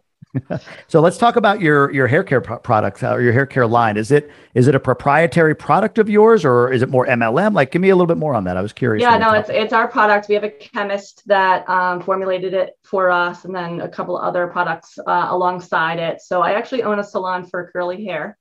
so 0.88 1.00
let's 1.00 1.18
talk 1.18 1.36
about 1.36 1.62
your 1.62 1.92
your 1.92 2.08
hair 2.08 2.24
care 2.24 2.42
pro- 2.42 2.60
product 2.60 3.04
uh, 3.04 3.14
or 3.14 3.22
your 3.22 3.34
hair 3.34 3.46
care 3.46 3.68
line. 3.68 3.98
Is 3.98 4.12
it 4.12 4.32
is 4.54 4.68
it 4.68 4.76
a 4.76 4.80
proprietary 4.80 5.56
product 5.56 5.98
of 5.98 6.10
yours 6.10 6.46
or 6.46 6.72
is 6.72 6.82
it 6.82 6.90
more 6.90 7.06
MLM? 7.06 7.54
Like, 7.54 7.72
give 7.72 7.82
me 7.82 7.90
a 7.90 7.96
little 7.96 8.08
bit 8.08 8.18
more 8.18 8.34
on 8.34 8.44
that. 8.46 8.58
I 8.58 8.62
was 8.62 8.74
curious. 8.74 9.02
Yeah, 9.02 9.18
no, 9.18 9.34
it's 9.34 9.50
it's 9.50 9.74
our 9.74 9.88
product. 9.88 10.28
We 10.28 10.36
have 10.36 10.44
a 10.44 10.50
chemist 10.50 11.24
that 11.28 11.68
um, 11.70 12.02
formulated 12.02 12.54
it 12.54 12.78
for 12.84 13.10
us, 13.10 13.46
and 13.46 13.56
then 13.56 13.82
a 13.82 13.90
couple 13.90 14.18
other 14.18 14.48
products 14.48 14.98
uh, 15.06 15.28
alongside 15.30 16.00
it. 16.00 16.22
So 16.22 16.42
I 16.42 16.54
actually 16.54 16.84
own 16.84 17.00
a 17.00 17.04
salon 17.04 17.46
for 17.46 17.70
curly 17.72 18.06
hair. 18.06 18.38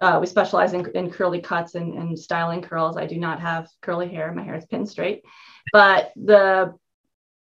Uh, 0.00 0.18
we 0.20 0.26
specialize 0.26 0.72
in, 0.72 0.84
in 0.96 1.10
curly 1.10 1.40
cuts 1.40 1.76
and, 1.76 1.94
and 1.94 2.18
styling 2.18 2.60
curls. 2.60 2.96
I 2.96 3.06
do 3.06 3.18
not 3.18 3.40
have 3.40 3.68
curly 3.82 4.08
hair. 4.08 4.32
My 4.32 4.42
hair 4.42 4.56
is 4.56 4.66
pin 4.66 4.84
straight, 4.84 5.22
but 5.72 6.12
the 6.16 6.74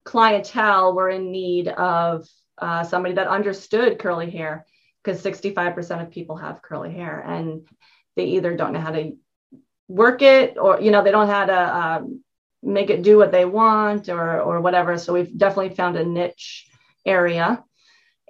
clientele 0.03 0.93
were 0.93 1.09
in 1.09 1.31
need 1.31 1.67
of 1.67 2.27
uh, 2.61 2.83
somebody 2.83 3.15
that 3.15 3.27
understood 3.27 3.99
curly 3.99 4.29
hair 4.29 4.65
because 5.03 5.23
65% 5.23 6.01
of 6.01 6.11
people 6.11 6.37
have 6.37 6.61
curly 6.61 6.93
hair 6.93 7.19
and 7.19 7.67
they 8.15 8.25
either 8.25 8.55
don't 8.55 8.73
know 8.73 8.79
how 8.79 8.91
to 8.91 9.17
work 9.87 10.21
it 10.21 10.57
or 10.57 10.79
you 10.79 10.91
know 10.91 11.03
they 11.03 11.11
don't 11.11 11.27
know 11.27 11.33
how 11.33 11.45
to 11.45 11.77
um, 11.77 12.23
make 12.63 12.89
it 12.89 13.01
do 13.01 13.17
what 13.17 13.31
they 13.31 13.45
want 13.45 14.07
or 14.09 14.41
or 14.41 14.61
whatever 14.61 14.97
so 14.97 15.11
we've 15.13 15.37
definitely 15.37 15.75
found 15.75 15.97
a 15.97 16.05
niche 16.05 16.71
area. 17.05 17.63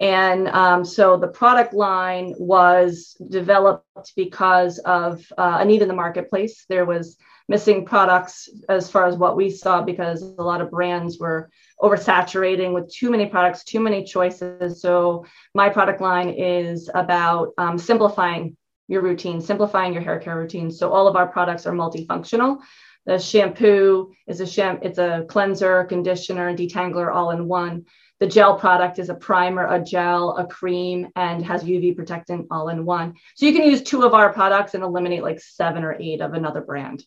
And 0.00 0.48
um, 0.48 0.84
so 0.84 1.16
the 1.16 1.28
product 1.28 1.74
line 1.74 2.34
was 2.38 3.16
developed 3.28 4.12
because 4.16 4.78
of 4.78 5.24
uh, 5.38 5.58
a 5.60 5.64
need 5.64 5.82
in 5.82 5.88
the 5.88 5.94
marketplace. 5.94 6.64
There 6.68 6.84
was 6.84 7.16
missing 7.48 7.84
products 7.84 8.48
as 8.68 8.90
far 8.90 9.06
as 9.06 9.16
what 9.16 9.36
we 9.36 9.50
saw 9.50 9.82
because 9.82 10.22
a 10.22 10.42
lot 10.42 10.60
of 10.60 10.70
brands 10.70 11.18
were 11.18 11.50
oversaturating 11.80 12.72
with 12.72 12.92
too 12.92 13.10
many 13.10 13.26
products, 13.26 13.64
too 13.64 13.80
many 13.80 14.04
choices. 14.04 14.80
So 14.80 15.26
my 15.54 15.68
product 15.68 16.00
line 16.00 16.30
is 16.30 16.90
about 16.94 17.52
um, 17.58 17.78
simplifying 17.78 18.56
your 18.88 19.02
routine, 19.02 19.40
simplifying 19.40 19.92
your 19.92 20.02
hair 20.02 20.18
care 20.18 20.38
routine. 20.38 20.70
So 20.70 20.92
all 20.92 21.08
of 21.08 21.16
our 21.16 21.26
products 21.26 21.66
are 21.66 21.72
multifunctional. 21.72 22.60
The 23.04 23.18
shampoo 23.18 24.12
is 24.28 24.40
a 24.40 24.46
sham- 24.46 24.78
it's 24.82 24.98
a 24.98 25.24
cleanser, 25.28 25.84
conditioner, 25.84 26.48
and 26.48 26.58
detangler 26.58 27.12
all 27.12 27.30
in 27.30 27.48
one. 27.48 27.86
The 28.20 28.28
gel 28.28 28.56
product 28.56 29.00
is 29.00 29.08
a 29.08 29.14
primer, 29.14 29.66
a 29.66 29.82
gel, 29.82 30.36
a 30.36 30.46
cream, 30.46 31.08
and 31.16 31.44
has 31.44 31.64
UV 31.64 31.96
protectant 31.96 32.46
all 32.52 32.68
in 32.68 32.84
one. 32.84 33.14
So 33.34 33.46
you 33.46 33.52
can 33.52 33.68
use 33.68 33.82
two 33.82 34.02
of 34.04 34.14
our 34.14 34.32
products 34.32 34.74
and 34.74 34.84
eliminate 34.84 35.24
like 35.24 35.40
seven 35.40 35.82
or 35.82 35.96
eight 35.98 36.20
of 36.20 36.34
another 36.34 36.60
brand. 36.60 37.04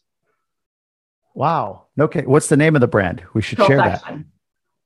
Wow. 1.36 1.88
Okay. 2.00 2.24
What's 2.26 2.48
the 2.48 2.58
name 2.58 2.76
of 2.76 2.82
the 2.82 2.88
brand? 2.88 3.22
We 3.34 3.42
should 3.42 3.60
share 3.60 3.78
that. 3.78 4.04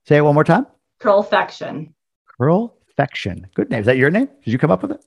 Say 0.05 0.17
it 0.17 0.21
one 0.21 0.33
more 0.33 0.43
time. 0.43 0.65
Curlfection. 0.99 1.93
Curlfection. 2.39 3.47
Good 3.53 3.69
name. 3.69 3.79
Is 3.79 3.85
that 3.85 3.97
your 3.97 4.09
name? 4.09 4.27
Did 4.43 4.51
you 4.51 4.57
come 4.57 4.71
up 4.71 4.81
with 4.81 4.91
it? 4.91 5.05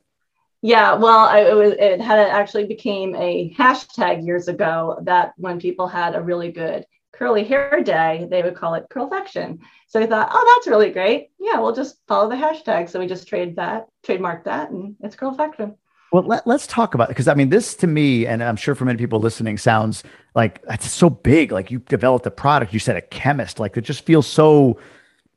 Yeah, 0.65 0.95
well, 0.95 1.19
I, 1.19 1.41
it 1.41 1.57
was 1.57 1.73
it 1.73 2.01
had 2.01 2.21
actually 2.21 2.67
became 2.67 3.17
a 3.17 3.53
hashtag 3.59 4.25
years 4.25 4.47
ago 4.47 5.01
that 5.03 5.33
when 5.37 5.61
people 5.61 5.89
had 5.89 6.15
a 6.15 6.23
really 6.23 6.53
good 6.53 6.87
curly 7.13 7.43
hair 7.43 7.83
day, 7.83 8.29
they 8.31 8.43
would 8.43 8.55
call 8.55 8.75
it 8.75 8.87
curlfection. 8.89 9.59
So 9.89 10.01
I 10.01 10.07
thought, 10.07 10.31
oh, 10.33 10.55
that's 10.55 10.71
really 10.71 10.91
great. 10.91 11.31
Yeah, 11.41 11.59
we'll 11.59 11.75
just 11.75 11.97
follow 12.07 12.31
the 12.31 12.37
hashtag. 12.37 12.89
So 12.89 13.01
we 13.01 13.09
just 13.09 13.27
trade 13.27 13.57
that, 13.57 13.89
trademark 14.05 14.45
that, 14.45 14.71
and 14.71 14.95
it's 15.01 15.17
curlfection. 15.17 15.75
Well, 16.13 16.25
let, 16.25 16.47
us 16.47 16.67
talk 16.67 16.95
about 16.95 17.05
it 17.05 17.09
because 17.09 17.27
I 17.27 17.33
mean, 17.33 17.49
this 17.49 17.75
to 17.77 17.87
me, 17.87 18.27
and 18.27 18.45
I'm 18.45 18.57
sure 18.57 18.75
for 18.75 18.85
many 18.85 18.99
people 18.99 19.19
listening, 19.19 19.57
sounds 19.57 20.05
like 20.35 20.63
it's 20.69 20.91
so 20.91 21.09
big. 21.09 21.53
Like 21.53 21.71
you 21.71 21.79
developed 21.79 22.27
a 22.27 22.31
product, 22.31 22.75
you 22.75 22.79
said 22.79 22.97
a 22.97 23.01
chemist, 23.01 23.59
like 23.59 23.79
it 23.79 23.81
just 23.81 24.05
feels 24.05 24.27
so 24.27 24.79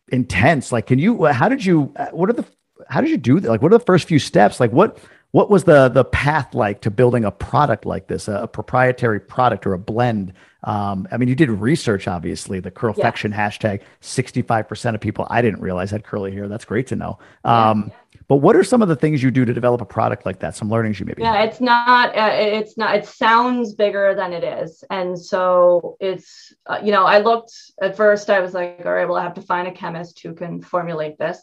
intense. 0.10 0.74
Like, 0.74 0.88
can 0.88 1.00
you? 1.00 1.26
How 1.26 1.48
did 1.48 1.64
you? 1.64 1.94
What 2.12 2.30
are 2.30 2.34
the? 2.34 2.46
How 2.90 3.00
did 3.00 3.10
you 3.10 3.18
do 3.18 3.40
that? 3.40 3.50
Like, 3.50 3.62
what 3.62 3.72
are 3.74 3.78
the 3.78 3.86
first 3.86 4.08
few 4.08 4.20
steps? 4.20 4.60
Like, 4.60 4.72
what? 4.72 5.00
What 5.32 5.50
was 5.50 5.66
the 5.66 5.90
the 5.90 6.06
path 6.06 6.54
like 6.54 6.82
to 6.82 6.92
building 6.92 7.26
a 7.26 7.32
product 7.32 7.86
like 7.86 8.08
this, 8.08 8.28
a, 8.28 8.44
a 8.44 8.48
proprietary 8.48 9.20
product 9.20 9.66
or 9.66 9.74
a 9.74 9.80
blend? 9.80 10.34
Um, 10.64 11.08
I 11.12 11.18
mean, 11.18 11.30
you 11.30 11.36
did 11.36 11.50
research, 11.50 12.08
obviously. 12.08 12.60
The 12.60 12.72
curlfection 12.72 13.32
yeah. 13.32 13.50
hashtag. 13.50 13.82
Sixty 14.02 14.42
five 14.42 14.68
percent 14.68 14.96
of 14.96 15.02
people 15.02 15.28
I 15.30 15.42
didn't 15.42 15.62
realize 15.62 15.92
had 15.92 16.04
curly 16.04 16.32
hair. 16.32 16.48
That's 16.48 16.66
great 16.66 16.88
to 16.88 16.96
know. 16.96 17.20
Um, 17.44 17.86
yeah. 17.88 17.96
But 18.28 18.38
what 18.38 18.56
are 18.56 18.64
some 18.64 18.82
of 18.82 18.88
the 18.88 18.96
things 18.96 19.22
you 19.22 19.30
do 19.30 19.46
to 19.46 19.54
develop 19.54 19.82
a 19.82 19.86
product 19.86 20.26
like 20.26 20.40
that? 20.40 20.56
Some 20.56 20.70
learnings 20.70 21.00
you 21.00 21.06
maybe. 21.06 21.22
Yeah, 21.22 21.44
it's 21.44 21.62
not. 21.62 22.16
Uh, 22.18 22.32
it's 22.34 22.78
not. 22.78 22.96
It 22.96 23.06
sounds 23.06 23.76
bigger 23.76 24.16
than 24.16 24.34
it 24.34 24.44
is, 24.44 24.84
and 24.90 25.20
so 25.20 25.98
it's. 26.00 26.54
Uh, 26.66 26.80
you 26.84 26.92
know, 26.92 27.06
I 27.06 27.20
looked 27.20 27.54
at 27.82 27.96
first. 27.96 28.30
I 28.30 28.40
was 28.40 28.54
like, 28.54 28.82
all 28.86 28.94
right, 28.94 29.08
well, 29.08 29.18
I 29.18 29.24
have 29.24 29.36
to 29.36 29.42
find 29.42 29.68
a 29.68 29.72
chemist 29.72 30.20
who 30.22 30.34
can 30.34 30.62
formulate 30.62 31.18
this. 31.20 31.40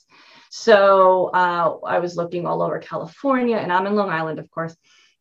So 0.50 1.28
uh, 1.28 1.76
I 1.86 2.00
was 2.00 2.16
looking 2.16 2.46
all 2.46 2.62
over 2.62 2.78
California, 2.78 3.56
and 3.56 3.72
I'm 3.72 3.86
in 3.86 3.94
Long 3.94 4.10
Island, 4.10 4.38
of 4.38 4.50
course. 4.50 4.76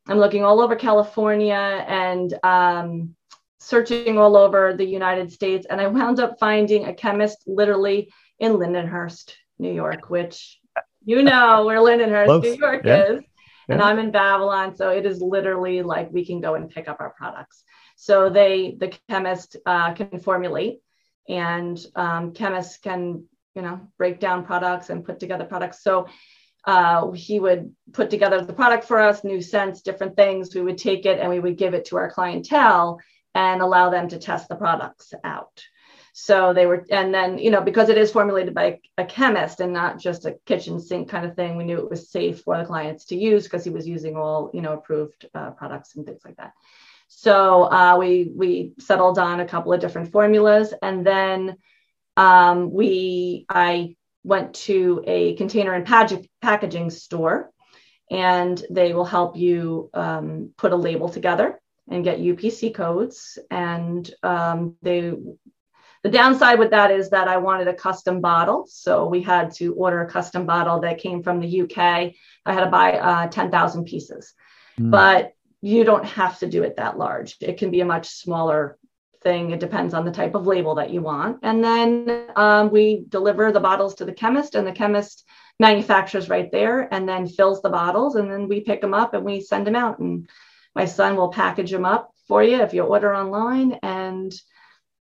I'm 0.07 0.17
looking 0.17 0.43
all 0.43 0.61
over 0.61 0.75
California 0.75 1.85
and 1.87 2.33
um, 2.43 3.15
searching 3.59 4.17
all 4.17 4.35
over 4.35 4.73
the 4.73 4.85
United 4.85 5.31
States, 5.31 5.67
and 5.69 5.79
I 5.79 5.87
wound 5.87 6.19
up 6.19 6.39
finding 6.39 6.85
a 6.85 6.93
chemist 6.93 7.43
literally 7.45 8.11
in 8.39 8.53
Lindenhurst, 8.53 9.35
New 9.59 9.71
York, 9.71 10.09
which 10.09 10.59
you 11.03 11.23
know 11.23 11.65
where 11.65 11.79
Lindenhurst, 11.79 12.25
Close. 12.25 12.43
New 12.43 12.55
York 12.55 12.81
yeah. 12.85 13.03
is. 13.03 13.23
Yeah. 13.67 13.75
And 13.75 13.81
I'm 13.81 13.99
in 13.99 14.11
Babylon. 14.11 14.75
So 14.75 14.89
it 14.89 15.05
is 15.05 15.21
literally 15.21 15.81
like 15.81 16.11
we 16.11 16.25
can 16.25 16.41
go 16.41 16.55
and 16.55 16.69
pick 16.69 16.87
up 16.87 16.97
our 16.99 17.11
products. 17.11 17.63
So 17.95 18.29
they, 18.29 18.75
the 18.79 18.93
chemist 19.09 19.57
uh, 19.65 19.93
can 19.93 20.19
formulate 20.19 20.79
and 21.29 21.79
um, 21.95 22.33
chemists 22.33 22.77
can, 22.77 23.25
you 23.55 23.61
know, 23.61 23.87
break 23.97 24.19
down 24.19 24.45
products 24.45 24.89
and 24.89 25.05
put 25.05 25.19
together 25.19 25.45
products. 25.45 25.83
So 25.83 26.07
uh, 26.65 27.11
he 27.11 27.39
would 27.39 27.73
put 27.93 28.09
together 28.09 28.43
the 28.43 28.53
product 28.53 28.85
for 28.85 28.99
us, 28.99 29.23
new 29.23 29.41
scents, 29.41 29.81
different 29.81 30.15
things. 30.15 30.53
We 30.53 30.61
would 30.61 30.77
take 30.77 31.05
it 31.05 31.19
and 31.19 31.29
we 31.29 31.39
would 31.39 31.57
give 31.57 31.73
it 31.73 31.85
to 31.85 31.97
our 31.97 32.11
clientele 32.11 32.99
and 33.33 33.61
allow 33.61 33.89
them 33.89 34.09
to 34.09 34.19
test 34.19 34.49
the 34.49 34.55
products 34.55 35.13
out. 35.23 35.63
So 36.13 36.53
they 36.53 36.65
were, 36.65 36.85
and 36.91 37.13
then, 37.13 37.37
you 37.37 37.51
know, 37.51 37.61
because 37.61 37.89
it 37.89 37.97
is 37.97 38.11
formulated 38.11 38.53
by 38.53 38.79
a 38.97 39.05
chemist 39.05 39.61
and 39.61 39.71
not 39.71 39.97
just 39.97 40.25
a 40.25 40.37
kitchen 40.45 40.79
sink 40.79 41.09
kind 41.09 41.25
of 41.25 41.35
thing, 41.35 41.55
we 41.55 41.63
knew 41.63 41.77
it 41.77 41.89
was 41.89 42.11
safe 42.11 42.41
for 42.41 42.57
the 42.57 42.65
clients 42.65 43.05
to 43.05 43.15
use 43.15 43.43
because 43.43 43.63
he 43.63 43.69
was 43.69 43.87
using 43.87 44.17
all, 44.17 44.51
you 44.53 44.61
know, 44.61 44.73
approved 44.73 45.25
uh, 45.33 45.51
products 45.51 45.95
and 45.95 46.05
things 46.05 46.21
like 46.25 46.35
that. 46.37 46.51
So 47.13 47.63
uh, 47.63 47.97
we 47.99 48.31
we 48.33 48.71
settled 48.79 49.19
on 49.19 49.41
a 49.41 49.45
couple 49.45 49.73
of 49.73 49.81
different 49.81 50.13
formulas, 50.13 50.73
and 50.81 51.05
then 51.05 51.57
um, 52.15 52.71
we 52.71 53.45
I 53.49 53.95
went 54.23 54.53
to 54.53 55.03
a 55.05 55.35
container 55.35 55.73
and 55.73 55.85
pag- 55.85 56.29
packaging 56.41 56.89
store, 56.89 57.51
and 58.09 58.63
they 58.69 58.93
will 58.93 59.05
help 59.05 59.35
you 59.35 59.89
um, 59.93 60.53
put 60.57 60.71
a 60.71 60.77
label 60.77 61.09
together 61.09 61.59
and 61.89 62.05
get 62.05 62.19
UPC 62.19 62.73
codes, 62.73 63.37
and 63.49 64.09
um, 64.23 64.77
they 64.81 65.13
the 66.03 66.09
downside 66.09 66.59
with 66.59 66.71
that 66.71 66.91
is 66.91 67.09
that 67.11 67.27
I 67.27 67.37
wanted 67.37 67.67
a 67.67 67.73
custom 67.73 68.21
bottle. 68.21 68.65
So 68.67 69.07
we 69.07 69.21
had 69.21 69.53
to 69.55 69.73
order 69.75 70.01
a 70.01 70.09
custom 70.09 70.45
bottle 70.45 70.79
that 70.81 70.97
came 70.97 71.21
from 71.21 71.39
the 71.39 71.61
UK. 71.61 71.77
I 71.77 72.53
had 72.53 72.63
to 72.63 72.71
buy 72.71 72.93
uh, 72.93 73.27
10,000 73.27 73.85
pieces. 73.85 74.33
Mm. 74.79 74.91
But 74.91 75.33
you 75.61 75.83
don't 75.83 76.05
have 76.05 76.39
to 76.39 76.47
do 76.47 76.63
it 76.63 76.77
that 76.77 76.97
large. 76.97 77.37
It 77.39 77.57
can 77.57 77.69
be 77.69 77.81
a 77.81 77.85
much 77.85 78.07
smaller 78.07 78.79
thing. 79.21 79.51
It 79.51 79.59
depends 79.59 79.93
on 79.93 80.05
the 80.05 80.11
type 80.11 80.33
of 80.33 80.47
label 80.47 80.75
that 80.75 80.89
you 80.89 81.01
want. 81.01 81.39
And 81.43 81.63
then 81.63 82.25
um, 82.35 82.71
we 82.71 83.05
deliver 83.07 83.51
the 83.51 83.59
bottles 83.59 83.95
to 83.95 84.05
the 84.05 84.13
chemist, 84.13 84.55
and 84.55 84.65
the 84.65 84.71
chemist 84.71 85.23
manufactures 85.59 86.27
right 86.27 86.51
there 86.51 86.91
and 86.91 87.07
then 87.07 87.27
fills 87.27 87.61
the 87.61 87.69
bottles. 87.69 88.15
And 88.15 88.29
then 88.31 88.47
we 88.47 88.61
pick 88.61 88.81
them 88.81 88.95
up 88.95 89.13
and 89.13 89.23
we 89.23 89.39
send 89.41 89.67
them 89.67 89.75
out. 89.75 89.99
And 89.99 90.27
my 90.75 90.85
son 90.85 91.15
will 91.15 91.29
package 91.29 91.69
them 91.69 91.85
up 91.85 92.11
for 92.27 92.43
you 92.43 92.61
if 92.61 92.73
you 92.73 92.81
order 92.81 93.15
online. 93.15 93.73
And 93.83 94.33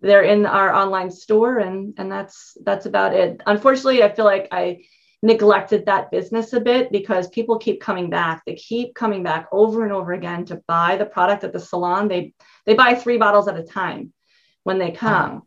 they're 0.00 0.22
in 0.22 0.46
our 0.46 0.72
online 0.72 1.10
store 1.10 1.58
and 1.58 1.94
and 1.98 2.10
that's 2.10 2.56
that's 2.64 2.86
about 2.86 3.14
it. 3.14 3.40
Unfortunately 3.46 4.02
i 4.02 4.14
feel 4.14 4.24
like 4.24 4.48
i 4.52 4.78
neglected 5.24 5.86
that 5.86 6.10
business 6.10 6.52
a 6.52 6.60
bit 6.60 6.92
because 6.92 7.28
people 7.28 7.58
keep 7.58 7.80
coming 7.80 8.10
back. 8.10 8.42
They 8.44 8.56
keep 8.56 8.94
coming 8.94 9.22
back 9.22 9.48
over 9.50 9.82
and 9.82 9.92
over 9.92 10.12
again 10.12 10.44
to 10.46 10.62
buy 10.68 10.98
the 10.98 11.06
product 11.06 11.44
at 11.44 11.52
the 11.54 11.58
salon. 11.58 12.08
They 12.08 12.34
they 12.66 12.74
buy 12.74 12.94
three 12.94 13.16
bottles 13.16 13.48
at 13.48 13.58
a 13.58 13.62
time 13.62 14.12
when 14.64 14.78
they 14.78 14.90
come. 14.90 15.42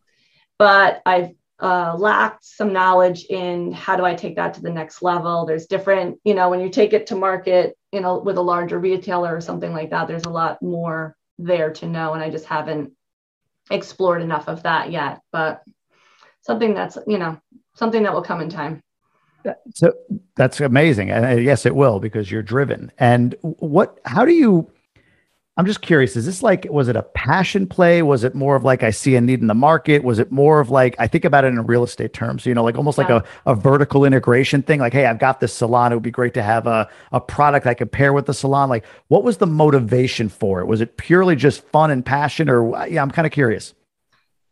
But 0.57 1.01
i've 1.05 1.31
uh, 1.59 1.95
lacked 1.97 2.45
some 2.45 2.71
knowledge 2.71 3.25
in 3.25 3.71
how 3.71 3.95
do 3.95 4.05
i 4.05 4.13
take 4.13 4.35
that 4.35 4.55
to 4.55 4.61
the 4.61 4.69
next 4.69 5.01
level. 5.01 5.45
There's 5.45 5.67
different 5.67 6.19
you 6.23 6.33
know 6.33 6.49
when 6.49 6.59
you 6.59 6.69
take 6.69 6.93
it 6.93 7.07
to 7.07 7.15
market 7.15 7.77
you 7.91 8.01
know 8.01 8.17
with 8.19 8.37
a 8.37 8.41
larger 8.41 8.79
retailer 8.79 9.35
or 9.35 9.41
something 9.41 9.73
like 9.73 9.91
that 9.91 10.07
there's 10.07 10.25
a 10.25 10.29
lot 10.29 10.61
more 10.61 11.15
there 11.39 11.71
to 11.71 11.85
know 11.85 12.13
and 12.13 12.23
i 12.23 12.29
just 12.29 12.45
haven't 12.45 12.91
explored 13.71 14.21
enough 14.21 14.47
of 14.47 14.63
that 14.63 14.91
yet, 14.91 15.21
but 15.31 15.63
something 16.41 16.73
that's, 16.73 16.97
you 17.07 17.17
know, 17.17 17.39
something 17.75 18.03
that 18.03 18.13
will 18.13 18.23
come 18.23 18.41
in 18.41 18.49
time. 18.49 18.81
So 19.73 19.93
that's 20.35 20.59
amazing. 20.59 21.09
And 21.09 21.25
uh, 21.25 21.41
yes, 21.41 21.65
it 21.65 21.75
will 21.75 21.99
because 21.99 22.29
you're 22.29 22.43
driven. 22.43 22.91
And 22.97 23.35
what, 23.41 23.99
how 24.05 24.25
do 24.25 24.33
you, 24.33 24.69
I'm 25.57 25.65
just 25.65 25.81
curious. 25.81 26.15
Is 26.15 26.27
this 26.27 26.43
like, 26.43 26.67
was 26.69 26.87
it 26.87 26.95
a 26.95 27.01
passion 27.01 27.65
play? 27.65 28.03
Was 28.03 28.23
it 28.23 28.35
more 28.35 28.55
of 28.55 28.63
like, 28.63 28.83
I 28.83 28.91
see 28.91 29.15
a 29.15 29.21
need 29.21 29.41
in 29.41 29.47
the 29.47 29.55
market? 29.55 30.03
Was 30.03 30.19
it 30.19 30.31
more 30.31 30.59
of 30.59 30.69
like, 30.69 30.95
I 30.99 31.07
think 31.07 31.25
about 31.25 31.45
it 31.45 31.47
in 31.47 31.65
real 31.65 31.83
estate 31.83 32.13
terms, 32.13 32.45
you 32.45 32.53
know, 32.53 32.63
like 32.63 32.77
almost 32.77 32.99
yeah. 32.99 33.11
like 33.11 33.23
a, 33.23 33.51
a 33.51 33.55
vertical 33.55 34.05
integration 34.05 34.61
thing? 34.61 34.79
Like, 34.79 34.93
hey, 34.93 35.07
I've 35.07 35.17
got 35.17 35.39
this 35.39 35.51
salon. 35.51 35.91
It 35.91 35.95
would 35.95 36.03
be 36.03 36.11
great 36.11 36.35
to 36.35 36.43
have 36.43 36.67
a, 36.67 36.87
a 37.11 37.19
product 37.19 37.65
I 37.65 37.73
could 37.73 37.91
pair 37.91 38.13
with 38.13 38.27
the 38.27 38.35
salon. 38.35 38.69
Like, 38.69 38.85
what 39.07 39.23
was 39.23 39.37
the 39.37 39.47
motivation 39.47 40.29
for 40.29 40.61
it? 40.61 40.67
Was 40.67 40.79
it 40.79 40.95
purely 40.95 41.35
just 41.35 41.63
fun 41.69 41.89
and 41.89 42.05
passion? 42.05 42.49
Or, 42.49 42.75
uh, 42.75 42.85
yeah, 42.85 43.01
I'm 43.01 43.09
kind 43.09 43.25
of 43.25 43.31
curious. 43.31 43.73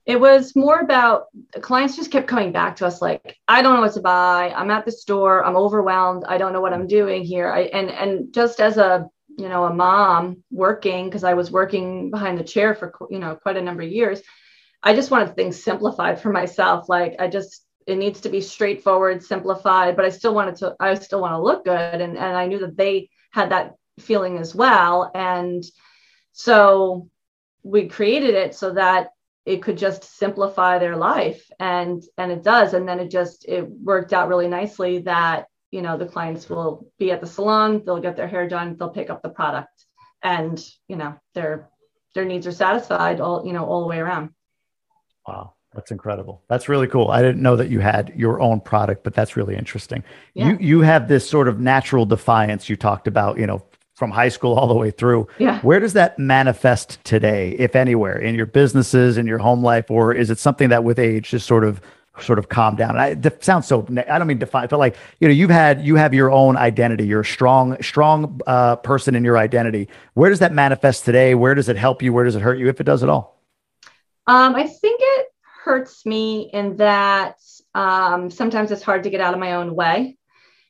It 0.07 0.19
was 0.19 0.55
more 0.55 0.79
about 0.79 1.27
clients 1.61 1.95
just 1.95 2.11
kept 2.11 2.27
coming 2.27 2.51
back 2.51 2.75
to 2.77 2.87
us 2.87 2.99
like, 2.99 3.37
I 3.47 3.61
don't 3.61 3.75
know 3.75 3.81
what 3.81 3.93
to 3.93 4.01
buy. 4.01 4.53
I'm 4.55 4.71
at 4.71 4.85
the 4.85 4.91
store. 4.91 5.45
I'm 5.45 5.55
overwhelmed. 5.55 6.23
I 6.27 6.39
don't 6.39 6.51
know 6.51 6.61
what 6.61 6.73
I'm 6.73 6.87
doing 6.87 7.23
here. 7.23 7.51
I, 7.51 7.61
and, 7.61 7.91
and 7.91 8.33
just 8.33 8.59
as 8.59 8.77
a, 8.77 9.07
you 9.37 9.49
know 9.49 9.65
a 9.65 9.73
mom 9.73 10.43
working 10.51 11.05
because 11.05 11.23
i 11.23 11.33
was 11.33 11.51
working 11.51 12.09
behind 12.11 12.37
the 12.37 12.43
chair 12.43 12.73
for 12.73 12.93
you 13.09 13.19
know 13.19 13.35
quite 13.35 13.57
a 13.57 13.61
number 13.61 13.83
of 13.83 13.91
years 13.91 14.21
i 14.83 14.93
just 14.93 15.11
wanted 15.11 15.35
things 15.35 15.63
simplified 15.63 16.19
for 16.19 16.31
myself. 16.31 16.87
Like 16.89 17.15
i 17.19 17.27
just 17.27 17.63
it 17.87 17.97
needs 17.97 18.21
to 18.21 18.29
be 18.29 18.41
straightforward 18.41 19.23
simplified 19.23 19.95
but 19.95 20.05
i 20.05 20.09
still 20.09 20.33
wanted 20.33 20.55
to 20.57 20.75
i 20.79 20.93
still 20.95 21.21
want 21.21 21.33
to 21.33 21.41
look 21.41 21.65
good 21.65 22.01
and, 22.01 22.17
and 22.17 22.37
i 22.37 22.47
knew 22.47 22.59
that 22.59 22.77
they 22.77 23.09
had 23.31 23.51
that 23.51 23.75
feeling 23.99 24.37
as 24.37 24.53
well. 24.53 25.11
And 25.13 25.63
so 26.31 27.09
we 27.63 27.87
created 27.87 28.35
it 28.35 28.55
so 28.55 28.73
that 28.73 29.09
it 29.45 29.61
could 29.61 29.77
just 29.77 30.03
simplify 30.17 30.79
their 30.79 30.95
life 30.95 31.49
and 31.59 32.03
and 32.17 32.31
it 32.31 32.43
does. 32.43 32.73
And 32.73 32.87
then 32.87 32.99
it 32.99 33.11
just 33.11 33.45
it 33.47 33.69
worked 33.69 34.13
out 34.13 34.27
really 34.27 34.47
nicely 34.47 34.99
that 34.99 35.45
you 35.75 35.81
know 35.81 35.97
the 35.97 36.05
clients 36.05 36.49
will 36.49 36.87
be 36.97 37.11
at 37.11 37.19
the 37.19 37.27
salon 37.27 37.83
they'll 37.85 37.99
get 37.99 38.15
their 38.15 38.29
hair 38.29 38.47
done 38.47 38.77
they'll 38.77 38.89
pick 38.89 39.09
up 39.09 39.21
the 39.21 39.29
product 39.29 39.85
and 40.23 40.63
you 40.87 40.95
know 40.95 41.13
their 41.33 41.69
their 42.13 42.23
needs 42.23 42.47
are 42.47 42.53
satisfied 42.53 43.19
all 43.19 43.45
you 43.45 43.51
know 43.51 43.65
all 43.65 43.81
the 43.81 43.87
way 43.87 43.99
around 43.99 44.29
wow 45.27 45.53
that's 45.73 45.91
incredible 45.91 46.41
that's 46.47 46.69
really 46.69 46.87
cool 46.87 47.09
i 47.09 47.21
didn't 47.21 47.41
know 47.41 47.57
that 47.57 47.69
you 47.69 47.81
had 47.81 48.13
your 48.15 48.39
own 48.39 48.61
product 48.61 49.03
but 49.03 49.13
that's 49.13 49.35
really 49.35 49.55
interesting 49.55 50.01
yeah. 50.33 50.47
you 50.47 50.57
you 50.61 50.79
have 50.79 51.09
this 51.09 51.29
sort 51.29 51.49
of 51.49 51.59
natural 51.59 52.05
defiance 52.05 52.69
you 52.69 52.77
talked 52.77 53.05
about 53.05 53.37
you 53.37 53.45
know 53.45 53.61
from 53.95 54.11
high 54.11 54.29
school 54.29 54.59
all 54.59 54.67
the 54.67 54.73
way 54.73 54.91
through. 54.91 55.25
Yeah. 55.37 55.61
Where 55.61 55.79
does 55.79 55.93
that 55.93 56.19
manifest 56.19 57.01
today, 57.05 57.51
if 57.51 57.77
anywhere, 57.77 58.17
in 58.17 58.35
your 58.35 58.45
businesses, 58.45 59.17
in 59.17 59.25
your 59.25 59.37
home 59.37 59.63
life, 59.63 59.89
or 59.89 60.13
is 60.13 60.29
it 60.29 60.37
something 60.37 60.67
that 60.67 60.83
with 60.83 60.99
age 60.99 61.29
just 61.29 61.47
sort 61.47 61.63
of 61.63 61.79
sort 62.21 62.39
of 62.39 62.49
calm 62.49 62.75
down? 62.75 62.91
And 62.91 63.01
I 63.01 63.07
it 63.09 63.43
sounds 63.43 63.67
so. 63.67 63.85
I 64.09 64.17
don't 64.17 64.27
mean 64.27 64.39
define, 64.39 64.67
but 64.67 64.79
like 64.79 64.95
you 65.19 65.27
know, 65.27 65.33
you've 65.33 65.49
had 65.49 65.85
you 65.85 65.95
have 65.95 66.13
your 66.13 66.31
own 66.31 66.57
identity. 66.57 67.05
You're 67.05 67.21
a 67.21 67.25
strong 67.25 67.81
strong 67.81 68.41
uh, 68.47 68.77
person 68.77 69.15
in 69.15 69.23
your 69.23 69.37
identity. 69.37 69.89
Where 70.13 70.29
does 70.29 70.39
that 70.39 70.53
manifest 70.53 71.05
today? 71.05 71.35
Where 71.35 71.55
does 71.55 71.69
it 71.69 71.77
help 71.77 72.01
you? 72.01 72.13
Where 72.13 72.23
does 72.23 72.35
it 72.35 72.41
hurt 72.41 72.59
you, 72.59 72.67
if 72.67 72.79
it 72.79 72.85
does 72.85 73.03
at 73.03 73.09
all? 73.09 73.41
Um, 74.27 74.55
I 74.55 74.63
think 74.63 74.99
it 75.03 75.27
hurts 75.63 76.05
me 76.05 76.49
in 76.53 76.77
that 76.77 77.37
um, 77.73 78.29
sometimes 78.29 78.71
it's 78.71 78.83
hard 78.83 79.03
to 79.03 79.09
get 79.09 79.21
out 79.21 79.33
of 79.33 79.39
my 79.39 79.53
own 79.53 79.75
way 79.75 80.17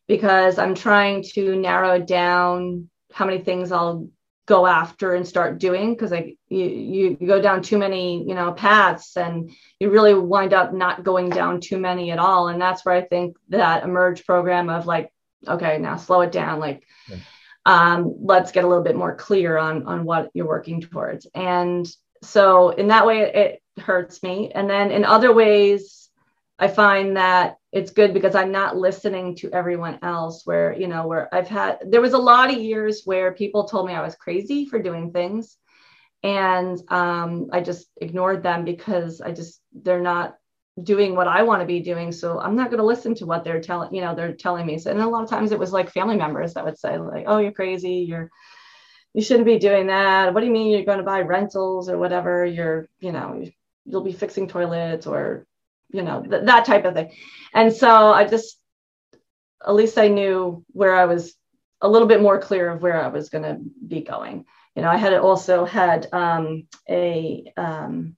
because 0.08 0.58
I'm 0.58 0.76
trying 0.76 1.24
to 1.34 1.56
narrow 1.56 2.00
down 2.00 2.90
how 3.12 3.26
many 3.26 3.40
things 3.40 3.72
I'll 3.72 4.10
go 4.46 4.68
after 4.68 5.16
and 5.16 5.28
start 5.28 5.58
doing 5.58 5.94
because 5.94 6.12
like 6.12 6.38
you, 6.50 7.18
you 7.20 7.28
go 7.28 7.42
down 7.42 7.62
too 7.62 7.78
many 7.78 8.28
you 8.28 8.36
know 8.36 8.52
paths 8.52 9.18
and 9.18 9.52
you 9.80 9.90
really 9.90 10.14
wind 10.14 10.54
up 10.54 10.74
not 10.74 11.04
going 11.04 11.30
down 11.30 11.60
too 11.60 11.78
many 11.78 12.12
at 12.12 12.20
all. 12.20 12.48
And 12.48 12.62
that's 12.62 12.86
where 12.86 12.96
i 12.96 13.02
think 13.02 13.38
that 13.50 13.84
emerge 13.84 14.26
program 14.26 14.70
of 14.70 14.86
like 14.86 15.12
okay 15.48 15.78
now 15.80 15.98
slow 15.98 16.22
it 16.22 16.32
down. 16.32 16.60
Like 16.60 16.84
yeah. 17.10 17.18
um, 17.66 18.16
let's 18.22 18.52
get 18.52 18.64
a 18.64 18.68
little 18.68 18.84
bit 18.84 18.96
more 18.96 19.16
clear 19.16 19.58
on 19.58 19.88
on 19.88 20.06
what 20.06 20.30
you're 20.34 20.48
working 20.48 20.82
towards. 20.82 21.28
And 21.34 21.88
so 22.22 22.70
in 22.70 22.90
that 22.90 23.08
way 23.08 23.22
it 23.22 23.62
hurts 23.82 24.22
me. 24.22 24.52
And 24.54 24.70
then 24.70 24.92
in 24.92 25.06
other 25.06 25.34
ways 25.34 26.05
i 26.60 26.68
find 26.68 27.18
that 27.18 27.58
it's 27.76 27.92
good 27.92 28.14
because 28.14 28.36
I'm 28.36 28.54
not 28.54 28.78
listening 28.78 29.36
to 29.36 29.52
everyone 29.52 30.00
else 30.02 30.44
where, 30.46 30.74
you 30.74 30.88
know, 30.88 31.08
where 31.08 31.28
I've 31.36 31.50
had, 31.50 31.80
there 31.86 32.00
was 32.00 32.14
a 32.14 32.18
lot 32.18 32.50
of 32.50 32.58
years 32.58 33.02
where 33.04 33.34
people 33.34 33.66
told 33.66 33.86
me 33.86 33.94
I 33.94 34.02
was 34.02 34.16
crazy 34.16 34.66
for 34.66 34.82
doing 34.82 35.12
things. 35.12 35.58
And 36.24 36.82
um, 36.90 37.50
I 37.52 37.60
just 37.60 37.88
ignored 38.00 38.44
them 38.44 38.64
because 38.64 39.20
I 39.20 39.34
just, 39.34 39.60
they're 39.74 40.00
not 40.00 40.38
doing 40.82 41.18
what 41.18 41.28
I 41.28 41.44
want 41.44 41.64
to 41.64 41.68
be 41.68 41.82
doing. 41.82 42.14
So 42.14 42.40
I'm 42.40 42.56
not 42.56 42.70
going 42.70 42.80
to 42.80 42.86
listen 42.86 43.14
to 43.16 43.26
what 43.26 43.44
they're 43.44 43.60
telling, 43.60 43.94
you 43.94 44.00
know, 44.00 44.16
they're 44.16 44.34
telling 44.34 44.66
me. 44.66 44.80
So, 44.80 44.90
and 44.90 45.02
a 45.02 45.10
lot 45.10 45.26
of 45.26 45.30
times 45.30 45.52
it 45.52 45.60
was 45.60 45.74
like 45.74 45.92
family 45.92 46.16
members 46.16 46.54
that 46.54 46.64
would 46.64 46.80
say 46.80 46.98
like, 46.98 47.26
oh, 47.28 47.40
you're 47.40 47.52
crazy. 47.52 48.06
You're, 48.08 48.32
you 49.14 49.22
shouldn't 49.22 49.46
be 49.46 49.60
doing 49.60 49.88
that. 49.88 50.34
What 50.34 50.40
do 50.40 50.46
you 50.46 50.54
mean 50.54 50.72
you're 50.72 50.86
going 50.86 51.00
to 51.00 51.04
buy 51.04 51.20
rentals 51.24 51.90
or 51.90 51.98
whatever? 51.98 52.46
You're, 52.46 52.88
you 53.02 53.12
know, 53.12 53.44
you'll 53.84 54.02
be 54.02 54.14
fixing 54.14 54.48
toilets 54.48 55.08
or 55.08 55.46
you 55.92 56.02
know, 56.02 56.22
th- 56.22 56.46
that 56.46 56.66
type 56.66 56.86
of 56.86 56.94
thing. 56.94 57.12
And 57.54 57.74
so 57.74 57.90
I 57.90 58.26
just, 58.26 58.58
at 59.66 59.74
least 59.74 59.98
I 59.98 60.08
knew 60.08 60.64
where 60.72 60.96
I 60.96 61.06
was 61.06 61.36
a 61.82 61.90
little 61.90 62.08
bit 62.08 62.22
more 62.22 62.40
clear 62.40 62.70
of 62.70 62.82
where 62.82 63.02
I 63.04 63.08
was 63.08 63.30
going 63.30 63.44
to 63.44 63.60
be 63.88 64.02
going. 64.02 64.46
You 64.76 64.82
know, 64.82 64.90
I 64.90 64.98
had 64.98 65.14
also 65.14 65.66
had 65.66 66.08
um, 66.12 66.68
a, 66.90 67.52
um, 67.56 68.16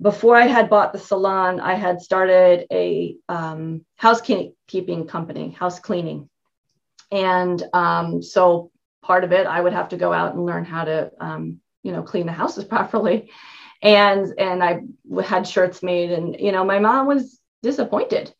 before 0.00 0.36
I 0.36 0.46
had 0.46 0.70
bought 0.70 0.92
the 0.92 0.98
salon, 0.98 1.60
I 1.60 1.74
had 1.74 2.00
started 2.00 2.66
a 2.70 3.16
um, 3.28 3.84
housekeeping 3.96 5.06
company, 5.06 5.50
house 5.50 5.80
cleaning. 5.80 6.28
And 7.10 7.62
um, 7.72 8.22
so 8.22 8.70
part 9.02 9.24
of 9.24 9.32
it, 9.32 9.46
I 9.46 9.60
would 9.60 9.72
have 9.72 9.90
to 9.90 9.96
go 9.96 10.12
out 10.12 10.34
and 10.34 10.44
learn 10.44 10.64
how 10.64 10.84
to, 10.84 11.10
um, 11.20 11.60
you 11.82 11.92
know, 11.92 12.02
clean 12.02 12.26
the 12.26 12.32
houses 12.32 12.64
properly 12.74 13.30
and 13.82 14.32
and 14.38 14.62
I 14.62 14.80
had 15.22 15.46
shirts 15.46 15.82
made, 15.82 16.10
and 16.10 16.38
you 16.38 16.52
know, 16.52 16.64
my 16.64 16.78
mom 16.78 17.06
was 17.06 17.40
disappointed. 17.62 18.32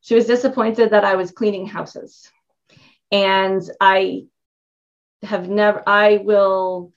She 0.00 0.14
was 0.14 0.26
disappointed 0.26 0.90
that 0.90 1.04
I 1.04 1.16
was 1.16 1.30
cleaning 1.30 1.66
houses, 1.66 2.30
and 3.10 3.62
I 3.80 4.26
have 5.22 5.48
never. 5.48 5.82
I 5.86 6.18
will, 6.18 6.92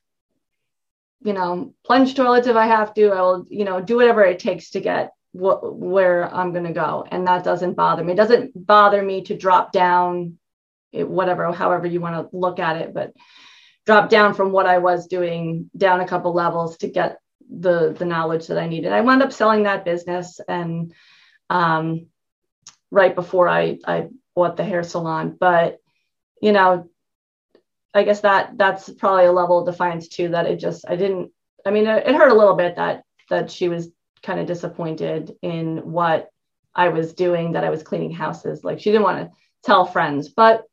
you 1.23 1.33
know, 1.33 1.73
plunge 1.85 2.15
toilets 2.15 2.47
if 2.47 2.55
I 2.55 2.67
have 2.67 2.93
to. 2.95 3.09
I 3.09 3.21
will, 3.21 3.45
you 3.49 3.65
know, 3.65 3.81
do 3.81 3.97
whatever 3.97 4.23
it 4.23 4.39
takes 4.39 4.71
to 4.71 4.79
get 4.79 5.11
wh- 5.31 5.63
where 5.63 6.33
I'm 6.33 6.51
going 6.51 6.65
to 6.65 6.73
go, 6.73 7.05
and 7.09 7.27
that 7.27 7.43
doesn't 7.43 7.75
bother 7.75 8.03
me. 8.03 8.13
It 8.13 8.17
doesn't 8.17 8.65
bother 8.65 9.01
me 9.01 9.23
to 9.23 9.37
drop 9.37 9.71
down, 9.71 10.37
it, 10.91 11.07
whatever, 11.07 11.51
however 11.51 11.87
you 11.87 12.01
want 12.01 12.15
to 12.15 12.35
look 12.35 12.59
at 12.59 12.77
it, 12.77 12.93
but 12.93 13.13
drop 13.85 14.09
down 14.09 14.33
from 14.33 14.51
what 14.51 14.65
I 14.65 14.79
was 14.79 15.07
doing 15.07 15.69
down 15.75 16.01
a 16.01 16.07
couple 16.07 16.33
levels 16.33 16.77
to 16.79 16.89
get 16.89 17.19
the 17.49 17.93
the 17.97 18.05
knowledge 18.05 18.47
that 18.47 18.57
I 18.57 18.67
needed. 18.67 18.91
I 18.91 19.01
wound 19.01 19.23
up 19.23 19.33
selling 19.33 19.63
that 19.63 19.85
business 19.85 20.39
and 20.47 20.93
um, 21.49 22.07
right 22.91 23.13
before 23.15 23.47
I 23.47 23.79
I 23.85 24.07
bought 24.35 24.57
the 24.57 24.63
hair 24.63 24.83
salon. 24.83 25.35
But 25.39 25.79
you 26.41 26.51
know, 26.51 26.89
I 27.93 28.03
guess 28.03 28.21
that 28.21 28.57
that's 28.57 28.89
probably 28.89 29.25
a 29.25 29.31
level 29.31 29.59
of 29.59 29.65
defiance 29.65 30.07
too. 30.07 30.29
That 30.29 30.45
it 30.45 30.57
just 30.59 30.85
I 30.87 30.95
didn't. 30.95 31.31
I 31.65 31.71
mean, 31.71 31.87
it, 31.87 32.07
it 32.07 32.15
hurt 32.15 32.31
a 32.31 32.37
little 32.37 32.55
bit 32.55 32.75
that 32.75 33.03
that 33.29 33.51
she 33.51 33.69
was 33.69 33.89
kind 34.23 34.39
of 34.39 34.47
disappointed 34.47 35.33
in 35.41 35.91
what 35.91 36.29
I 36.73 36.89
was 36.89 37.13
doing. 37.13 37.53
That 37.53 37.63
I 37.63 37.69
was 37.69 37.83
cleaning 37.83 38.11
houses. 38.11 38.63
Like 38.63 38.79
she 38.79 38.91
didn't 38.91 39.03
want 39.03 39.27
to 39.27 39.37
tell 39.63 39.85
friends, 39.85 40.29
but 40.29 40.65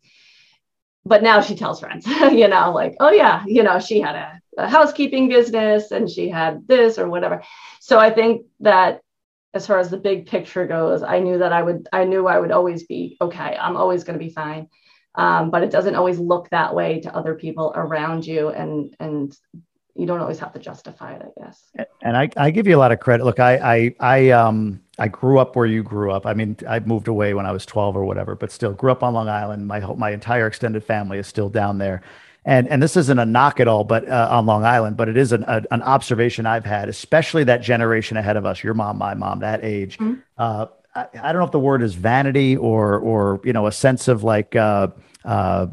but 1.06 1.22
now 1.22 1.40
she 1.40 1.54
tells 1.54 1.80
friends, 1.80 2.06
you 2.32 2.48
know, 2.48 2.72
like, 2.72 2.96
oh 3.00 3.10
yeah, 3.10 3.44
you 3.46 3.62
know, 3.62 3.78
she 3.78 4.00
had 4.00 4.14
a, 4.14 4.40
a, 4.56 4.68
housekeeping 4.68 5.28
business 5.28 5.90
and 5.90 6.08
she 6.08 6.28
had 6.28 6.66
this 6.66 6.98
or 6.98 7.08
whatever. 7.08 7.42
So 7.80 7.98
I 7.98 8.10
think 8.10 8.46
that 8.60 9.00
as 9.52 9.66
far 9.66 9.78
as 9.78 9.90
the 9.90 9.96
big 9.96 10.26
picture 10.26 10.66
goes, 10.66 11.02
I 11.02 11.20
knew 11.20 11.38
that 11.38 11.52
I 11.52 11.62
would, 11.62 11.88
I 11.92 12.04
knew 12.04 12.26
I 12.26 12.38
would 12.38 12.50
always 12.50 12.84
be 12.84 13.16
okay. 13.20 13.56
I'm 13.60 13.76
always 13.76 14.04
going 14.04 14.18
to 14.18 14.24
be 14.24 14.30
fine. 14.32 14.68
Um, 15.16 15.50
but 15.50 15.62
it 15.62 15.70
doesn't 15.70 15.94
always 15.94 16.18
look 16.18 16.50
that 16.50 16.74
way 16.74 17.00
to 17.00 17.14
other 17.14 17.34
people 17.34 17.72
around 17.76 18.26
you. 18.26 18.48
And, 18.48 18.96
and 18.98 19.36
you 19.94 20.06
don't 20.06 20.20
always 20.20 20.40
have 20.40 20.52
to 20.54 20.58
justify 20.58 21.14
it, 21.14 21.22
I 21.22 21.40
guess. 21.40 21.70
And 22.02 22.16
I, 22.16 22.28
I 22.36 22.50
give 22.50 22.66
you 22.66 22.76
a 22.76 22.80
lot 22.80 22.90
of 22.90 22.98
credit. 22.98 23.24
Look, 23.24 23.38
I, 23.38 23.54
I, 23.56 23.94
I, 24.00 24.30
um, 24.30 24.80
I 24.98 25.06
grew 25.08 25.38
up 25.38 25.54
where 25.54 25.66
you 25.66 25.82
grew 25.84 26.10
up. 26.10 26.26
I 26.26 26.34
mean, 26.34 26.56
I 26.68 26.80
moved 26.80 27.06
away 27.06 27.32
when 27.34 27.46
I 27.46 27.52
was 27.52 27.64
12 27.64 27.96
or 27.96 28.04
whatever, 28.04 28.34
but 28.34 28.50
still 28.50 28.72
grew 28.72 28.90
up 28.90 29.04
on 29.04 29.14
Long 29.14 29.28
Island. 29.28 29.66
My 29.68 29.78
whole, 29.80 29.96
my 29.96 30.10
entire 30.10 30.48
extended 30.48 30.82
family 30.82 31.18
is 31.18 31.28
still 31.28 31.48
down 31.48 31.78
there. 31.78 32.02
And 32.44 32.68
and 32.68 32.82
this 32.82 32.96
isn't 32.96 33.18
a 33.18 33.24
knock 33.24 33.58
at 33.60 33.68
all, 33.68 33.84
but 33.84 34.06
uh, 34.08 34.28
on 34.30 34.44
Long 34.44 34.64
Island, 34.64 34.96
but 34.96 35.08
it 35.08 35.16
is 35.16 35.32
an 35.32 35.44
a, 35.44 35.62
an 35.70 35.80
observation 35.82 36.44
I've 36.44 36.66
had, 36.66 36.88
especially 36.88 37.44
that 37.44 37.62
generation 37.62 38.16
ahead 38.16 38.36
of 38.36 38.44
us, 38.44 38.62
your 38.62 38.74
mom, 38.74 38.98
my 38.98 39.14
mom, 39.14 39.40
that 39.40 39.64
age. 39.64 39.96
Mm-hmm. 39.98 40.20
Uh, 40.36 40.66
I, 40.94 41.06
I, 41.22 41.32
don't 41.32 41.40
know 41.40 41.46
if 41.46 41.52
the 41.52 41.58
word 41.58 41.82
is 41.82 41.94
vanity 41.94 42.56
or 42.56 42.98
or 42.98 43.40
you 43.44 43.54
know 43.54 43.66
a 43.66 43.72
sense 43.72 44.08
of 44.08 44.24
like 44.24 44.54
uh, 44.56 44.88
uh, 45.24 45.68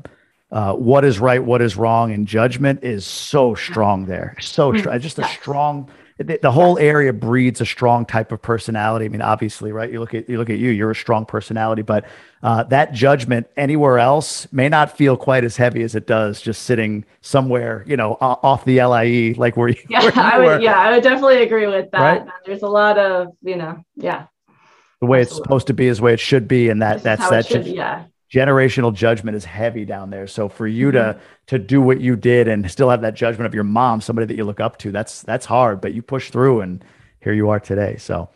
uh 0.52 0.74
what 0.74 1.04
is 1.04 1.20
right, 1.20 1.44
what 1.44 1.62
is 1.62 1.76
wrong, 1.76 2.14
and 2.14 2.26
judgment 2.26 2.84
is 2.84 3.06
so 3.06 3.54
strong 3.54 4.06
there, 4.06 4.38
so 4.40 4.72
mm-hmm. 4.72 4.80
strong, 4.80 5.00
just 5.02 5.20
a 5.20 5.28
strong 5.28 5.90
the, 6.24 6.40
the 6.42 6.52
whole 6.52 6.78
area 6.78 7.14
breeds 7.14 7.62
a 7.62 7.66
strong 7.66 8.06
type 8.06 8.32
of 8.32 8.42
personality. 8.42 9.06
I 9.06 9.10
mean, 9.10 9.22
obviously, 9.22 9.72
right? 9.72 9.92
You 9.92 10.00
look 10.00 10.14
at 10.14 10.30
you 10.30 10.38
look 10.38 10.50
at 10.50 10.58
you, 10.58 10.70
you're 10.70 10.92
a 10.92 10.96
strong 10.96 11.26
personality, 11.26 11.82
but 11.82 12.06
uh, 12.44 12.64
that 12.64 12.94
judgment 12.94 13.48
anywhere 13.58 14.00
else 14.00 14.52
may 14.52 14.70
not 14.70 14.96
feel 14.96 15.18
quite 15.18 15.44
as 15.44 15.58
heavy 15.58 15.84
as 15.84 15.96
it 15.96 16.08
does 16.08 16.42
just 16.42 16.64
sitting 16.64 17.06
somewhere, 17.22 17.84
you 17.88 17.98
know, 17.98 18.18
off 18.22 18.66
the 18.66 18.84
LIE, 18.84 19.34
like 19.38 19.58
where 19.58 19.70
you. 19.70 19.76
Yeah, 19.90 20.04
where 20.04 20.16
you 20.16 20.22
I 20.22 20.40
would. 20.40 20.62
Yeah, 20.62 20.80
I 20.80 20.92
would 20.92 21.04
definitely 21.04 21.44
agree 21.44 21.68
with 21.68 21.92
that. 21.92 22.00
Right? 22.00 22.28
There's 22.46 22.64
a 22.64 22.70
lot 22.70 22.98
of, 22.98 23.28
you 23.42 23.58
know, 23.58 23.84
yeah. 23.96 24.28
The 25.00 25.08
way 25.08 25.22
Absolutely. 25.22 25.22
it's 25.22 25.36
supposed 25.36 25.68
to 25.68 25.74
be 25.74 25.88
is 25.88 25.98
the 25.98 26.04
way 26.04 26.14
it 26.14 26.20
should 26.20 26.48
be, 26.48 26.70
and 26.70 26.82
that 26.82 26.98
this 26.98 27.04
that's 27.04 27.30
that. 27.30 27.46
Should, 27.48 27.66
yeah 27.66 28.06
generational 28.32 28.94
judgment 28.94 29.36
is 29.36 29.44
heavy 29.44 29.84
down 29.84 30.10
there. 30.10 30.26
So 30.26 30.48
for 30.48 30.66
you 30.66 30.88
mm-hmm. 30.88 31.20
to 31.20 31.20
to 31.48 31.60
do 31.60 31.82
what 31.82 32.00
you 32.00 32.16
did 32.16 32.48
and 32.48 32.70
still 32.72 32.90
have 32.90 33.02
that 33.02 33.14
judgment 33.14 33.46
of 33.46 33.54
your 33.54 33.66
mom, 33.66 34.00
somebody 34.02 34.26
that 34.28 34.36
you 34.36 34.46
look 34.46 34.60
up 34.60 34.78
to, 34.80 34.92
that's 34.92 35.22
that's 35.22 35.46
hard. 35.46 35.82
But 35.82 35.94
you 35.94 36.02
push 36.02 36.30
through, 36.32 36.62
and 36.62 36.84
here 37.20 37.34
you 37.34 37.50
are 37.50 37.60
today. 37.60 37.98
So 37.98 38.30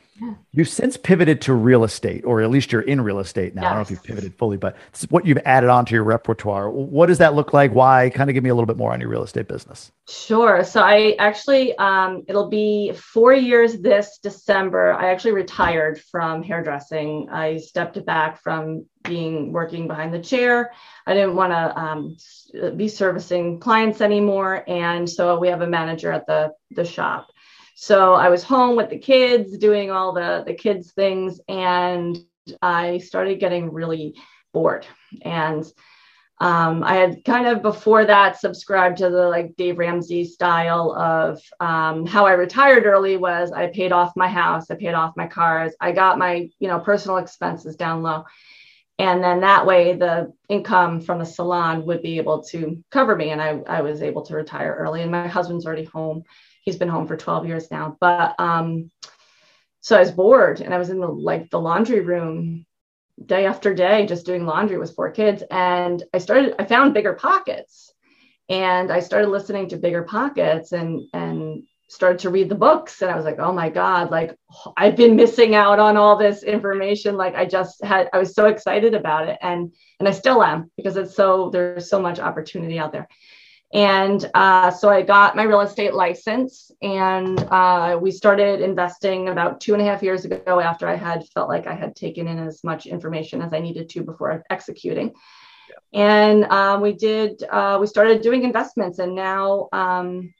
You've 0.51 0.69
since 0.69 0.95
pivoted 0.95 1.41
to 1.41 1.53
real 1.53 1.83
estate, 1.83 2.23
or 2.23 2.41
at 2.41 2.49
least 2.49 2.71
you're 2.71 2.81
in 2.81 3.01
real 3.01 3.19
estate 3.19 3.53
now. 3.53 3.63
Yes. 3.63 3.67
I 3.67 3.69
don't 3.69 3.77
know 3.77 3.81
if 3.81 3.91
you've 3.91 4.03
pivoted 4.03 4.35
fully, 4.35 4.55
but 4.55 4.77
what 5.09 5.25
you've 5.25 5.39
added 5.43 5.69
onto 5.69 5.93
your 5.93 6.05
repertoire. 6.05 6.69
What 6.69 7.07
does 7.07 7.17
that 7.17 7.33
look 7.35 7.53
like? 7.53 7.73
Why? 7.73 8.09
Kind 8.09 8.29
of 8.29 8.33
give 8.33 8.43
me 8.43 8.49
a 8.49 8.55
little 8.55 8.65
bit 8.65 8.77
more 8.77 8.93
on 8.93 9.01
your 9.01 9.09
real 9.09 9.23
estate 9.23 9.49
business. 9.49 9.91
Sure. 10.07 10.63
So 10.63 10.81
I 10.81 11.15
actually, 11.19 11.77
um, 11.77 12.23
it'll 12.27 12.49
be 12.49 12.93
four 12.93 13.33
years 13.33 13.79
this 13.79 14.19
December. 14.21 14.93
I 14.93 15.11
actually 15.11 15.33
retired 15.33 15.99
from 15.99 16.43
hairdressing. 16.43 17.27
I 17.29 17.57
stepped 17.57 18.03
back 18.05 18.41
from 18.41 18.85
being 19.03 19.51
working 19.51 19.87
behind 19.87 20.13
the 20.13 20.19
chair. 20.19 20.71
I 21.05 21.13
didn't 21.13 21.35
want 21.35 21.51
to 21.51 21.79
um, 21.79 22.77
be 22.77 22.87
servicing 22.87 23.59
clients 23.59 24.01
anymore, 24.01 24.63
and 24.67 25.09
so 25.09 25.37
we 25.37 25.49
have 25.49 25.61
a 25.61 25.67
manager 25.67 26.11
at 26.11 26.25
the 26.25 26.53
the 26.71 26.85
shop. 26.85 27.27
So 27.75 28.13
I 28.13 28.29
was 28.29 28.41
home 28.41 28.75
with 28.75 28.89
the 28.89 28.97
kids 28.97 29.57
doing 29.57 29.91
all 29.91 30.13
the, 30.13 30.43
the 30.47 30.53
kids 30.53 30.93
things 30.93 31.39
and 31.47 32.17
I 32.61 32.99
started 32.99 33.39
getting 33.39 33.71
really 33.71 34.15
bored. 34.53 34.87
And 35.21 35.65
um, 36.39 36.83
I 36.83 36.95
had 36.95 37.23
kind 37.25 37.47
of 37.47 37.61
before 37.61 38.05
that 38.05 38.39
subscribed 38.39 38.97
to 38.97 39.09
the 39.09 39.27
like 39.27 39.55
Dave 39.57 39.77
Ramsey 39.77 40.25
style 40.25 40.93
of 40.93 41.41
um, 41.59 42.05
how 42.05 42.25
I 42.25 42.33
retired 42.33 42.85
early 42.85 43.17
was 43.17 43.51
I 43.51 43.67
paid 43.67 43.91
off 43.91 44.15
my 44.15 44.27
house, 44.27 44.69
I 44.71 44.75
paid 44.75 44.93
off 44.93 45.17
my 45.17 45.27
cars, 45.27 45.73
I 45.79 45.91
got 45.93 46.17
my 46.17 46.49
you 46.59 46.67
know 46.67 46.79
personal 46.79 47.17
expenses 47.17 47.77
down 47.77 48.03
low, 48.03 48.25
and 48.99 49.23
then 49.23 49.39
that 49.41 49.65
way 49.65 49.95
the 49.95 50.33
income 50.49 50.99
from 50.99 51.19
the 51.19 51.25
salon 51.25 51.85
would 51.85 52.01
be 52.01 52.17
able 52.17 52.43
to 52.43 52.83
cover 52.91 53.15
me, 53.15 53.29
and 53.29 53.41
I 53.41 53.59
I 53.65 53.81
was 53.81 54.01
able 54.01 54.23
to 54.23 54.35
retire 54.35 54.75
early. 54.77 55.03
And 55.03 55.11
my 55.11 55.29
husband's 55.29 55.65
already 55.65 55.85
home, 55.85 56.23
he's 56.65 56.77
been 56.77 56.89
home 56.89 57.07
for 57.07 57.15
12 57.15 57.47
years 57.47 57.71
now. 57.71 57.95
But 57.99 58.35
um, 58.39 58.91
so 59.79 59.95
I 59.95 59.99
was 59.99 60.11
bored 60.11 60.61
and 60.61 60.73
I 60.73 60.77
was 60.77 60.89
in 60.89 60.99
the 60.99 61.07
like 61.07 61.49
the 61.51 61.59
laundry 61.59 62.01
room 62.01 62.65
day 63.23 63.45
after 63.45 63.73
day 63.73 64.05
just 64.05 64.25
doing 64.25 64.45
laundry 64.45 64.77
with 64.77 64.95
four 64.95 65.11
kids. 65.11 65.43
And 65.49 66.03
I 66.13 66.17
started, 66.17 66.55
I 66.59 66.65
found 66.65 66.95
BiggerPockets 66.95 67.91
and 68.49 68.91
I 68.91 68.99
started 68.99 69.29
listening 69.29 69.69
to 69.69 69.77
BiggerPockets 69.77 70.71
and 70.71 71.03
and 71.13 71.63
started 71.87 72.17
to 72.17 72.31
read 72.31 72.49
the 72.49 72.55
books 72.55 73.01
and 73.01 73.11
I 73.11 73.15
was 73.15 73.25
like, 73.25 73.37
oh 73.39 73.53
my 73.53 73.69
God, 73.69 74.09
like 74.09 74.35
I've 74.75 74.95
been 74.95 75.15
missing 75.15 75.53
out 75.53 75.77
on 75.79 75.97
all 75.97 76.17
this 76.17 76.41
information. 76.41 77.15
Like 77.15 77.35
I 77.35 77.45
just 77.45 77.83
had, 77.83 78.09
I 78.11 78.17
was 78.17 78.33
so 78.33 78.47
excited 78.47 78.95
about 78.95 79.29
it. 79.29 79.37
And 79.41 79.71
and 79.99 80.09
I 80.09 80.11
still 80.11 80.43
am 80.43 80.71
because 80.77 80.97
it's 80.97 81.15
so 81.15 81.49
there's 81.51 81.89
so 81.89 82.01
much 82.01 82.19
opportunity 82.19 82.79
out 82.79 82.91
there. 82.91 83.07
And 83.75 84.31
uh, 84.33 84.71
so 84.71 84.89
I 84.89 85.01
got 85.01 85.35
my 85.35 85.43
real 85.43 85.59
estate 85.59 85.93
license 85.93 86.71
and 86.81 87.37
uh, 87.51 87.99
we 88.01 88.09
started 88.09 88.61
investing 88.61 89.27
about 89.27 89.59
two 89.59 89.73
and 89.73 89.81
a 89.81 89.85
half 89.85 90.01
years 90.01 90.23
ago 90.23 90.61
after 90.61 90.87
I 90.87 90.95
had 90.95 91.27
felt 91.33 91.49
like 91.49 91.67
I 91.67 91.75
had 91.75 91.93
taken 91.93 92.25
in 92.29 92.39
as 92.39 92.63
much 92.63 92.85
information 92.85 93.41
as 93.41 93.51
I 93.51 93.59
needed 93.59 93.89
to 93.89 94.01
before 94.01 94.45
executing. 94.49 95.13
Yeah. 95.67 95.99
And 95.99 96.45
uh, 96.45 96.79
we 96.81 96.93
did, 96.93 97.43
uh, 97.51 97.77
we 97.81 97.87
started 97.87 98.21
doing 98.21 98.45
investments 98.45 98.99
and 98.99 99.13
now 99.13 99.67
um, 99.73 100.33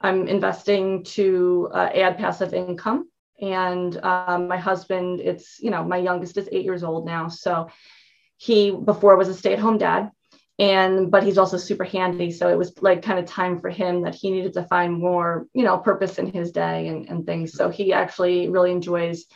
I'm 0.00 0.26
investing 0.26 1.04
to 1.04 1.68
uh, 1.72 1.90
add 1.94 2.18
passive 2.18 2.54
income. 2.54 3.08
And 3.40 3.96
um, 4.04 4.48
my 4.48 4.56
husband, 4.56 5.20
it's, 5.20 5.60
you 5.60 5.70
know, 5.70 5.84
my 5.84 5.98
youngest 5.98 6.36
is 6.38 6.48
eight 6.50 6.64
years 6.64 6.82
old 6.82 7.06
now. 7.06 7.28
So 7.28 7.68
he 8.36 8.72
before 8.72 9.16
was 9.16 9.28
a 9.28 9.34
stay 9.34 9.52
at 9.52 9.60
home 9.60 9.78
dad 9.78 10.10
and 10.58 11.10
but 11.10 11.24
he's 11.24 11.38
also 11.38 11.56
super 11.56 11.84
handy. 11.84 12.30
So 12.30 12.48
it 12.48 12.58
was 12.58 12.72
like 12.80 13.02
kind 13.02 13.18
of 13.18 13.26
time 13.26 13.60
for 13.60 13.70
him 13.70 14.02
that 14.02 14.14
he 14.14 14.30
needed 14.30 14.52
to 14.54 14.64
find 14.64 14.92
more 14.92 15.46
you 15.52 15.64
know 15.64 15.78
purpose 15.78 16.18
in 16.18 16.32
his 16.32 16.52
day 16.52 16.88
and, 16.88 17.08
and 17.08 17.26
things. 17.26 17.54
So 17.54 17.70
he 17.70 17.92
actually 17.92 18.48
really 18.48 18.70
enjoys 18.70 19.26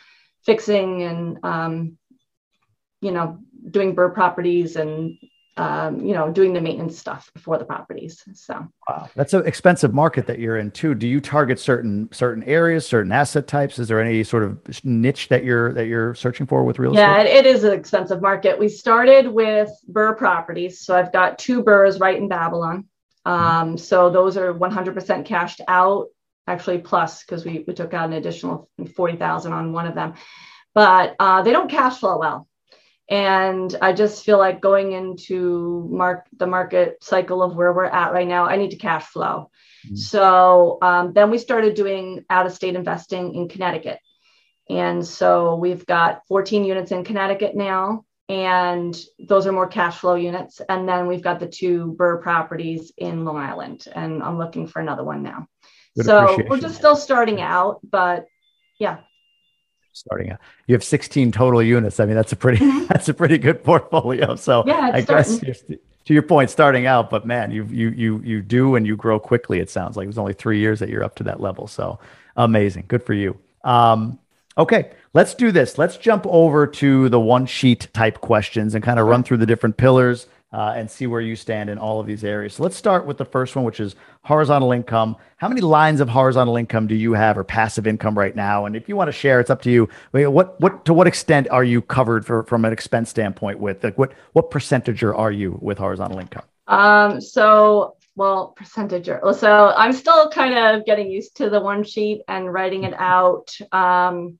fixing 0.45 1.03
and 1.03 1.37
um, 1.43 1.97
you 3.01 3.11
know 3.11 3.39
doing 3.69 3.95
burr 3.95 4.09
properties 4.09 4.77
and 4.77 5.17
um, 5.59 5.99
you 5.99 6.13
know, 6.13 6.31
doing 6.31 6.53
the 6.53 6.61
maintenance 6.61 6.97
stuff 6.97 7.29
for 7.37 7.57
the 7.57 7.65
properties. 7.65 8.23
So 8.33 8.65
wow, 8.87 9.09
that's 9.13 9.33
an 9.33 9.45
expensive 9.45 9.93
market 9.93 10.25
that 10.27 10.39
you're 10.39 10.57
in 10.57 10.71
too. 10.71 10.95
Do 10.95 11.05
you 11.05 11.19
target 11.19 11.59
certain 11.59 12.07
certain 12.13 12.43
areas, 12.43 12.87
certain 12.87 13.11
asset 13.11 13.45
types? 13.45 13.77
Is 13.77 13.89
there 13.89 13.99
any 13.99 14.23
sort 14.23 14.43
of 14.43 14.85
niche 14.85 15.27
that 15.27 15.43
you're 15.43 15.73
that 15.73 15.87
you're 15.87 16.15
searching 16.15 16.45
for 16.45 16.63
with 16.63 16.79
real 16.79 16.95
yeah, 16.95 17.17
estate? 17.17 17.33
Yeah, 17.33 17.39
it 17.39 17.45
is 17.45 17.65
an 17.65 17.73
expensive 17.73 18.21
market. 18.21 18.57
We 18.57 18.69
started 18.69 19.27
with 19.27 19.69
Burr 19.89 20.15
properties, 20.15 20.79
so 20.79 20.95
I've 20.95 21.11
got 21.11 21.37
two 21.37 21.61
Burrs 21.61 21.99
right 21.99 22.17
in 22.17 22.29
Babylon. 22.29 22.85
Mm-hmm. 23.27 23.29
Um, 23.29 23.77
so 23.77 24.09
those 24.09 24.37
are 24.37 24.53
100% 24.53 25.25
cashed 25.25 25.59
out, 25.67 26.07
actually 26.47 26.77
plus 26.77 27.25
because 27.25 27.43
we 27.43 27.65
we 27.67 27.73
took 27.73 27.93
out 27.93 28.07
an 28.07 28.13
additional 28.13 28.69
40,000 28.95 29.51
on 29.51 29.73
one 29.73 29.87
of 29.87 29.95
them, 29.95 30.13
but 30.73 31.17
uh, 31.19 31.41
they 31.41 31.51
don't 31.51 31.69
cash 31.69 31.97
flow 31.97 32.17
well 32.17 32.47
and 33.09 33.75
i 33.81 33.91
just 33.91 34.23
feel 34.23 34.37
like 34.37 34.61
going 34.61 34.91
into 34.91 35.87
mark 35.91 36.27
the 36.37 36.47
market 36.47 37.03
cycle 37.03 37.41
of 37.41 37.55
where 37.55 37.73
we're 37.73 37.85
at 37.85 38.13
right 38.13 38.27
now 38.27 38.45
i 38.45 38.55
need 38.55 38.71
to 38.71 38.77
cash 38.77 39.05
flow. 39.05 39.49
Mm-hmm. 39.85 39.95
so 39.95 40.77
um, 40.81 41.13
then 41.13 41.31
we 41.31 41.37
started 41.37 41.73
doing 41.73 42.25
out 42.29 42.45
of 42.45 42.53
state 42.53 42.75
investing 42.75 43.33
in 43.33 43.47
connecticut. 43.47 43.99
And 44.69 45.07
so 45.07 45.55
we've 45.55 45.85
got 45.85 46.21
14 46.27 46.63
units 46.65 46.91
in 46.91 47.03
connecticut 47.03 47.55
now 47.55 48.03
and 48.27 48.95
those 49.17 49.47
are 49.47 49.51
more 49.51 49.67
cash 49.67 49.97
flow 49.97 50.15
units. 50.15 50.61
And 50.69 50.87
then 50.87 51.07
we've 51.07 51.23
got 51.23 51.39
the 51.39 51.47
two 51.47 51.93
burr 51.97 52.21
properties 52.21 52.91
in 52.97 53.25
long 53.25 53.37
island 53.37 53.85
and 53.93 54.21
i'm 54.21 54.37
looking 54.37 54.67
for 54.67 54.79
another 54.81 55.03
one 55.03 55.23
now. 55.23 55.47
Good 55.95 56.05
so 56.05 56.37
we're 56.47 56.59
just 56.59 56.75
still 56.75 56.95
starting 56.95 57.41
out 57.41 57.79
but 57.89 58.25
yeah 58.79 58.99
starting 59.93 60.31
out. 60.31 60.39
You 60.67 60.73
have 60.73 60.83
16 60.83 61.31
total 61.31 61.61
units. 61.61 61.99
I 61.99 62.05
mean, 62.05 62.15
that's 62.15 62.31
a 62.31 62.35
pretty 62.35 62.63
mm-hmm. 62.63 62.85
that's 62.89 63.09
a 63.09 63.13
pretty 63.13 63.37
good 63.37 63.63
portfolio. 63.63 64.35
So 64.39 64.63
yeah, 64.65 64.91
I 64.93 65.01
guess 65.01 65.39
to 65.39 66.13
your 66.13 66.23
point, 66.23 66.49
starting 66.49 66.85
out, 66.85 67.09
but 67.09 67.25
man, 67.25 67.51
you 67.51 67.65
you 67.65 67.89
you 67.89 68.21
you 68.23 68.41
do 68.41 68.75
and 68.75 68.87
you 68.87 68.95
grow 68.95 69.19
quickly. 69.19 69.59
It 69.59 69.69
sounds 69.69 69.97
like 69.97 70.05
it 70.05 70.07
was 70.07 70.17
only 70.17 70.33
three 70.33 70.59
years 70.59 70.79
that 70.79 70.89
you're 70.89 71.03
up 71.03 71.15
to 71.15 71.23
that 71.23 71.39
level. 71.39 71.67
So 71.67 71.99
amazing, 72.35 72.85
good 72.87 73.03
for 73.03 73.13
you. 73.13 73.37
Um, 73.63 74.17
okay, 74.57 74.91
let's 75.13 75.33
do 75.35 75.51
this. 75.51 75.77
Let's 75.77 75.97
jump 75.97 76.25
over 76.27 76.65
to 76.65 77.09
the 77.09 77.19
one 77.19 77.45
sheet 77.45 77.87
type 77.93 78.21
questions 78.21 78.75
and 78.75 78.83
kind 78.83 78.99
of 78.99 79.07
run 79.07 79.23
through 79.23 79.37
the 79.37 79.45
different 79.45 79.77
pillars 79.77 80.27
and 80.51 80.89
see 80.89 81.07
where 81.07 81.21
you 81.21 81.35
stand 81.35 81.69
in 81.69 81.77
all 81.77 81.99
of 81.99 82.07
these 82.07 82.23
areas. 82.23 82.55
So 82.55 82.63
let's 82.63 82.75
start 82.75 83.05
with 83.05 83.17
the 83.17 83.25
first 83.25 83.55
one, 83.55 83.65
which 83.65 83.79
is 83.79 83.95
horizontal 84.23 84.71
income. 84.71 85.15
How 85.37 85.47
many 85.47 85.61
lines 85.61 85.99
of 86.01 86.09
horizontal 86.09 86.57
income 86.57 86.87
do 86.87 86.95
you 86.95 87.13
have 87.13 87.37
or 87.37 87.43
passive 87.43 87.85
income 87.85 88.17
right 88.17 88.35
now? 88.35 88.65
And 88.65 88.75
if 88.75 88.89
you 88.89 88.95
want 88.95 89.09
to 89.09 89.11
share, 89.11 89.39
it's 89.39 89.49
up 89.49 89.61
to 89.63 89.71
you. 89.71 89.89
What 90.11 90.59
what 90.59 90.85
to 90.85 90.93
what 90.93 91.07
extent 91.07 91.47
are 91.49 91.63
you 91.63 91.81
covered 91.81 92.25
for 92.25 92.43
from 92.43 92.65
an 92.65 92.73
expense 92.73 93.09
standpoint 93.09 93.59
with 93.59 93.83
like 93.83 93.97
what 93.97 94.13
what 94.33 94.49
percentage 94.49 95.03
are 95.03 95.31
you 95.31 95.57
with 95.61 95.77
horizontal 95.77 96.19
income? 96.19 96.43
Um, 96.67 97.21
so 97.21 97.95
well, 98.15 98.49
percentage. 98.57 99.05
So 99.05 99.73
I'm 99.77 99.93
still 99.93 100.29
kind 100.29 100.57
of 100.57 100.85
getting 100.85 101.09
used 101.09 101.37
to 101.37 101.49
the 101.49 101.61
one 101.61 101.83
sheet 101.83 102.21
and 102.27 102.51
writing 102.51 102.83
it 102.83 102.93
out. 102.97 103.55
Um, 103.71 104.39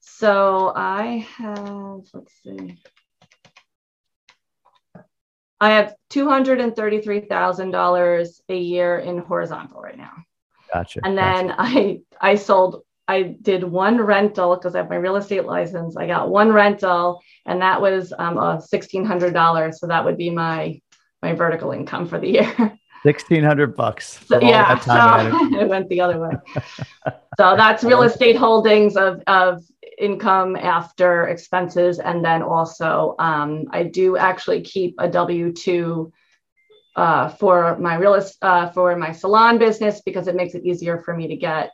so 0.00 0.72
I 0.74 1.26
have, 1.36 2.02
let's 2.14 2.32
see. 2.44 2.76
I 5.60 5.70
have 5.70 5.94
two 6.10 6.28
hundred 6.28 6.60
and 6.60 6.74
thirty-three 6.74 7.22
thousand 7.22 7.72
dollars 7.72 8.40
a 8.48 8.56
year 8.56 8.98
in 8.98 9.18
horizontal 9.18 9.80
right 9.80 9.98
now. 9.98 10.12
Gotcha. 10.72 11.00
And 11.04 11.16
then 11.16 11.48
gotcha. 11.48 11.56
I 11.58 12.00
I 12.20 12.34
sold 12.36 12.82
I 13.08 13.36
did 13.40 13.64
one 13.64 14.00
rental 14.00 14.54
because 14.54 14.74
I 14.74 14.78
have 14.78 14.90
my 14.90 14.96
real 14.96 15.16
estate 15.16 15.46
license. 15.46 15.96
I 15.96 16.06
got 16.06 16.28
one 16.28 16.52
rental, 16.52 17.20
and 17.46 17.62
that 17.62 17.80
was 17.80 18.12
um, 18.16 18.36
a 18.36 18.60
sixteen 18.60 19.04
hundred 19.04 19.32
dollars. 19.32 19.80
So 19.80 19.86
that 19.86 20.04
would 20.04 20.18
be 20.18 20.30
my 20.30 20.80
my 21.22 21.32
vertical 21.32 21.72
income 21.72 22.06
for 22.06 22.18
the 22.20 22.28
year. 22.28 22.77
Sixteen 23.02 23.44
hundred 23.44 23.76
bucks. 23.76 24.20
So, 24.26 24.40
yeah, 24.40 24.78
so 24.80 25.56
it 25.60 25.68
went 25.68 25.88
the 25.88 26.00
other 26.00 26.18
way. 26.18 26.30
so 27.38 27.56
that's 27.56 27.84
real 27.84 28.02
estate 28.02 28.36
holdings 28.36 28.96
of 28.96 29.22
of 29.26 29.62
income 29.98 30.56
after 30.56 31.28
expenses. 31.28 31.98
And 31.98 32.24
then 32.24 32.42
also, 32.42 33.14
um, 33.18 33.64
I 33.70 33.84
do 33.84 34.16
actually 34.16 34.62
keep 34.62 34.94
a 34.98 35.08
W 35.08 35.52
2 35.52 36.12
uh, 36.96 37.28
for 37.28 37.78
my 37.78 37.94
real 37.94 38.20
uh, 38.42 38.70
for 38.70 38.96
my 38.96 39.12
salon 39.12 39.56
business 39.58 40.00
because 40.00 40.26
it 40.26 40.34
makes 40.34 40.54
it 40.54 40.64
easier 40.64 40.98
for 40.98 41.16
me 41.16 41.28
to 41.28 41.36
get. 41.36 41.70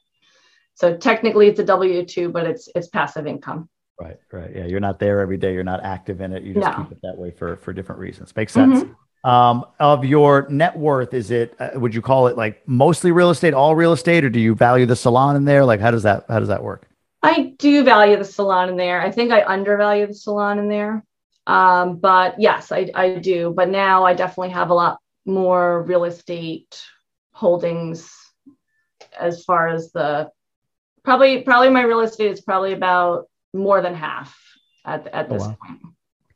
So 0.75 0.97
technically, 0.97 1.49
it's 1.49 1.61
a 1.61 1.65
W 1.65 2.05
two, 2.05 2.29
but 2.29 2.47
it's 2.47 2.69
it's 2.75 2.89
passive 2.89 3.27
income. 3.27 3.69
Right, 3.99 4.19
right. 4.33 4.51
Yeah, 4.55 4.67
you're 4.67 4.81
not 4.81 4.99
there 4.99 5.21
every 5.21 5.39
day. 5.39 5.55
You're 5.55 5.65
not 5.65 5.83
active 5.83 6.21
in 6.21 6.33
it. 6.33 6.43
You 6.43 6.55
just 6.55 6.67
no. 6.67 6.85
keep 6.85 6.93
it 6.93 6.99
that 7.03 7.17
way 7.17 7.31
for 7.31 7.57
for 7.57 7.73
different 7.73 8.01
reasons. 8.01 8.37
Makes 8.37 8.53
sense. 8.53 8.81
Mm-hmm. 8.81 8.93
Um, 9.25 9.65
of 9.81 10.05
your 10.05 10.47
net 10.51 10.77
worth, 10.79 11.15
is 11.15 11.31
it? 11.31 11.57
Uh, 11.59 11.71
would 11.77 11.95
you 11.95 12.03
call 12.03 12.27
it 12.27 12.37
like 12.37 12.63
mostly 12.69 13.11
real 13.11 13.31
estate, 13.31 13.55
all 13.55 13.75
real 13.75 13.95
estate, 13.95 14.23
or 14.23 14.29
do 14.29 14.39
you 14.39 14.55
value 14.55 14.85
the 14.85 14.97
salon 14.97 15.35
in 15.35 15.47
there? 15.47 15.65
Like, 15.65 15.81
how 15.81 15.91
does 15.91 16.03
that 16.03 16.27
how 16.29 16.41
does 16.41 16.49
that 16.49 16.63
work? 16.63 16.87
I 17.23 17.55
do 17.59 17.83
value 17.85 18.19
the 18.19 18.25
salon 18.25 18.69
in 18.69 18.77
there. 18.77 19.01
I 19.01 19.11
think 19.11 19.33
I 19.33 19.43
undervalue 19.45 20.07
the 20.07 20.15
salon 20.15 20.59
in 20.59 20.69
there. 20.69 21.03
Um, 21.47 21.97
but 21.97 22.39
yes, 22.39 22.71
I, 22.71 22.91
I 22.95 23.15
do. 23.15 23.53
But 23.57 23.71
now 23.71 24.05
I 24.05 24.13
definitely 24.13 24.51
have 24.51 24.69
a 24.69 24.75
lot 24.75 24.99
more 25.25 25.83
real 25.83 26.05
estate 26.05 26.83
holdings 27.33 28.13
as 29.19 29.43
far 29.45 29.69
as 29.69 29.91
the 29.93 30.31
probably 31.03 31.43
probably 31.43 31.71
my 31.71 31.83
real 31.83 32.01
estate 32.01 32.31
is 32.31 32.41
probably 32.41 32.73
about 32.73 33.27
more 33.55 33.81
than 33.81 33.95
half 33.95 34.39
at 34.85 35.07
at 35.09 35.31
this 35.31 35.43
oh, 35.43 35.49
wow. 35.49 35.57
point. 35.67 35.81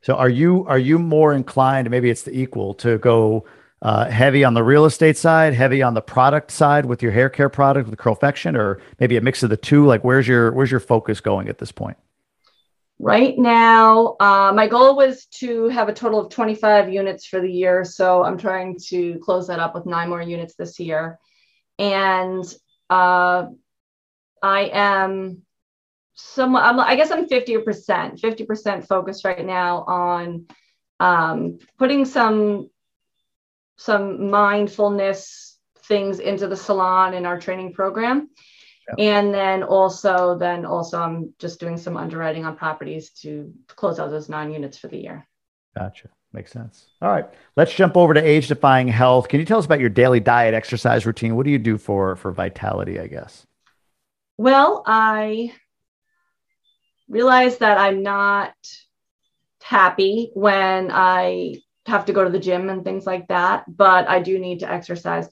So 0.03 0.15
are 0.15 0.29
you 0.29 0.65
are 0.67 0.79
you 0.79 0.99
more 0.99 1.35
inclined? 1.35 1.91
Maybe 1.91 2.11
it's 2.11 2.23
the 2.23 2.39
equal 2.39 2.75
to 2.75 2.99
go 2.99 3.45
uh, 3.83 4.11
heavy 4.11 4.45
on 4.45 4.55
the 4.55 4.63
real 4.63 4.85
estate 4.85 5.17
side, 5.17 5.55
heavy 5.55 5.83
on 5.83 5.95
the 5.95 6.01
product 6.01 6.51
side 6.51 6.87
with 6.87 7.03
your 7.03 7.13
hair 7.13 7.29
care 7.29 7.49
product 7.49 7.89
with 7.89 7.99
Curlfection, 7.99 8.57
or 8.57 8.81
maybe 8.99 9.17
a 9.17 9.21
mix 9.21 9.43
of 9.43 9.51
the 9.51 9.57
two? 9.57 9.87
Like, 9.87 10.03
where's 10.03 10.27
your 10.27 10.53
where's 10.53 10.71
your 10.71 10.81
focus 10.81 11.21
going 11.21 11.49
at 11.49 11.59
this 11.59 11.73
point? 11.73 11.97
Right 13.01 13.39
now, 13.39 14.17
uh, 14.19 14.53
my 14.53 14.67
goal 14.67 14.97
was 14.97 15.27
to 15.37 15.69
have 15.69 15.89
a 15.89 15.95
total 15.95 16.19
of 16.19 16.33
25 16.33 16.93
units 16.93 17.27
for 17.27 17.41
the 17.41 17.51
year. 17.51 17.85
So 17.85 18.25
I'm 18.25 18.37
trying 18.37 18.77
to 18.89 19.21
close 19.21 19.47
that 19.47 19.61
up 19.61 19.73
with 19.77 19.87
nine 19.87 20.09
more 20.09 20.21
units 20.21 20.55
this 20.57 20.81
year. 20.81 21.21
And 21.79 22.43
uh, 22.91 23.47
I 24.43 24.71
am 24.73 25.43
somewhat, 26.19 26.65
I'm, 26.65 26.81
i 26.81 26.97
guess 26.97 27.11
I'm 27.11 27.29
50%, 27.29 28.21
50% 28.21 28.87
focused 28.87 29.25
right 29.25 29.45
now 29.45 29.85
on 29.85 30.47
um, 31.01 31.59
putting 31.79 32.05
some 32.05 32.71
some 33.77 34.29
mindfulness 34.29 35.57
things 35.85 36.19
into 36.19 36.49
the 36.49 36.57
salon 36.57 37.15
in 37.15 37.25
our 37.25 37.39
training 37.39 37.73
program. 37.73 38.29
And 38.97 39.35
then 39.35 39.63
also, 39.63 40.39
then 40.39 40.65
also, 40.65 40.99
I'm 40.99 41.35
just 41.39 41.61
doing 41.61 41.77
some 41.77 41.97
underwriting 41.97 42.47
on 42.47 42.57
properties 42.57 43.11
to 43.21 43.53
close 43.67 43.99
out 43.99 44.11
those 44.11 44.31
nine 44.31 44.51
units 44.51 44.79
for 44.79 44.89
the 44.89 44.97
year. 44.97 45.29
Gotcha. 45.77 46.09
Makes 46.33 46.53
sense. 46.53 46.87
All 47.03 47.11
right, 47.11 47.27
let's 47.57 47.75
jump 47.75 47.97
over 47.97 48.15
to 48.15 48.21
age 48.21 48.49
defying 48.49 48.89
health. 48.89 49.29
Can 49.29 49.41
you 49.41 49.47
tell 49.47 49.59
us 49.59 49.67
about 49.67 49.81
your 49.81 49.89
daily 49.91 50.21
diet, 50.21 50.55
exercise 50.55 51.07
routine? 51.07 51.37
What 51.37 51.45
do 51.45 51.51
you 51.51 51.59
do 51.59 51.79
for 51.79 52.17
for 52.17 52.33
vitality? 52.33 52.99
I 52.99 53.07
guess. 53.07 53.47
Well, 54.37 54.83
I 54.87 55.53
realize 57.09 57.59
that 57.59 57.79
I'm 57.79 58.03
not 58.03 58.55
happy 59.63 60.31
when 60.35 60.91
I 60.91 61.57
have 61.87 62.07
to 62.07 62.13
go 62.13 62.25
to 62.25 62.31
the 62.31 62.39
gym 62.39 62.69
and 62.69 62.85
things 62.85 63.07
like 63.07 63.29
that, 63.29 63.65
but 63.69 64.09
I 64.09 64.21
do 64.21 64.39
need 64.39 64.61
to 64.61 64.71
exercise. 64.71 65.29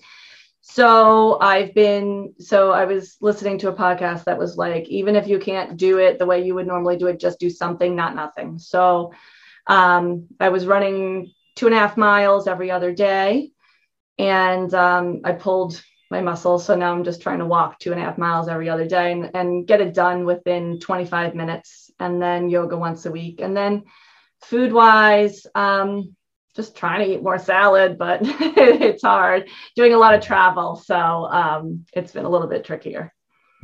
So 0.61 1.39
I've 1.41 1.75
been, 1.75 2.35
so 2.41 2.73
I 2.73 2.87
was 2.87 3.17
listening 3.21 3.59
to 3.59 3.69
a 3.69 3.75
podcast 3.75 4.25
that 4.25 4.39
was 4.39 4.57
like, 4.57 4.89
even 4.89 5.15
if 5.15 5.29
you 5.29 5.39
can't 5.39 5.77
do 5.77 5.99
it 5.99 6.19
the 6.19 6.27
way 6.27 6.45
you 6.45 6.55
would 6.55 6.67
normally 6.67 6.97
do 6.97 7.07
it, 7.07 7.21
just 7.21 7.39
do 7.39 7.51
something, 7.51 7.95
not 7.95 8.17
nothing. 8.17 8.59
So 8.59 9.13
um, 9.67 10.27
I 10.41 10.49
was 10.49 10.67
running 10.67 11.33
two 11.55 11.67
and 11.67 11.75
a 11.75 11.79
half 11.79 11.97
miles 11.97 12.49
every 12.49 12.71
other 12.71 12.93
day 12.93 13.53
and 14.19 14.73
um, 14.75 15.21
I 15.25 15.33
pulled 15.33 15.81
my 16.11 16.21
muscles. 16.21 16.65
So 16.65 16.77
now 16.77 16.93
I'm 16.93 17.05
just 17.05 17.21
trying 17.21 17.39
to 17.41 17.47
walk 17.47 17.79
two 17.79 17.93
and 17.93 18.01
a 18.01 18.05
half 18.05 18.19
miles 18.19 18.49
every 18.49 18.69
other 18.69 18.87
day 18.87 19.13
and, 19.13 19.31
and 19.35 19.67
get 19.67 19.81
it 19.81 19.95
done 19.95 20.25
within 20.25 20.79
25 20.79 21.35
minutes 21.35 21.91
and 21.99 22.21
then 22.21 22.49
yoga 22.49 22.77
once 22.77 23.07
a 23.07 23.11
week. 23.11 23.41
And 23.41 23.57
then 23.57 23.85
food 24.43 24.73
wise, 24.73 25.47
um, 25.55 26.15
just 26.55 26.77
trying 26.77 27.07
to 27.07 27.15
eat 27.15 27.23
more 27.23 27.39
salad, 27.39 27.99
but 27.99 28.21
it's 28.25 29.03
hard 29.03 29.49
doing 29.75 29.93
a 29.93 29.99
lot 29.99 30.15
of 30.15 30.23
travel. 30.23 30.77
So 30.77 30.97
um, 30.97 31.85
it's 31.93 32.13
been 32.13 32.25
a 32.25 32.31
little 32.31 32.47
bit 32.47 32.65
trickier. 32.65 33.13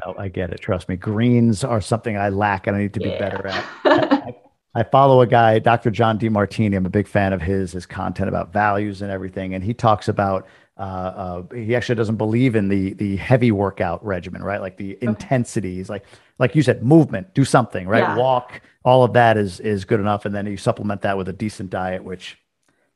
No, 0.04 0.14
I 0.18 0.28
get 0.28 0.50
it. 0.50 0.60
Trust 0.60 0.88
me. 0.88 0.96
Greens 0.96 1.64
are 1.64 1.80
something 1.80 2.16
I 2.16 2.28
lack 2.28 2.66
and 2.66 2.76
I 2.76 2.80
need 2.80 2.94
to 2.94 3.00
be 3.00 3.10
yeah. 3.10 3.18
better 3.18 3.46
at. 3.46 3.64
I, 3.84 4.34
I, 4.74 4.82
follow 4.82 5.20
a 5.20 5.26
guy, 5.26 5.58
Dr. 5.58 5.90
John 5.90 6.18
Demartini. 6.18 6.76
I'm 6.76 6.86
a 6.86 6.90
big 6.90 7.06
fan 7.06 7.32
of 7.32 7.40
his, 7.40 7.72
his 7.72 7.86
content 7.86 8.28
about 8.28 8.52
values 8.52 9.02
and 9.02 9.10
everything. 9.10 9.54
And 9.54 9.62
he 9.62 9.74
talks 9.74 10.08
about 10.08 10.46
uh, 10.78 10.80
uh, 10.80 11.54
he 11.54 11.76
actually 11.76 11.94
doesn't 11.96 12.16
believe 12.16 12.56
in 12.56 12.68
the 12.68 12.94
the 12.94 13.16
heavy 13.16 13.52
workout 13.52 14.04
regimen, 14.04 14.42
right? 14.42 14.60
Like 14.60 14.76
the 14.76 14.96
okay. 14.96 15.06
intensities, 15.06 15.90
like 15.90 16.04
like 16.38 16.54
you 16.54 16.62
said, 16.62 16.82
movement, 16.82 17.34
do 17.34 17.44
something, 17.44 17.86
right? 17.86 18.00
Yeah. 18.02 18.16
Walk, 18.16 18.62
all 18.84 19.04
of 19.04 19.12
that 19.12 19.36
is 19.36 19.60
is 19.60 19.84
good 19.84 20.00
enough, 20.00 20.24
and 20.24 20.34
then 20.34 20.46
you 20.46 20.56
supplement 20.56 21.02
that 21.02 21.16
with 21.16 21.28
a 21.28 21.32
decent 21.32 21.70
diet, 21.70 22.02
which 22.02 22.38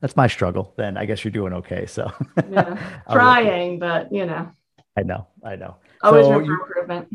that's 0.01 0.17
my 0.17 0.27
struggle. 0.27 0.73
Then 0.77 0.97
I 0.97 1.05
guess 1.05 1.23
you're 1.25 1.33
doing 1.33 1.53
okay. 1.53 1.87
So 1.87 2.11
yeah, 2.51 3.03
trying, 3.11 3.79
but 3.79 4.13
you 4.13 4.25
know. 4.25 4.51
I 4.99 5.03
know, 5.03 5.27
I 5.45 5.57
know. 5.57 5.77
Always 6.03 6.25
so 6.25 6.39
room 6.39 6.47
for 6.47 6.79
improvement. 6.79 7.09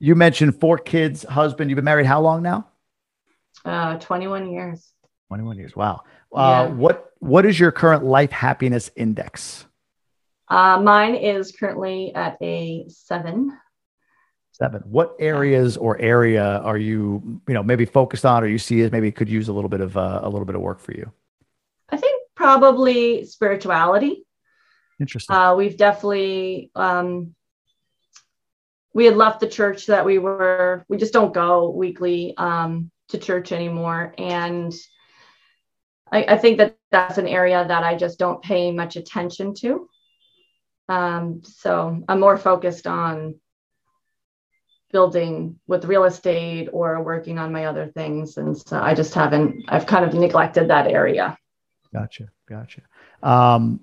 You 0.00 0.16
mentioned 0.16 0.58
four 0.58 0.78
kids, 0.78 1.22
husband. 1.22 1.70
You've 1.70 1.76
been 1.76 1.84
married 1.84 2.06
how 2.06 2.20
long 2.20 2.42
now? 2.42 2.66
Uh, 3.64 3.98
21 3.98 4.50
years. 4.50 4.92
21 5.28 5.56
years. 5.58 5.76
Wow. 5.76 6.02
Uh, 6.34 6.66
yeah. 6.68 6.74
What 6.74 7.12
What 7.20 7.46
is 7.46 7.60
your 7.60 7.70
current 7.70 8.04
life 8.04 8.32
happiness 8.32 8.90
index? 8.96 9.66
Uh, 10.50 10.80
mine 10.80 11.14
is 11.14 11.52
currently 11.52 12.12
at 12.14 12.36
a 12.42 12.84
seven. 12.88 13.56
Seven. 14.50 14.82
What 14.84 15.14
areas 15.20 15.76
or 15.76 15.96
area 15.98 16.58
are 16.58 16.76
you, 16.76 17.40
you 17.46 17.54
know, 17.54 17.62
maybe 17.62 17.84
focused 17.84 18.26
on, 18.26 18.42
or 18.42 18.48
you 18.48 18.58
see 18.58 18.82
as 18.82 18.90
maybe 18.90 19.12
could 19.12 19.28
use 19.28 19.48
a 19.48 19.52
little 19.52 19.70
bit 19.70 19.80
of 19.80 19.96
uh, 19.96 20.20
a 20.22 20.28
little 20.28 20.44
bit 20.44 20.56
of 20.56 20.60
work 20.60 20.80
for 20.80 20.92
you? 20.92 21.10
I 21.88 21.96
think 21.96 22.20
probably 22.34 23.24
spirituality. 23.24 24.26
Interesting. 24.98 25.34
Uh, 25.34 25.54
we've 25.54 25.76
definitely 25.76 26.70
um, 26.74 27.34
we 28.92 29.04
had 29.04 29.16
left 29.16 29.38
the 29.38 29.48
church 29.48 29.86
that 29.86 30.04
we 30.04 30.18
were. 30.18 30.84
We 30.88 30.98
just 30.98 31.12
don't 31.12 31.32
go 31.32 31.70
weekly 31.70 32.34
um, 32.36 32.90
to 33.08 33.18
church 33.18 33.52
anymore, 33.52 34.14
and 34.18 34.74
I, 36.10 36.24
I 36.24 36.36
think 36.36 36.58
that 36.58 36.76
that's 36.90 37.18
an 37.18 37.28
area 37.28 37.64
that 37.66 37.84
I 37.84 37.94
just 37.94 38.18
don't 38.18 38.42
pay 38.42 38.72
much 38.72 38.96
attention 38.96 39.54
to. 39.60 39.88
Um, 40.90 41.42
so 41.44 42.02
I'm 42.08 42.18
more 42.18 42.36
focused 42.36 42.88
on 42.88 43.36
building 44.90 45.60
with 45.68 45.84
real 45.84 46.02
estate 46.02 46.68
or 46.72 47.00
working 47.02 47.38
on 47.38 47.52
my 47.52 47.66
other 47.66 47.86
things. 47.86 48.36
And 48.38 48.58
so 48.58 48.80
I 48.80 48.92
just 48.94 49.14
haven't, 49.14 49.66
I've 49.68 49.86
kind 49.86 50.04
of 50.04 50.12
neglected 50.14 50.68
that 50.68 50.88
area. 50.88 51.38
Gotcha. 51.94 52.28
Gotcha. 52.48 52.82
Um, 53.22 53.78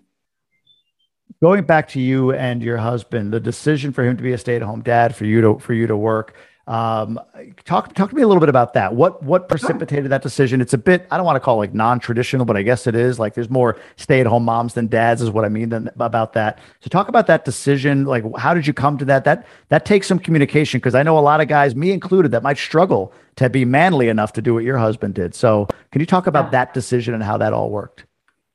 going 1.42 1.64
back 1.64 1.88
to 1.90 2.02
you 2.02 2.34
and 2.34 2.62
your 2.62 2.76
husband, 2.76 3.32
the 3.32 3.40
decision 3.40 3.94
for 3.94 4.04
him 4.04 4.18
to 4.18 4.24
be 4.24 4.34
a 4.34 4.38
stay-at-home 4.38 4.82
dad, 4.82 5.16
for 5.16 5.24
you 5.24 5.40
to 5.40 5.60
for 5.60 5.74
you 5.74 5.88
to 5.88 5.96
work, 5.96 6.36
um, 6.68 7.18
talk 7.64 7.94
talk 7.96 8.10
to 8.10 8.16
me 8.16 8.22
a 8.22 8.28
little 8.28 8.42
bit 8.42 8.50
about 8.50 8.74
that. 8.74 8.94
What 8.94 9.24
what 9.24 9.48
precipitated 9.48 10.12
that 10.12 10.22
decision? 10.22 10.60
It's 10.60 10.74
a 10.74 10.78
bit 10.78 11.08
I 11.10 11.18
don't 11.18 11.26
want 11.26 11.38
to 11.38 11.40
call 11.40 11.56
it 11.56 11.60
like 11.60 11.74
non-traditional, 11.74 12.46
but 12.46 12.58
I 12.58 12.62
guess 12.62 12.88
it 12.88 12.96
is. 12.96 13.20
Like 13.20 13.36
there's 13.36 13.50
more 13.50 13.80
stay-at-home 13.96 14.44
moms 14.44 14.74
than 14.74 14.88
dads, 14.88 15.22
is 15.22 15.30
what 15.30 15.46
I 15.46 15.50
mean 15.50 15.70
than, 15.70 15.90
about 15.98 16.34
that. 16.34 16.60
So 16.82 16.90
talk 16.90 17.08
about 17.08 17.28
that 17.28 17.46
decision. 17.46 18.04
Like 18.04 18.26
how 18.38 18.54
did 18.54 18.68
you 18.68 18.74
come 18.74 18.98
to 18.98 19.06
that? 19.06 19.24
That 19.24 19.48
that 19.70 19.86
takes 19.86 20.08
some 20.08 20.20
communication 20.20 20.80
because 20.80 20.94
I 20.94 21.04
know 21.04 21.18
a 21.18 21.22
lot 21.22 21.40
of 21.40 21.48
guys, 21.48 21.74
me 21.74 21.92
included, 21.92 22.32
that 22.32 22.44
might 22.44 22.58
struggle 22.58 23.14
to 23.38 23.50
be 23.50 23.64
manly 23.64 24.10
enough 24.10 24.34
to 24.34 24.42
do 24.42 24.54
what 24.54 24.66
your 24.66 24.78
husband 24.78 25.14
did. 25.14 25.36
So 25.36 25.70
can 25.92 26.02
you 26.02 26.06
talk 26.06 26.28
about 26.28 26.48
yeah. 26.48 26.52
that 26.52 26.74
decision 26.74 27.14
and 27.14 27.24
how 27.24 27.38
that 27.38 27.54
all 27.54 27.70
worked? 27.70 28.04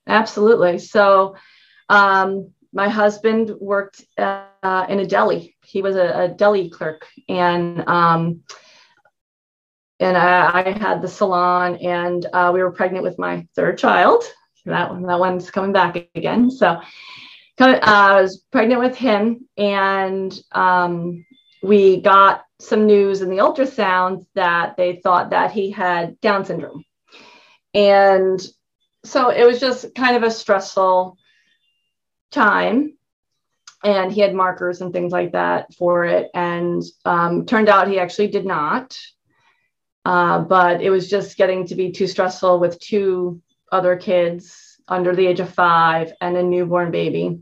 Absolutely. 0.07 0.79
So 0.81 1.37
um, 1.89 2.51
my 2.73 2.89
husband 2.89 3.51
worked 3.61 4.05
uh, 4.17 4.87
in 4.89 4.99
a 4.99 5.07
deli. 5.07 5.57
He 5.65 5.83
was 5.83 5.97
a, 5.97 6.25
a 6.25 6.29
deli 6.29 6.71
clerk, 6.71 7.07
and 7.29 7.87
um, 7.87 8.43
and 10.01 10.17
I, 10.17 10.63
I, 10.65 10.71
had 10.71 11.03
the 11.03 11.09
salon, 11.09 11.77
and 11.77 12.27
uh, 12.33 12.51
we 12.53 12.63
were 12.63 12.73
pregnant 12.73 13.05
with 13.05 13.19
my 13.19 13.47
third 13.55 13.79
child. 13.79 14.25
That 14.65 14.91
that 15.07 15.21
one's 15.21 15.51
coming 15.51 15.73
back 15.73 15.97
again. 16.15 16.51
So 16.51 16.81
uh, 17.59 17.79
I 17.83 18.21
was 18.23 18.39
pregnant 18.51 18.81
with 18.81 18.97
him, 18.97 19.49
and 19.57 20.37
um, 20.53 21.25
we 21.63 22.01
got 22.01 22.45
some 22.59 22.87
news 22.87 23.21
in 23.21 23.29
the 23.29 23.39
ultrasound 23.39 24.25
that 24.35 24.77
they 24.77 24.97
thought 24.97 25.31
that 25.31 25.53
he 25.53 25.71
had 25.71 26.21
Down 26.21 26.45
syndrome, 26.45 26.85
and 27.75 28.41
so 29.05 29.29
it 29.29 29.45
was 29.45 29.61
just 29.61 29.95
kind 29.95 30.17
of 30.17 30.23
a 30.23 30.31
stressful 30.31 31.19
time 32.33 32.97
and 33.85 34.13
he 34.13 34.21
had 34.21 34.35
markers 34.35 34.81
and 34.81 34.93
things 34.93 35.13
like 35.13 35.33
that 35.33 35.73
for 35.75 36.05
it. 36.05 36.31
And 36.35 36.83
um, 37.05 37.47
turned 37.47 37.69
out 37.69 37.89
he 37.89 37.99
actually 37.99 38.29
did 38.29 38.47
not. 38.47 38.99
Uh, 40.05 40.41
but 40.41 40.81
it 40.83 40.91
was 40.91 41.09
just 41.09 41.37
getting 41.37 41.67
to 41.67 41.77
be 41.77 41.93
too 41.93 42.09
stressful 42.09 42.59
with 42.59 42.81
two 42.81 43.41
other 43.71 43.97
kids 43.97 44.81
under 44.89 45.15
the 45.15 45.27
age 45.27 45.41
of 45.41 45.53
five 45.55 46.13
and 46.21 46.37
a 46.37 46.43
newborn 46.43 46.91
baby. 46.91 47.39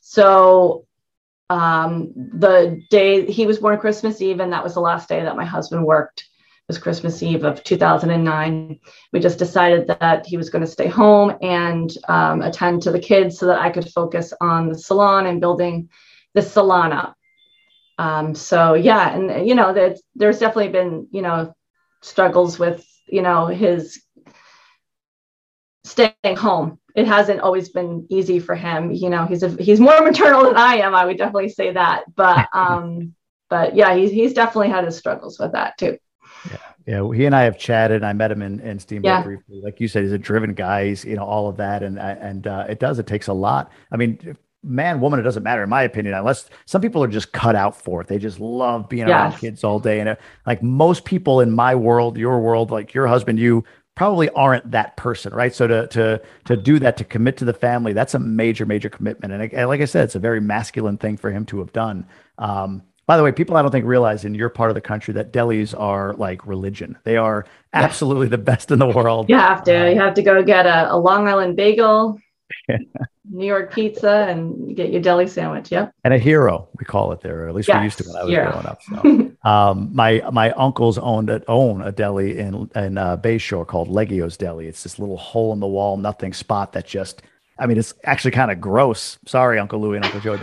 So 0.00 0.86
um, 1.50 2.12
the 2.14 2.82
day 2.90 3.30
he 3.30 3.46
was 3.46 3.58
born 3.58 3.78
christmas 3.78 4.20
eve 4.22 4.40
and 4.40 4.52
that 4.52 4.64
was 4.64 4.74
the 4.74 4.80
last 4.80 5.08
day 5.08 5.22
that 5.22 5.36
my 5.36 5.44
husband 5.44 5.84
worked 5.84 6.24
was 6.68 6.78
Christmas 6.78 7.22
Eve 7.22 7.44
of 7.44 7.62
2009. 7.62 8.80
We 9.12 9.20
just 9.20 9.38
decided 9.38 9.86
that 9.86 10.26
he 10.26 10.36
was 10.36 10.50
going 10.50 10.64
to 10.64 10.70
stay 10.70 10.88
home 10.88 11.36
and 11.42 11.92
um, 12.08 12.40
attend 12.42 12.82
to 12.82 12.90
the 12.90 12.98
kids 12.98 13.38
so 13.38 13.46
that 13.46 13.60
I 13.60 13.70
could 13.70 13.90
focus 13.90 14.32
on 14.40 14.68
the 14.68 14.78
salon 14.78 15.26
and 15.26 15.40
building 15.40 15.90
the 16.32 16.42
salon 16.42 16.92
up. 16.92 17.16
Um, 17.98 18.34
so 18.34 18.74
yeah, 18.74 19.14
and 19.14 19.46
you 19.46 19.54
know, 19.54 19.72
that 19.72 19.98
there's 20.14 20.40
definitely 20.40 20.72
been 20.72 21.06
you 21.12 21.22
know 21.22 21.54
struggles 22.02 22.58
with 22.58 22.84
you 23.06 23.22
know 23.22 23.46
his 23.46 24.02
staying 25.84 26.36
home. 26.36 26.78
It 26.96 27.06
hasn't 27.06 27.40
always 27.40 27.68
been 27.68 28.06
easy 28.08 28.40
for 28.40 28.54
him. 28.54 28.90
You 28.90 29.10
know, 29.10 29.26
he's 29.26 29.42
a, 29.42 29.50
he's 29.50 29.80
more 29.80 30.00
maternal 30.00 30.44
than 30.44 30.56
I 30.56 30.76
am. 30.76 30.94
I 30.94 31.04
would 31.04 31.18
definitely 31.18 31.50
say 31.50 31.72
that, 31.72 32.04
but 32.16 32.48
um, 32.52 33.14
but 33.50 33.76
yeah, 33.76 33.94
he's 33.94 34.10
he's 34.10 34.32
definitely 34.32 34.70
had 34.70 34.84
his 34.84 34.96
struggles 34.96 35.38
with 35.38 35.52
that 35.52 35.78
too. 35.78 35.98
Yeah, 36.50 36.56
yeah. 36.86 37.12
He 37.14 37.26
and 37.26 37.34
I 37.34 37.42
have 37.42 37.58
chatted. 37.58 38.04
I 38.04 38.12
met 38.12 38.30
him 38.30 38.42
in, 38.42 38.60
in 38.60 38.78
Steamboat 38.78 39.08
yeah. 39.08 39.22
briefly. 39.22 39.60
Like 39.62 39.80
you 39.80 39.88
said, 39.88 40.02
he's 40.02 40.12
a 40.12 40.18
driven 40.18 40.54
guy. 40.54 40.88
He's 40.88 41.04
you 41.04 41.16
know 41.16 41.24
all 41.24 41.48
of 41.48 41.56
that, 41.56 41.82
and 41.82 41.98
and 41.98 42.46
uh, 42.46 42.66
it 42.68 42.80
does. 42.80 42.98
It 42.98 43.06
takes 43.06 43.28
a 43.28 43.32
lot. 43.32 43.72
I 43.90 43.96
mean, 43.96 44.36
man, 44.64 45.00
woman, 45.00 45.20
it 45.20 45.22
doesn't 45.22 45.42
matter 45.42 45.62
in 45.62 45.68
my 45.68 45.82
opinion. 45.82 46.14
Unless 46.14 46.48
some 46.66 46.80
people 46.80 47.02
are 47.04 47.08
just 47.08 47.32
cut 47.32 47.54
out 47.54 47.80
for 47.80 48.00
it. 48.00 48.08
They 48.08 48.18
just 48.18 48.40
love 48.40 48.88
being 48.88 49.06
yes. 49.06 49.10
around 49.10 49.38
kids 49.38 49.64
all 49.64 49.78
day. 49.78 50.00
And 50.00 50.08
uh, 50.08 50.16
like 50.46 50.62
most 50.62 51.04
people 51.04 51.40
in 51.40 51.50
my 51.50 51.74
world, 51.74 52.16
your 52.16 52.40
world, 52.40 52.70
like 52.70 52.94
your 52.94 53.06
husband, 53.06 53.38
you 53.38 53.64
probably 53.94 54.28
aren't 54.30 54.70
that 54.72 54.96
person, 54.96 55.32
right? 55.32 55.54
So 55.54 55.66
to 55.66 55.86
to 55.88 56.22
to 56.46 56.56
do 56.56 56.78
that, 56.80 56.96
to 56.96 57.04
commit 57.04 57.36
to 57.38 57.44
the 57.44 57.52
family, 57.52 57.92
that's 57.92 58.14
a 58.14 58.18
major, 58.18 58.66
major 58.66 58.88
commitment. 58.88 59.32
And, 59.32 59.52
and 59.52 59.68
like 59.68 59.80
I 59.80 59.84
said, 59.84 60.04
it's 60.04 60.14
a 60.14 60.20
very 60.20 60.40
masculine 60.40 60.98
thing 60.98 61.16
for 61.16 61.30
him 61.30 61.44
to 61.46 61.58
have 61.58 61.72
done. 61.72 62.06
Um, 62.38 62.82
by 63.06 63.16
the 63.16 63.22
way, 63.22 63.32
people 63.32 63.56
I 63.56 63.62
don't 63.62 63.70
think 63.70 63.84
realize 63.84 64.24
in 64.24 64.34
your 64.34 64.48
part 64.48 64.70
of 64.70 64.74
the 64.74 64.80
country 64.80 65.12
that 65.14 65.32
delis 65.32 65.78
are 65.78 66.14
like 66.14 66.46
religion. 66.46 66.96
They 67.04 67.16
are 67.16 67.44
absolutely 67.72 68.28
the 68.28 68.38
best 68.38 68.70
in 68.70 68.78
the 68.78 68.86
world. 68.86 69.28
You 69.28 69.36
have 69.36 69.62
to. 69.64 69.92
You 69.92 70.00
have 70.00 70.14
to 70.14 70.22
go 70.22 70.42
get 70.42 70.66
a, 70.66 70.92
a 70.92 70.96
Long 70.96 71.28
Island 71.28 71.56
bagel, 71.56 72.18
New 73.30 73.46
York 73.46 73.74
pizza, 73.74 74.26
and 74.28 74.74
get 74.74 74.90
your 74.90 75.02
deli 75.02 75.26
sandwich. 75.26 75.70
Yep. 75.70 75.92
And 76.04 76.14
a 76.14 76.18
hero, 76.18 76.68
we 76.78 76.86
call 76.86 77.12
it 77.12 77.20
there, 77.20 77.44
or 77.44 77.48
at 77.48 77.54
least 77.54 77.68
yes, 77.68 77.78
we 77.78 77.84
used 77.84 77.98
to 77.98 78.04
when 78.04 78.16
I 78.16 78.24
was 78.24 78.30
hero. 78.30 78.50
growing 78.52 78.66
up. 78.66 78.82
So. 78.82 79.32
um, 79.48 79.90
my 79.92 80.22
my 80.32 80.52
uncles 80.52 80.96
owned 80.96 81.28
a, 81.28 81.42
own 81.46 81.82
a 81.82 81.92
deli 81.92 82.38
in 82.38 82.70
in 82.74 82.96
uh, 82.96 83.18
Bayshore 83.18 83.66
called 83.66 83.88
Leggio's 83.88 84.38
Deli. 84.38 84.66
It's 84.66 84.82
this 84.82 84.98
little 84.98 85.18
hole 85.18 85.52
in 85.52 85.60
the 85.60 85.66
wall, 85.66 85.96
nothing 85.96 86.32
spot 86.32 86.72
that 86.72 86.86
just. 86.86 87.22
I 87.56 87.66
mean, 87.66 87.78
it's 87.78 87.94
actually 88.02 88.32
kind 88.32 88.50
of 88.50 88.60
gross. 88.60 89.16
Sorry, 89.26 89.60
Uncle 89.60 89.80
Louie 89.80 89.96
and 89.96 90.04
Uncle 90.04 90.20
Joe 90.20 90.36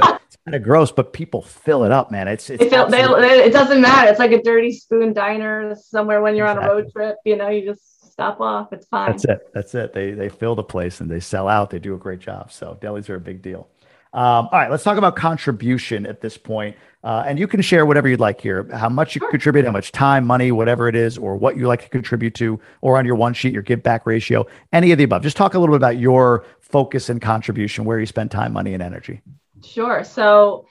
kind 0.45 0.55
of 0.55 0.63
gross, 0.63 0.91
but 0.91 1.13
people 1.13 1.41
fill 1.41 1.83
it 1.83 1.91
up, 1.91 2.11
man. 2.11 2.27
It's, 2.27 2.49
it's 2.49 2.63
feel, 2.63 2.89
they, 2.89 3.03
it 3.03 3.53
doesn't 3.53 3.81
matter. 3.81 4.09
It's 4.09 4.19
like 4.19 4.31
a 4.31 4.41
dirty 4.41 4.71
spoon 4.71 5.13
diner 5.13 5.75
somewhere 5.75 6.21
when 6.21 6.35
you're 6.35 6.47
exactly. 6.47 6.69
on 6.69 6.71
a 6.71 6.81
road 6.81 6.91
trip. 6.91 7.17
You 7.25 7.35
know, 7.35 7.49
you 7.49 7.65
just 7.65 8.11
stop 8.11 8.41
off. 8.41 8.73
It's 8.73 8.87
fine. 8.87 9.11
That's 9.11 9.25
it. 9.25 9.49
That's 9.53 9.75
it. 9.75 9.93
They 9.93 10.11
they 10.11 10.29
fill 10.29 10.55
the 10.55 10.63
place 10.63 11.01
and 11.01 11.09
they 11.09 11.19
sell 11.19 11.47
out. 11.47 11.69
They 11.69 11.79
do 11.79 11.93
a 11.93 11.97
great 11.97 12.19
job. 12.19 12.51
So 12.51 12.77
delis 12.81 13.09
are 13.09 13.15
a 13.15 13.19
big 13.19 13.41
deal. 13.41 13.67
Um, 14.13 14.49
all 14.51 14.59
right, 14.59 14.69
let's 14.69 14.83
talk 14.83 14.97
about 14.97 15.15
contribution 15.15 16.05
at 16.05 16.19
this 16.19 16.37
point. 16.37 16.75
Uh, 17.01 17.23
and 17.25 17.39
you 17.39 17.47
can 17.47 17.61
share 17.61 17.85
whatever 17.85 18.09
you'd 18.09 18.19
like 18.19 18.41
here 18.41 18.67
how 18.73 18.89
much 18.89 19.15
you 19.15 19.19
sure. 19.19 19.31
contribute, 19.31 19.65
how 19.65 19.71
much 19.71 19.93
time, 19.93 20.27
money, 20.27 20.51
whatever 20.51 20.89
it 20.89 20.95
is, 20.95 21.17
or 21.17 21.37
what 21.37 21.55
you 21.55 21.65
like 21.65 21.81
to 21.83 21.89
contribute 21.89 22.35
to, 22.35 22.59
or 22.81 22.97
on 22.97 23.05
your 23.05 23.15
one 23.15 23.33
sheet, 23.33 23.53
your 23.53 23.63
give 23.63 23.81
back 23.81 24.05
ratio, 24.05 24.45
any 24.73 24.91
of 24.91 24.97
the 24.97 25.05
above. 25.05 25.23
Just 25.23 25.37
talk 25.37 25.53
a 25.53 25.59
little 25.59 25.73
bit 25.73 25.77
about 25.77 25.97
your 25.97 26.45
focus 26.59 27.09
and 27.09 27.21
contribution, 27.21 27.85
where 27.85 27.99
you 27.99 28.05
spend 28.05 28.31
time, 28.31 28.51
money, 28.51 28.73
and 28.73 28.83
energy. 28.83 29.21
Sure. 29.63 30.03
So 30.03 30.67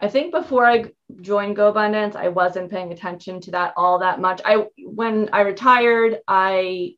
I 0.00 0.08
think 0.08 0.32
before 0.32 0.64
I 0.64 0.86
joined 1.20 1.56
GoBundance, 1.56 2.16
I 2.16 2.28
wasn't 2.28 2.70
paying 2.70 2.92
attention 2.92 3.40
to 3.42 3.50
that 3.52 3.74
all 3.76 3.98
that 3.98 4.20
much. 4.20 4.40
I 4.44 4.66
when 4.78 5.28
I 5.32 5.40
retired, 5.40 6.18
I 6.26 6.94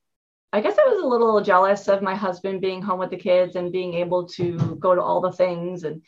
I 0.53 0.61
guess 0.61 0.77
I 0.79 0.89
was 0.89 1.03
a 1.03 1.07
little 1.07 1.41
jealous 1.41 1.89
of 1.89 2.03
my 2.03 2.15
husband 2.15 2.61
being 2.61 2.83
home 2.83 2.99
with 2.99 3.11
the 3.11 3.17
kids 3.17 3.57
and 3.57 3.73
being 3.73 3.95
able 3.95 4.29
to 4.29 4.77
go 4.79 4.95
to 4.95 5.03
all 5.03 5.21
the 5.21 5.33
things 5.33 5.85
and 5.85 6.03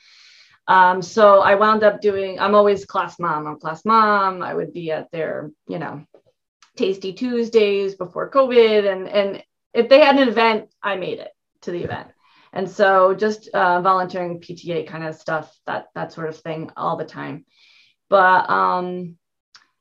um, 0.66 1.02
so 1.02 1.40
I 1.40 1.56
wound 1.56 1.84
up 1.84 2.00
doing. 2.00 2.40
I'm 2.40 2.54
always 2.54 2.86
class 2.86 3.18
mom. 3.18 3.46
I'm 3.46 3.60
class 3.60 3.84
mom. 3.84 4.42
I 4.42 4.54
would 4.54 4.72
be 4.72 4.90
at 4.90 5.10
their, 5.10 5.50
you 5.68 5.78
know, 5.78 6.06
Tasty 6.76 7.12
Tuesdays 7.12 7.96
before 7.96 8.30
COVID, 8.30 8.90
and 8.90 9.06
and 9.06 9.44
if 9.74 9.90
they 9.90 10.00
had 10.00 10.16
an 10.16 10.26
event, 10.26 10.70
I 10.82 10.96
made 10.96 11.18
it 11.18 11.32
to 11.62 11.70
the 11.70 11.84
event 11.84 12.08
and 12.54 12.70
so 12.70 13.14
just 13.14 13.48
uh, 13.48 13.80
volunteering 13.82 14.40
pta 14.40 14.86
kind 14.86 15.04
of 15.04 15.14
stuff 15.16 15.54
that 15.66 15.88
that 15.94 16.12
sort 16.12 16.28
of 16.28 16.38
thing 16.38 16.70
all 16.76 16.96
the 16.96 17.04
time. 17.04 17.44
But 18.08 18.48
um 18.48 19.16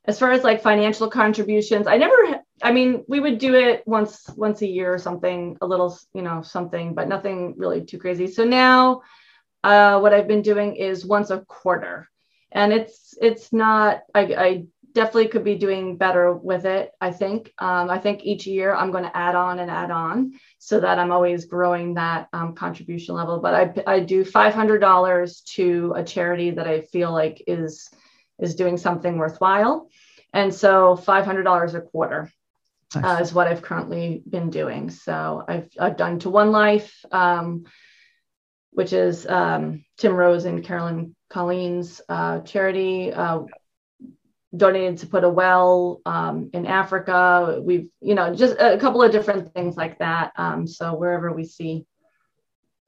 as 0.06 0.18
far 0.18 0.32
as 0.32 0.44
like 0.44 0.60
financial 0.62 1.08
contributions 1.08 1.86
i 1.86 1.96
never 1.96 2.40
i 2.62 2.70
mean 2.72 3.04
we 3.08 3.20
would 3.20 3.38
do 3.38 3.54
it 3.54 3.82
once 3.86 4.28
once 4.36 4.60
a 4.60 4.66
year 4.66 4.92
or 4.92 4.98
something 4.98 5.56
a 5.62 5.66
little 5.66 5.98
you 6.12 6.20
know 6.20 6.42
something 6.42 6.94
but 6.94 7.08
nothing 7.08 7.54
really 7.56 7.84
too 7.84 7.98
crazy. 7.98 8.26
So 8.26 8.44
now 8.44 9.02
uh, 9.62 9.98
what 10.00 10.12
i've 10.12 10.28
been 10.28 10.42
doing 10.42 10.76
is 10.76 11.06
once 11.06 11.30
a 11.30 11.40
quarter. 11.40 12.10
And 12.52 12.72
it's 12.72 13.14
it's 13.20 13.52
not 13.52 14.02
I, 14.14 14.20
I 14.20 14.64
definitely 14.94 15.28
could 15.28 15.44
be 15.44 15.56
doing 15.56 15.96
better 15.96 16.32
with 16.32 16.64
it. 16.64 16.92
I 17.00 17.10
think. 17.10 17.52
Um, 17.58 17.90
I 17.90 17.98
think 17.98 18.24
each 18.24 18.46
year 18.46 18.74
I'm 18.74 18.92
going 18.92 19.04
to 19.04 19.16
add 19.16 19.34
on 19.34 19.58
and 19.58 19.70
add 19.70 19.90
on 19.90 20.32
so 20.58 20.80
that 20.80 20.98
I'm 20.98 21.12
always 21.12 21.44
growing 21.46 21.94
that 21.94 22.28
um, 22.32 22.54
contribution 22.54 23.14
level. 23.14 23.40
But 23.40 23.54
I, 23.86 23.94
I 23.94 24.00
do 24.00 24.24
$500 24.24 25.44
to 25.56 25.92
a 25.96 26.04
charity 26.04 26.50
that 26.52 26.66
I 26.66 26.82
feel 26.82 27.12
like 27.12 27.42
is 27.46 27.90
is 28.38 28.54
doing 28.54 28.76
something 28.76 29.16
worthwhile, 29.16 29.88
and 30.32 30.52
so 30.52 30.96
$500 30.96 31.74
a 31.74 31.80
quarter. 31.80 32.30
Nice. 32.94 33.04
Uh, 33.04 33.22
is 33.22 33.34
what 33.34 33.48
I've 33.48 33.62
currently 33.62 34.22
been 34.28 34.50
doing. 34.50 34.88
So 34.88 35.42
I've, 35.48 35.68
I've 35.80 35.96
done 35.96 36.20
to 36.20 36.30
One 36.30 36.52
Life, 36.52 37.04
um, 37.10 37.64
which 38.70 38.92
is 38.92 39.26
um, 39.26 39.84
Tim 39.98 40.14
Rhode 40.14 40.44
and 40.44 40.62
Carolyn 40.62 41.16
Colleen's 41.28 42.00
uh, 42.08 42.40
charity. 42.40 43.12
Uh, 43.12 43.40
donated 44.56 44.98
to 44.98 45.06
put 45.06 45.24
a 45.24 45.28
well 45.28 46.00
um, 46.06 46.50
in 46.52 46.66
Africa. 46.66 47.60
We've, 47.62 47.88
you 48.00 48.14
know, 48.14 48.34
just 48.34 48.56
a 48.58 48.78
couple 48.78 49.02
of 49.02 49.12
different 49.12 49.52
things 49.54 49.76
like 49.76 49.98
that. 49.98 50.32
Um, 50.36 50.66
so 50.66 50.94
wherever 50.94 51.32
we 51.32 51.44
see, 51.44 51.86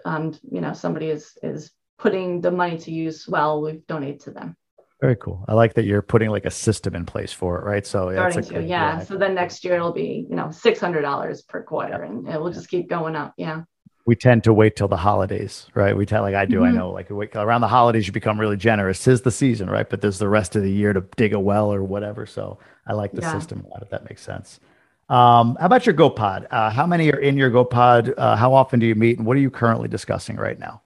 um, 0.05 0.39
you 0.51 0.61
know, 0.61 0.73
somebody 0.73 1.09
is 1.09 1.37
is 1.43 1.71
putting 1.99 2.41
the 2.41 2.51
money 2.51 2.79
to 2.79 2.91
use 2.91 3.27
well, 3.27 3.63
we've 3.63 3.87
donated 3.87 4.21
to 4.21 4.31
them. 4.31 4.57
Very 5.01 5.17
cool. 5.17 5.45
I 5.49 5.55
like 5.55 5.75
that 5.75 5.85
you're 5.85 6.03
putting 6.03 6.31
like 6.31 6.47
a 6.47 6.51
system 6.51 6.95
in 6.95 7.05
place 7.05 7.33
for 7.33 7.59
it, 7.59 7.65
right? 7.65 7.87
So 7.87 8.11
yeah, 8.11 8.31
Starting 8.31 8.55
to, 8.55 8.63
yeah. 8.63 9.01
So 9.01 9.17
then 9.19 9.35
next 9.35 9.65
year 9.65 9.75
it'll 9.75 9.93
be, 9.93 10.27
you 10.29 10.37
know, 10.37 10.51
six 10.51 10.81
hundred 10.81 11.03
dollars 11.03 11.43
per 11.43 11.63
quarter, 11.63 12.03
and 12.03 12.29
it 12.29 12.41
will 12.41 12.53
just 12.53 12.69
keep 12.69 12.89
going 12.89 13.17
up. 13.17 13.35
Yeah 13.37 13.63
we 14.07 14.15
tend 14.15 14.45
to 14.45 14.53
wait 14.53 14.77
till 14.77 14.87
the 14.87 14.97
holidays, 14.97 15.67
right? 15.75 15.97
We 15.97 16.07
tell 16.07 16.23
like 16.23 16.37
I 16.37 16.45
do. 16.45 16.59
Mm-hmm. 16.59 16.65
I 16.65 16.71
know 16.71 16.91
like 16.93 17.11
wait, 17.11 17.35
around 17.35 17.61
the 17.61 17.69
holidays 17.69 18.07
you 18.07 18.13
become 18.13 18.41
really 18.41 18.57
generous. 18.57 19.03
Tis 19.03 19.21
the 19.21 19.33
season, 19.33 19.69
right? 19.69 19.89
But 19.89 20.01
there's 20.01 20.19
the 20.19 20.29
rest 20.29 20.55
of 20.55 20.63
the 20.63 20.71
year 20.71 20.93
to 20.93 21.05
dig 21.17 21.35
a 21.35 21.41
well 21.41 21.73
or 21.73 21.83
whatever. 21.83 22.25
So 22.25 22.59
I 22.87 22.93
like 22.93 23.13
the 23.13 23.23
yeah. 23.23 23.33
system 23.33 23.65
a 23.67 23.69
lot. 23.69 23.83
If 23.83 23.91
that 23.91 24.09
makes 24.09 24.23
sense. 24.23 24.61
Um, 25.09 25.57
how 25.61 25.67
about 25.67 25.87
your 25.87 25.95
GoPod? 25.95 26.47
Uh, 26.51 26.71
how 26.71 26.87
many 26.87 27.13
are 27.13 27.19
in 27.19 27.37
your 27.37 27.51
GoPod? 27.51 28.15
Uh, 28.17 28.37
how 28.37 28.55
often 28.55 28.79
do 28.79 28.87
you 28.87 28.95
meet, 28.95 29.19
and 29.19 29.27
what 29.27 29.37
are 29.37 29.41
you 29.41 29.51
currently 29.51 29.89
discussing 29.89 30.37
right 30.37 30.59
now? 30.59 30.83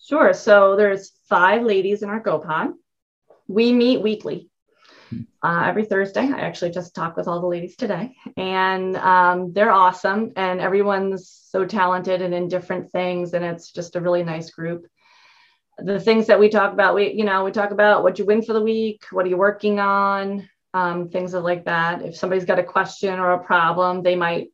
Sure. 0.00 0.32
So 0.32 0.76
there's 0.76 1.12
five 1.28 1.62
ladies 1.62 2.02
in 2.02 2.08
our 2.08 2.20
GoPod. 2.20 2.74
We 3.48 3.72
meet 3.72 4.02
weekly 4.02 4.48
uh, 5.42 5.64
every 5.66 5.84
Thursday. 5.84 6.22
I 6.22 6.40
actually 6.40 6.70
just 6.70 6.94
talked 6.94 7.16
with 7.16 7.28
all 7.28 7.40
the 7.40 7.46
ladies 7.46 7.76
today, 7.76 8.14
and 8.36 8.96
um, 8.96 9.52
they're 9.52 9.70
awesome. 9.70 10.32
And 10.36 10.60
everyone's 10.60 11.28
so 11.28 11.64
talented 11.64 12.22
and 12.22 12.34
in 12.34 12.48
different 12.48 12.90
things, 12.90 13.34
and 13.34 13.44
it's 13.44 13.72
just 13.72 13.96
a 13.96 14.00
really 14.00 14.22
nice 14.22 14.50
group. 14.50 14.86
The 15.78 16.00
things 16.00 16.26
that 16.28 16.40
we 16.40 16.48
talk 16.48 16.72
about, 16.72 16.94
we 16.94 17.12
you 17.12 17.24
know 17.24 17.44
we 17.44 17.52
talk 17.52 17.70
about 17.70 18.02
what 18.02 18.18
you 18.18 18.24
win 18.24 18.42
for 18.42 18.52
the 18.52 18.62
week, 18.62 19.04
what 19.10 19.26
are 19.26 19.28
you 19.28 19.36
working 19.36 19.78
on, 19.78 20.48
um, 20.74 21.08
things 21.08 21.34
like 21.34 21.64
that. 21.66 22.02
If 22.02 22.16
somebody's 22.16 22.44
got 22.44 22.58
a 22.58 22.64
question 22.64 23.18
or 23.18 23.32
a 23.32 23.44
problem, 23.44 24.02
they 24.02 24.16
might, 24.16 24.48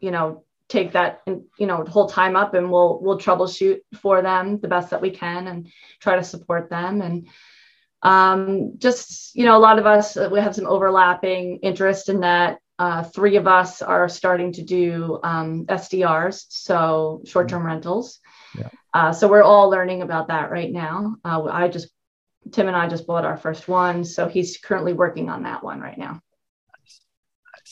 you 0.00 0.10
know, 0.10 0.44
take 0.68 0.92
that 0.92 1.20
and 1.26 1.44
you 1.58 1.66
know 1.66 1.84
whole 1.84 2.08
time 2.08 2.36
up, 2.36 2.54
and 2.54 2.70
we'll 2.70 2.98
we'll 3.00 3.18
troubleshoot 3.18 3.78
for 4.00 4.22
them 4.22 4.58
the 4.58 4.68
best 4.68 4.90
that 4.90 5.00
we 5.00 5.10
can 5.10 5.46
and 5.46 5.68
try 6.00 6.16
to 6.16 6.24
support 6.24 6.68
them 6.68 7.00
and 7.00 7.28
um, 8.02 8.74
just 8.78 9.34
you 9.34 9.44
know 9.44 9.56
a 9.56 9.60
lot 9.60 9.78
of 9.78 9.86
us 9.86 10.16
uh, 10.16 10.28
we 10.30 10.40
have 10.40 10.54
some 10.54 10.66
overlapping 10.66 11.58
interest 11.62 12.08
in 12.08 12.20
that 12.20 12.58
uh, 12.78 13.02
three 13.02 13.36
of 13.36 13.46
us 13.46 13.80
are 13.80 14.08
starting 14.08 14.52
to 14.52 14.62
do 14.62 15.18
um, 15.22 15.64
STRs 15.66 16.44
so 16.48 17.22
short-term 17.24 17.60
mm-hmm. 17.60 17.68
rentals 17.68 18.20
yeah. 18.56 18.68
uh, 18.94 19.12
so 19.12 19.28
we're 19.28 19.42
all 19.42 19.70
learning 19.70 20.02
about 20.02 20.28
that 20.28 20.50
right 20.50 20.72
now 20.72 21.16
uh, 21.24 21.42
i 21.44 21.68
just 21.68 21.88
tim 22.52 22.68
and 22.68 22.76
i 22.76 22.88
just 22.88 23.06
bought 23.06 23.24
our 23.24 23.36
first 23.36 23.66
one 23.66 24.04
so 24.04 24.28
he's 24.28 24.58
currently 24.58 24.92
working 24.92 25.28
on 25.28 25.42
that 25.42 25.64
one 25.64 25.80
right 25.80 25.98
now 25.98 26.20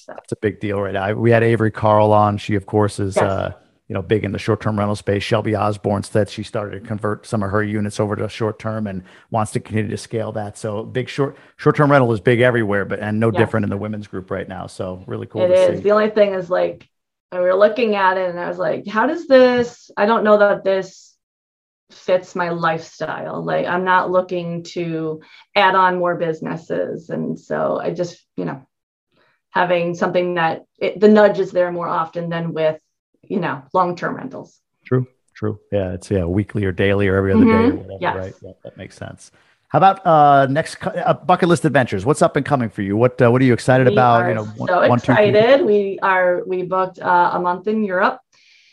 that's 0.06 0.32
a 0.32 0.36
big 0.36 0.60
deal 0.60 0.80
right 0.80 0.92
now. 0.92 1.12
We 1.14 1.30
had 1.30 1.42
Avery 1.42 1.70
Carl 1.70 2.12
on. 2.12 2.36
She, 2.36 2.54
of 2.54 2.66
course, 2.66 2.98
is 2.98 3.16
yes. 3.16 3.24
uh, 3.24 3.52
you 3.88 3.94
know, 3.94 4.02
big 4.02 4.24
in 4.24 4.32
the 4.32 4.38
short-term 4.38 4.78
rental 4.78 4.96
space. 4.96 5.22
Shelby 5.22 5.54
Osborn 5.54 6.02
said 6.02 6.30
she 6.30 6.42
started 6.42 6.80
to 6.80 6.86
convert 6.86 7.26
some 7.26 7.42
of 7.42 7.50
her 7.50 7.62
units 7.62 8.00
over 8.00 8.16
to 8.16 8.28
short-term 8.28 8.86
and 8.86 9.02
wants 9.30 9.52
to 9.52 9.60
continue 9.60 9.90
to 9.90 9.96
scale 9.98 10.32
that. 10.32 10.56
So 10.56 10.84
big 10.84 11.08
short 11.08 11.36
short-term 11.56 11.90
rental 11.90 12.12
is 12.12 12.20
big 12.20 12.40
everywhere, 12.40 12.84
but 12.84 13.00
and 13.00 13.20
no 13.20 13.30
yeah. 13.30 13.38
different 13.38 13.64
in 13.64 13.70
the 13.70 13.76
women's 13.76 14.06
group 14.06 14.30
right 14.30 14.48
now. 14.48 14.66
So 14.66 15.04
really 15.06 15.26
cool. 15.26 15.42
It 15.42 15.50
is. 15.50 15.78
See. 15.78 15.82
The 15.82 15.90
only 15.90 16.10
thing 16.10 16.32
is 16.32 16.48
like 16.48 16.88
we 17.30 17.40
were 17.40 17.54
looking 17.54 17.94
at 17.94 18.16
it 18.16 18.30
and 18.30 18.40
I 18.40 18.48
was 18.48 18.58
like, 18.58 18.86
how 18.86 19.06
does 19.06 19.26
this? 19.26 19.90
I 19.96 20.06
don't 20.06 20.24
know 20.24 20.38
that 20.38 20.64
this 20.64 21.14
fits 21.90 22.34
my 22.34 22.50
lifestyle. 22.50 23.44
Like 23.44 23.66
I'm 23.66 23.84
not 23.84 24.10
looking 24.10 24.62
to 24.64 25.20
add 25.54 25.74
on 25.74 25.98
more 25.98 26.16
businesses, 26.16 27.10
and 27.10 27.38
so 27.38 27.78
I 27.78 27.90
just 27.90 28.24
you 28.36 28.46
know 28.46 28.66
having 29.50 29.94
something 29.94 30.34
that 30.34 30.62
it, 30.78 30.98
the 30.98 31.08
nudge 31.08 31.38
is 31.38 31.52
there 31.52 31.70
more 31.70 31.88
often 31.88 32.30
than 32.30 32.52
with 32.54 32.80
you 33.28 33.40
know, 33.40 33.62
long 33.72 33.96
term 33.96 34.16
rentals. 34.16 34.60
True, 34.84 35.06
true. 35.34 35.58
Yeah, 35.72 35.92
it's 35.92 36.10
yeah, 36.10 36.24
weekly 36.24 36.64
or 36.64 36.72
daily 36.72 37.08
or 37.08 37.16
every 37.16 37.32
other 37.32 37.44
mm-hmm. 37.44 37.70
day 37.70 37.76
or 37.76 37.82
whatever, 37.82 37.98
yes. 38.00 38.16
right? 38.16 38.34
Yeah, 38.42 38.52
that 38.64 38.76
makes 38.76 38.96
sense. 38.96 39.30
How 39.68 39.78
about 39.78 40.06
uh, 40.06 40.46
next 40.46 40.76
uh, 40.86 41.14
bucket 41.14 41.48
list 41.48 41.64
adventures? 41.64 42.06
What's 42.06 42.22
up 42.22 42.36
and 42.36 42.46
coming 42.46 42.70
for 42.70 42.82
you? 42.82 42.96
What 42.96 43.20
uh, 43.20 43.30
What 43.30 43.42
are 43.42 43.44
you 43.44 43.52
excited 43.52 43.88
we 43.88 43.94
about? 43.94 44.22
Are 44.22 44.28
you 44.28 44.34
know, 44.36 44.44
so 44.44 44.88
one, 44.88 44.98
excited. 44.98 45.58
Two, 45.58 45.66
we 45.66 45.98
are 46.00 46.44
we 46.46 46.62
booked 46.62 47.00
uh, 47.00 47.30
a 47.34 47.40
month 47.40 47.66
in 47.66 47.82
Europe. 47.82 48.20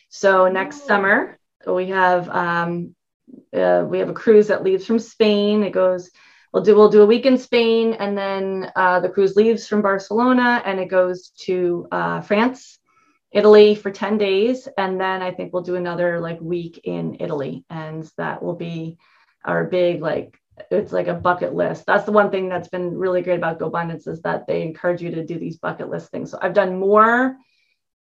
So 0.10 0.48
next 0.48 0.86
summer 0.86 1.40
we 1.66 1.88
have 1.88 2.30
um, 2.30 2.96
uh, 3.52 3.86
we 3.90 4.00
have 4.00 4.10
a 4.10 4.14
cruise 4.14 4.48
that 4.50 4.64
leaves 4.64 4.86
from 4.86 5.00
Spain. 5.00 5.64
It 5.64 5.72
goes. 5.72 6.12
We'll 6.54 6.64
do 6.64 6.76
we'll 6.76 6.90
do 6.90 7.02
a 7.02 7.06
week 7.06 7.26
in 7.26 7.38
Spain, 7.38 7.94
and 7.94 8.18
then 8.18 8.72
uh, 8.76 9.00
the 9.00 9.10
cruise 9.10 9.38
leaves 9.38 9.68
from 9.68 9.82
Barcelona, 9.82 10.62
and 10.66 10.80
it 10.82 10.90
goes 10.90 11.30
to 11.46 11.88
uh, 11.92 12.22
France, 12.22 12.78
Italy 13.32 13.76
for 13.76 13.92
ten 13.92 14.18
days, 14.18 14.68
and 14.78 15.00
then 15.00 15.22
I 15.22 15.32
think 15.32 15.54
we'll 15.54 15.64
do 15.64 15.76
another 15.76 16.20
like 16.20 16.40
week 16.42 16.82
in 16.84 17.18
Italy, 17.20 17.66
and 17.70 18.10
that 18.18 18.44
will 18.44 18.56
be 18.56 18.98
our 19.46 19.66
big 19.66 20.02
like 20.02 20.38
it's 20.70 20.92
like 20.92 21.08
a 21.08 21.14
bucket 21.14 21.54
list. 21.54 21.86
That's 21.86 22.06
the 22.06 22.12
one 22.12 22.30
thing 22.30 22.50
that's 22.50 22.68
been 22.68 22.96
really 22.98 23.22
great 23.22 23.38
about 23.38 23.60
GoBundance 23.60 24.08
is 24.08 24.22
that 24.22 24.48
they 24.48 24.62
encourage 24.62 25.02
you 25.02 25.12
to 25.12 25.26
do 25.26 25.40
these 25.40 25.58
bucket 25.58 25.90
list 25.90 26.12
things. 26.12 26.32
So 26.32 26.38
I've 26.42 26.54
done 26.54 26.78
more 26.78 27.38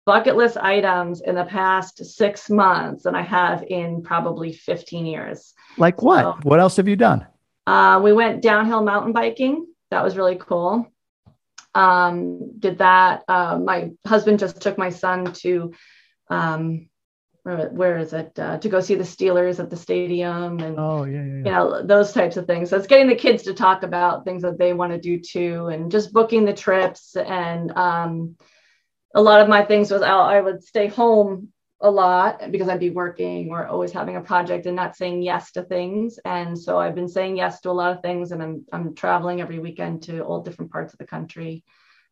bucket 0.05 0.37
list 0.37 0.57
items 0.57 1.21
in 1.21 1.35
the 1.35 1.45
past 1.45 2.05
six 2.05 2.49
months 2.49 3.03
than 3.03 3.15
I 3.15 3.23
have 3.23 3.65
in 3.65 4.03
probably 4.03 4.53
15 4.53 5.07
years. 5.07 5.53
Like 5.77 6.01
what? 6.03 6.23
So, 6.23 6.39
what 6.43 6.61
else 6.61 6.77
have 6.77 6.89
you 6.89 6.97
done? 6.97 7.27
Uh, 7.67 8.01
we 8.03 8.13
went 8.13 8.43
downhill 8.43 8.83
mountain 8.83 9.13
biking. 9.13 9.67
That 9.91 10.05
was 10.05 10.17
really 10.17 10.37
cool. 10.37 10.87
Um, 11.77 12.59
did 12.59 12.79
that. 12.79 13.25
Uh, 13.29 13.59
my 13.63 13.93
husband 14.07 14.39
just 14.39 14.61
took 14.61 14.79
my 14.79 14.91
son 14.91 15.33
to 15.45 15.73
um, 16.31 16.89
where, 17.43 17.69
where 17.69 17.99
is 17.99 18.13
it 18.13 18.39
uh, 18.39 18.59
to 18.59 18.69
go 18.69 18.81
see 18.81 18.97
the 18.97 19.05
Steelers 19.05 19.61
at 19.61 19.71
the 19.71 19.77
stadium 19.77 20.59
and 20.61 20.77
oh 20.79 21.05
yeah, 21.05 21.19
yeah, 21.19 21.23
yeah, 21.23 21.37
you 21.37 21.43
know 21.43 21.87
those 21.87 22.13
types 22.13 22.37
of 22.37 22.47
things. 22.47 22.71
So 22.71 22.77
it's 22.77 22.89
getting 22.89 23.09
the 23.09 23.15
kids 23.15 23.45
to 23.45 23.55
talk 23.55 23.83
about 23.83 24.25
things 24.25 24.43
that 24.43 24.59
they 24.59 24.73
want 24.73 24.93
to 24.93 25.01
do 25.01 25.21
too, 25.21 25.69
and 25.69 25.91
just 25.91 26.13
booking 26.13 26.45
the 26.45 26.55
trips. 26.55 27.15
And 27.15 27.71
um, 27.77 28.37
a 29.15 29.23
lot 29.23 29.41
of 29.41 29.49
my 29.49 29.65
things 29.65 29.91
was 29.91 30.03
I 30.03 30.41
would 30.41 30.65
stay 30.65 30.89
home 30.89 31.53
a 31.81 31.91
lot 31.91 32.51
because 32.51 32.69
I'd 32.69 32.81
be 32.81 32.91
working 32.91 33.51
or 33.51 33.67
always 33.67 33.93
having 33.93 34.17
a 34.17 34.21
project 34.21 34.67
and 34.67 34.75
not 34.75 34.97
saying 34.97 35.23
yes 35.23 35.53
to 35.53 35.63
things. 35.63 36.19
And 36.25 36.59
so 36.59 36.79
I've 36.79 36.95
been 36.95 37.09
saying 37.09 37.37
yes 37.37 37.61
to 37.61 37.71
a 37.71 37.73
lot 37.73 37.93
of 37.93 38.03
things, 38.03 38.33
and 38.33 38.43
I'm 38.43 38.65
I'm 38.73 38.95
traveling 38.95 39.41
every 39.41 39.59
weekend 39.59 40.03
to 40.05 40.21
all 40.21 40.43
different 40.43 40.73
parts 40.73 40.93
of 40.93 40.99
the 40.99 41.07
country. 41.07 41.65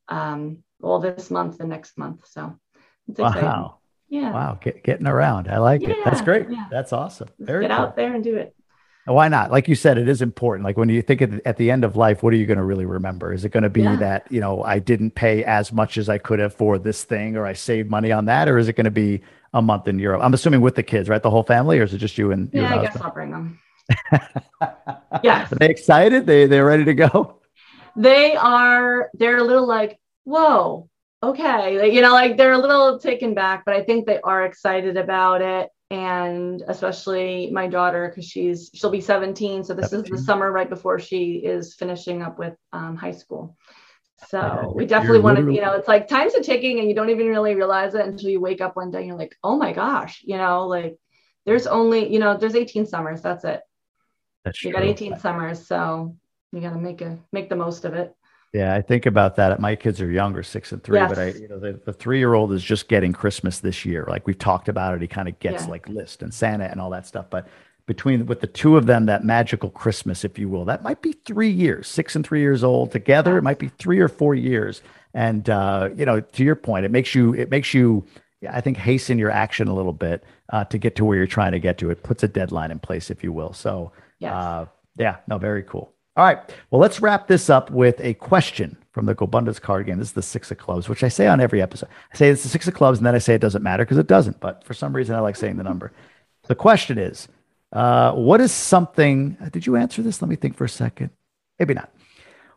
Um, 0.09 0.59
all 0.83 0.99
this 1.01 1.31
month 1.31 1.61
and 1.61 1.71
next 1.71 1.97
month. 1.97 2.27
So 2.29 2.59
it's 3.09 3.19
exciting. 3.19 3.45
Wow. 3.45 3.79
Yeah. 4.09 4.33
Wow. 4.33 4.59
Get, 4.62 4.85
getting 4.85 5.07
around. 5.07 5.49
I 5.49 5.59
like 5.59 5.81
yeah, 5.81 5.91
it. 5.91 5.97
That's 6.05 6.21
great. 6.21 6.51
Yeah. 6.51 6.67
That's 6.71 6.93
awesome. 6.93 7.29
Very 7.39 7.65
Get 7.67 7.75
cool. 7.75 7.87
out 7.87 7.97
there 7.97 8.15
and 8.15 8.23
do 8.23 8.37
it. 8.37 8.55
Why 9.07 9.29
not? 9.29 9.51
Like 9.51 9.69
you 9.69 9.75
said, 9.75 9.99
it 9.99 10.09
is 10.09 10.23
important. 10.23 10.65
Like 10.65 10.79
when 10.79 10.89
you 10.89 11.03
think 11.03 11.21
at 11.21 11.57
the 11.59 11.71
end 11.71 11.85
of 11.85 11.95
life, 11.97 12.23
what 12.23 12.33
are 12.33 12.37
you 12.37 12.47
going 12.47 12.59
to 12.59 12.65
really 12.65 12.87
remember? 12.87 13.35
Is 13.35 13.45
it 13.45 13.51
going 13.51 13.63
to 13.63 13.69
be 13.69 13.83
yeah. 13.83 13.97
that, 13.97 14.27
you 14.31 14.41
know, 14.41 14.63
I 14.63 14.79
didn't 14.79 15.11
pay 15.11 15.45
as 15.45 15.73
much 15.73 15.99
as 15.99 16.09
I 16.09 16.17
could 16.17 16.39
have 16.39 16.55
for 16.55 16.79
this 16.79 17.05
thing 17.05 17.37
or 17.37 17.47
I 17.47 17.53
saved 17.53 17.91
money 17.91 18.13
on 18.13 18.25
that? 18.27 18.49
Or 18.49 18.57
is 18.57 18.69
it 18.69 18.77
going 18.77 18.87
to 18.87 18.91
be 18.91 19.21
a 19.53 19.61
month 19.61 19.89
in 19.89 19.99
Europe? 19.99 20.23
I'm 20.23 20.33
assuming 20.33 20.63
with 20.63 20.75
the 20.75 20.83
kids, 20.83 21.11
right? 21.11 21.23
The 21.23 21.31
whole 21.31 21.43
family, 21.43 21.79
or 21.79 21.83
is 21.83 21.93
it 21.93 21.99
just 21.99 22.17
you 22.17 22.33
and 22.33 22.49
Yeah, 22.53 22.75
I 22.75 22.83
guess 22.83 22.99
I'll 22.99 23.13
bring 23.13 23.31
them. 23.31 23.61
yeah. 25.23 25.49
Are 25.51 25.57
they 25.57 25.69
excited? 25.69 26.25
They 26.25 26.47
they're 26.47 26.65
ready 26.65 26.87
to 26.87 26.95
go? 26.95 27.41
They 27.97 28.35
are, 28.37 29.11
they're 29.13 29.37
a 29.37 29.45
little 29.45 29.67
like, 29.67 30.01
whoa, 30.25 30.89
okay 31.25 31.79
like, 31.79 31.93
you 31.93 32.03
know 32.03 32.13
like 32.13 32.37
they're 32.37 32.53
a 32.53 32.59
little 32.59 32.99
taken 32.99 33.35
back 33.35 33.65
but 33.65 33.75
i 33.75 33.83
think 33.83 34.07
they 34.07 34.21
are 34.21 34.45
excited 34.45 34.97
about 34.97 35.41
it 35.41 35.71
and 35.91 36.62
especially 36.68 37.51
my 37.53 37.66
daughter 37.66 38.09
because 38.09 38.24
she's 38.24 38.70
she'll 38.74 38.91
be 38.91 39.01
17 39.01 39.64
so 39.64 39.74
this 39.74 39.91
17. 39.91 40.14
is 40.14 40.20
the 40.20 40.24
summer 40.24 40.51
right 40.51 40.70
before 40.70 40.99
she 40.99 41.35
is 41.35 41.74
finishing 41.74 42.22
up 42.22 42.39
with 42.39 42.55
um, 42.72 42.97
high 42.97 43.12
school 43.12 43.57
so 44.28 44.39
yeah, 44.39 44.66
we 44.66 44.87
definitely 44.87 45.20
want 45.20 45.37
to 45.37 45.53
you 45.53 45.61
know 45.61 45.72
it's 45.72 45.89
like 45.89 46.09
time's 46.09 46.35
are 46.35 46.41
ticking 46.41 46.78
and 46.78 46.89
you 46.89 46.95
don't 46.95 47.11
even 47.11 47.26
really 47.26 47.55
realize 47.55 47.95
it 47.95 48.07
until 48.07 48.30
you 48.30 48.41
wake 48.41 48.61
up 48.61 48.76
one 48.76 48.91
day 48.91 48.99
and 48.99 49.09
you're 49.09 49.18
like 49.18 49.37
oh 49.45 49.57
my 49.57 49.72
gosh 49.72 50.22
you 50.24 50.39
know 50.39 50.66
like 50.66 50.97
there's 51.45 51.66
only 51.66 52.11
you 52.11 52.18
know 52.18 52.37
there's 52.37 52.55
18 52.55 52.87
summers 52.87 53.20
that's 53.20 53.45
it 53.45 53.61
that's 54.45 54.62
you 54.64 54.70
true. 54.70 54.80
got 54.80 54.89
18 54.89 55.18
summers 55.18 55.66
so 55.66 56.16
you 56.53 56.61
got 56.61 56.70
to 56.70 56.78
make 56.78 57.03
a 57.03 57.18
make 57.32 57.49
the 57.49 57.57
most 57.57 57.85
of 57.85 57.95
it 57.95 58.14
yeah, 58.55 58.73
I 58.73 58.83
think 58.83 59.05
about 59.05 59.35
that. 59.35 59.59
My 59.59 59.75
kids 59.75 60.01
are 60.01 60.09
younger, 60.09 60.45
six 60.45 60.71
and 60.71 60.81
three, 60.81 60.97
yes. 60.97 61.09
but 61.09 61.19
I, 61.19 61.27
you 61.31 61.49
know, 61.49 61.59
the, 61.59 61.73
the 61.85 61.93
three 61.93 62.19
year 62.19 62.35
old 62.35 62.53
is 62.53 62.63
just 62.63 62.87
getting 62.87 63.13
Christmas 63.13 63.59
this 63.59 63.85
year. 63.85 64.07
Like 64.09 64.29
we've 64.29 64.39
talked 64.39 64.69
about 64.69 64.95
it. 64.95 65.01
He 65.01 65.09
kind 65.09 65.27
of 65.29 65.37
gets 65.41 65.65
yeah. 65.65 65.71
like 65.71 65.89
list 65.89 66.23
and 66.23 66.33
Santa 66.33 66.71
and 66.71 66.81
all 66.81 66.91
that 66.91 67.05
stuff. 67.05 67.27
But 67.31 67.49
between 67.87 68.27
with 68.27 68.41
the 68.41 68.47
two 68.47 68.77
of 68.77 68.87
them, 68.87 69.07
that 69.07 69.25
magical 69.25 69.71
Christmas, 69.71 70.25
if 70.25 70.39
you 70.39 70.49
will, 70.49 70.65
that 70.67 70.85
might 70.85 71.03
be 71.03 71.13
three 71.13 71.51
years, 71.51 71.89
six 71.89 72.15
and 72.15 72.25
three 72.25 72.41
years 72.41 72.63
old 72.63 72.93
together. 72.93 73.37
It 73.37 73.43
might 73.43 73.59
be 73.59 73.69
three 73.69 73.99
or 73.99 74.09
four 74.09 74.37
years. 74.37 74.83
And 75.15 75.51
uh, 75.51 75.91
you 75.97 76.07
know, 76.07 76.21
to 76.21 76.45
your 76.45 76.57
point, 76.57 76.85
it 76.85 76.93
makes 76.93 77.13
you 77.13 77.35
it 77.35 77.51
makes 77.51 77.75
you 77.75 78.07
I 78.49 78.61
think 78.61 78.77
hasten 78.77 79.19
your 79.19 79.33
action 79.33 79.67
a 79.67 79.75
little 79.75 79.93
bit 79.93 80.23
uh, 80.53 80.65
to 80.67 80.79
get 80.79 80.95
to 80.97 81.05
where 81.05 81.17
you're 81.17 81.27
trying 81.27 81.53
to 81.53 81.61
get 81.61 81.79
to. 81.79 81.91
It 81.91 82.05
puts 82.05 82.23
a 82.23 82.29
deadline 82.29 82.71
in 82.71 82.79
place, 82.79 83.11
if 83.11 83.25
you 83.25 83.33
will. 83.33 83.53
So 83.53 83.91
yes. 84.21 84.33
uh, 84.33 84.67
yeah, 84.97 85.17
no, 85.27 85.39
very 85.39 85.65
cool. 85.65 85.94
All 86.17 86.25
right. 86.25 86.39
Well, 86.71 86.81
let's 86.81 87.01
wrap 87.01 87.27
this 87.27 87.51
up 87.51 87.71
with 87.71 88.01
a 88.01 88.15
question 88.15 88.77
from 88.93 89.07
the 89.07 89.15
GoBundance 89.17 89.61
card 89.61 89.87
game. 89.87 89.99
This 89.99 90.09
is 90.09 90.15
the 90.15 90.23
six 90.23 90.51
of 90.53 90.59
clubs, 90.59 90.89
which 90.89 91.03
I 91.03 91.09
say 91.09 91.27
on 91.27 91.41
every 91.41 91.61
episode. 91.61 91.89
I 92.12 92.17
say 92.17 92.29
it's 92.29 92.45
the 92.45 92.49
six 92.49 92.69
of 92.69 92.75
clubs, 92.75 92.99
and 92.99 93.07
then 93.07 93.17
I 93.17 93.19
say 93.19 93.35
it 93.35 93.41
doesn't 93.41 93.62
matter 93.62 93.85
because 93.85 93.99
it 93.99 94.07
doesn't. 94.07 94.39
But 94.39 94.62
for 94.62 94.75
some 94.75 94.95
reason, 94.95 95.17
I 95.17 95.21
like 95.21 95.35
saying 95.35 95.57
the 95.57 95.65
number. 95.65 95.93
The 96.47 96.55
question 96.55 96.99
is, 96.99 97.27
uh, 97.73 98.12
what 98.12 98.41
is 98.41 98.53
something? 98.53 99.37
Uh, 99.41 99.49
did 99.49 99.67
you 99.67 99.75
answer 99.75 100.03
this? 100.03 100.23
Let 100.23 100.29
me 100.29 100.37
think 100.37 100.57
for 100.57 100.65
a 100.65 100.69
second. 100.69 101.11
Maybe 101.59 101.75
not. 101.75 101.93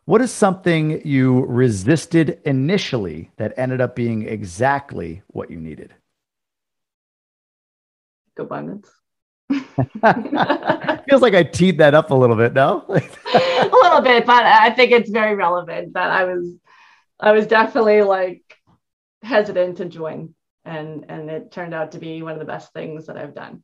What 0.04 0.20
is 0.20 0.32
something 0.32 1.04
you 1.04 1.44
resisted 1.46 2.40
initially 2.44 3.32
that 3.38 3.54
ended 3.58 3.80
up 3.80 3.96
being 3.96 4.28
exactly 4.28 5.22
what 5.26 5.50
you 5.50 5.58
needed? 5.60 5.92
GoBundance. 8.38 8.88
Feels 11.08 11.22
like 11.22 11.34
I 11.34 11.42
teed 11.42 11.78
that 11.78 11.94
up 11.94 12.10
a 12.10 12.14
little 12.14 12.36
bit, 12.36 12.52
no? 12.52 12.84
a 12.88 13.70
little 13.72 14.00
bit, 14.02 14.26
but 14.26 14.44
I 14.44 14.70
think 14.70 14.92
it's 14.92 15.10
very 15.10 15.34
relevant 15.34 15.94
that 15.94 16.10
I 16.10 16.24
was 16.24 16.54
I 17.18 17.32
was 17.32 17.46
definitely 17.46 18.02
like 18.02 18.42
hesitant 19.22 19.78
to 19.78 19.86
join 19.86 20.34
and 20.64 21.06
and 21.08 21.30
it 21.30 21.50
turned 21.50 21.74
out 21.74 21.92
to 21.92 21.98
be 21.98 22.22
one 22.22 22.34
of 22.34 22.38
the 22.38 22.44
best 22.44 22.72
things 22.72 23.06
that 23.06 23.16
I've 23.16 23.34
done. 23.34 23.62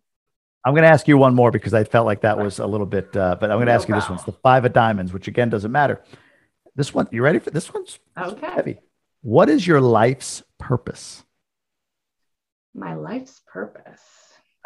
I'm 0.65 0.73
going 0.73 0.85
to 0.85 0.89
ask 0.89 1.07
you 1.07 1.19
one 1.19 1.35
more 1.35 1.51
because 1.51 1.75
I 1.75 1.85
felt 1.85 2.07
like 2.07 2.23
that 2.23 2.39
was 2.39 2.59
a 2.59 2.67
little 2.67 2.87
bit, 2.87 3.15
uh, 3.15 3.37
but 3.39 3.51
I'm 3.51 3.59
going 3.59 3.67
to 3.67 3.73
no 3.73 3.77
ask 3.77 3.87
you 3.87 3.95
this 3.95 4.09
one. 4.09 4.15
It's 4.15 4.25
the 4.25 4.33
five 4.33 4.65
of 4.65 4.73
diamonds, 4.73 5.13
which 5.13 5.29
again 5.29 5.51
doesn't 5.51 5.71
matter. 5.71 6.03
This 6.75 6.95
one, 6.95 7.07
you 7.13 7.23
ready 7.23 7.39
for 7.39 7.51
this 7.51 7.73
one's 7.73 7.99
okay. 8.17 8.51
heavy. 8.51 8.79
What 9.21 9.51
is 9.51 9.67
your 9.67 9.83
life's 9.83 10.43
purpose? 10.59 11.23
My 12.75 12.95
life's 12.95 13.43
purpose. 13.47 14.01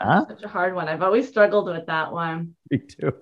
Huh? 0.01 0.27
Such 0.29 0.43
a 0.45 0.49
hard 0.49 0.75
one. 0.75 0.89
I've 0.89 1.03
always 1.03 1.29
struggled 1.29 1.67
with 1.67 1.87
that 1.87 2.13
one. 2.13 2.55
Me 2.71 2.79
too. 2.79 3.13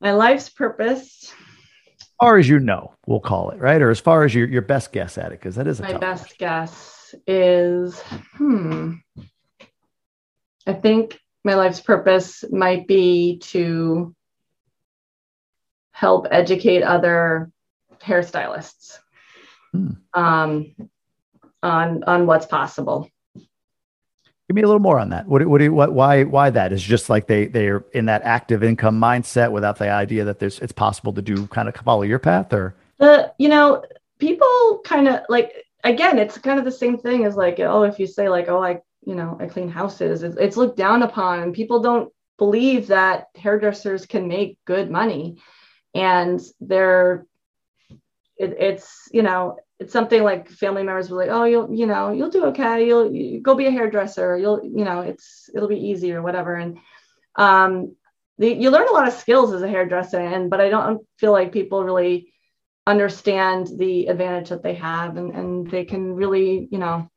My 0.00 0.12
life's 0.12 0.48
purpose. 0.48 1.32
As 2.00 2.08
far 2.20 2.38
as 2.38 2.48
you 2.48 2.58
know, 2.58 2.94
we'll 3.06 3.20
call 3.20 3.50
it, 3.50 3.58
right? 3.58 3.80
Or 3.80 3.90
as 3.90 4.00
far 4.00 4.24
as 4.24 4.34
your, 4.34 4.46
your 4.46 4.62
best 4.62 4.92
guess 4.92 5.18
at 5.18 5.32
it, 5.32 5.40
because 5.40 5.54
that 5.56 5.66
is 5.66 5.80
my 5.80 5.96
best 5.96 6.24
question. 6.24 6.36
guess 6.38 7.14
is 7.26 8.00
hmm. 8.34 8.94
I 10.66 10.72
think 10.72 11.18
my 11.44 11.54
life's 11.54 11.80
purpose 11.80 12.44
might 12.50 12.86
be 12.88 13.38
to 13.38 14.14
help 15.92 16.26
educate 16.30 16.82
other 16.82 17.50
hairstylists 18.00 18.98
hmm. 19.72 19.90
um, 20.12 20.74
on 21.62 22.04
on 22.04 22.26
what's 22.26 22.46
possible. 22.46 23.08
Give 24.48 24.54
me 24.54 24.62
a 24.62 24.66
little 24.66 24.80
more 24.80 25.00
on 25.00 25.08
that. 25.08 25.26
What, 25.26 25.44
what, 25.46 25.68
what, 25.70 25.92
why, 25.92 26.22
why 26.22 26.50
that 26.50 26.72
is 26.72 26.80
just 26.80 27.10
like 27.10 27.26
they, 27.26 27.46
they're 27.46 27.84
in 27.92 28.06
that 28.06 28.22
active 28.22 28.62
income 28.62 29.00
mindset 29.00 29.50
without 29.50 29.78
the 29.78 29.90
idea 29.90 30.24
that 30.24 30.38
there's, 30.38 30.60
it's 30.60 30.72
possible 30.72 31.12
to 31.14 31.22
do 31.22 31.48
kind 31.48 31.68
of 31.68 31.74
follow 31.74 32.02
your 32.02 32.20
path 32.20 32.52
or? 32.52 32.76
Uh, 33.00 33.24
you 33.38 33.48
know, 33.48 33.84
people 34.18 34.80
kind 34.84 35.08
of 35.08 35.22
like, 35.28 35.52
again, 35.82 36.18
it's 36.18 36.38
kind 36.38 36.60
of 36.60 36.64
the 36.64 36.70
same 36.70 36.96
thing 36.96 37.24
as 37.24 37.34
like, 37.34 37.58
oh, 37.58 37.82
if 37.82 37.98
you 37.98 38.06
say 38.06 38.28
like, 38.28 38.48
oh, 38.48 38.62
I, 38.62 38.80
you 39.04 39.16
know, 39.16 39.36
I 39.40 39.46
clean 39.46 39.68
houses, 39.68 40.22
it's, 40.22 40.36
it's 40.36 40.56
looked 40.56 40.76
down 40.76 41.02
upon 41.02 41.40
and 41.40 41.52
people 41.52 41.80
don't 41.80 42.12
believe 42.38 42.86
that 42.86 43.28
hairdressers 43.34 44.06
can 44.06 44.28
make 44.28 44.58
good 44.64 44.90
money 44.90 45.38
and 45.92 46.40
they're, 46.60 47.26
it, 48.36 48.54
it's, 48.60 49.08
you 49.12 49.22
know, 49.22 49.58
it's 49.78 49.92
something 49.92 50.22
like 50.22 50.48
family 50.48 50.82
members 50.82 51.10
will 51.10 51.18
like, 51.18 51.30
oh, 51.30 51.44
you'll, 51.44 51.72
you 51.72 51.86
know, 51.86 52.10
you'll 52.10 52.30
do 52.30 52.46
okay. 52.46 52.86
You'll 52.86 53.12
you 53.12 53.40
go 53.40 53.54
be 53.54 53.66
a 53.66 53.70
hairdresser. 53.70 54.36
You'll, 54.38 54.64
you 54.64 54.84
know, 54.84 55.00
it's, 55.00 55.50
it'll 55.54 55.68
be 55.68 55.88
easy 55.88 56.12
or 56.12 56.22
whatever. 56.22 56.54
And 56.54 56.78
um, 57.36 57.94
the, 58.38 58.52
you 58.52 58.70
learn 58.70 58.88
a 58.88 58.92
lot 58.92 59.08
of 59.08 59.14
skills 59.14 59.52
as 59.52 59.62
a 59.62 59.68
hairdresser. 59.68 60.18
And, 60.18 60.48
but 60.48 60.60
I 60.60 60.70
don't 60.70 61.06
feel 61.18 61.32
like 61.32 61.52
people 61.52 61.84
really 61.84 62.32
understand 62.86 63.68
the 63.76 64.06
advantage 64.06 64.48
that 64.48 64.62
they 64.62 64.74
have 64.74 65.16
and, 65.16 65.34
and 65.34 65.70
they 65.70 65.84
can 65.84 66.14
really, 66.14 66.68
you 66.70 66.78
know, 66.78 67.10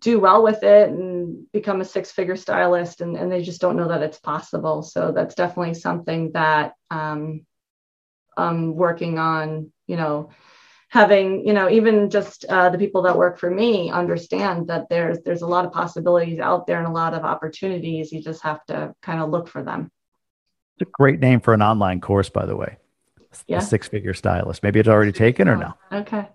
do 0.00 0.20
well 0.20 0.42
with 0.42 0.62
it 0.62 0.90
and 0.90 1.50
become 1.52 1.80
a 1.80 1.84
six 1.84 2.12
figure 2.12 2.36
stylist 2.36 3.00
and, 3.00 3.16
and 3.16 3.30
they 3.30 3.42
just 3.42 3.60
don't 3.60 3.76
know 3.76 3.88
that 3.88 4.02
it's 4.02 4.20
possible 4.20 4.82
so 4.82 5.12
that's 5.12 5.34
definitely 5.34 5.74
something 5.74 6.30
that 6.32 6.74
um, 6.90 7.44
i'm 8.36 8.76
working 8.76 9.18
on 9.18 9.72
you 9.86 9.96
know 9.96 10.30
having 10.88 11.46
you 11.46 11.52
know 11.52 11.68
even 11.68 12.08
just 12.10 12.44
uh, 12.46 12.70
the 12.70 12.78
people 12.78 13.02
that 13.02 13.16
work 13.16 13.38
for 13.38 13.50
me 13.50 13.90
understand 13.90 14.66
that 14.68 14.88
there's 14.88 15.18
there's 15.20 15.42
a 15.42 15.46
lot 15.46 15.64
of 15.64 15.72
possibilities 15.72 16.40
out 16.40 16.66
there 16.66 16.78
and 16.78 16.86
a 16.86 16.90
lot 16.90 17.14
of 17.14 17.24
opportunities. 17.24 18.10
You 18.10 18.22
just 18.22 18.42
have 18.42 18.64
to 18.66 18.94
kind 19.02 19.20
of 19.20 19.30
look 19.30 19.48
for 19.48 19.62
them. 19.62 19.90
It's 20.76 20.88
a 20.88 20.90
great 20.92 21.20
name 21.20 21.40
for 21.40 21.54
an 21.54 21.62
online 21.62 22.00
course 22.00 22.30
by 22.30 22.46
the 22.46 22.56
way. 22.56 22.78
Yeah. 23.46 23.60
six 23.60 23.86
figure 23.88 24.14
stylist. 24.14 24.62
Maybe 24.62 24.80
it's 24.80 24.88
already 24.88 25.12
taken 25.12 25.48
or 25.48 25.56
no? 25.56 25.74
Okay. 25.92 26.26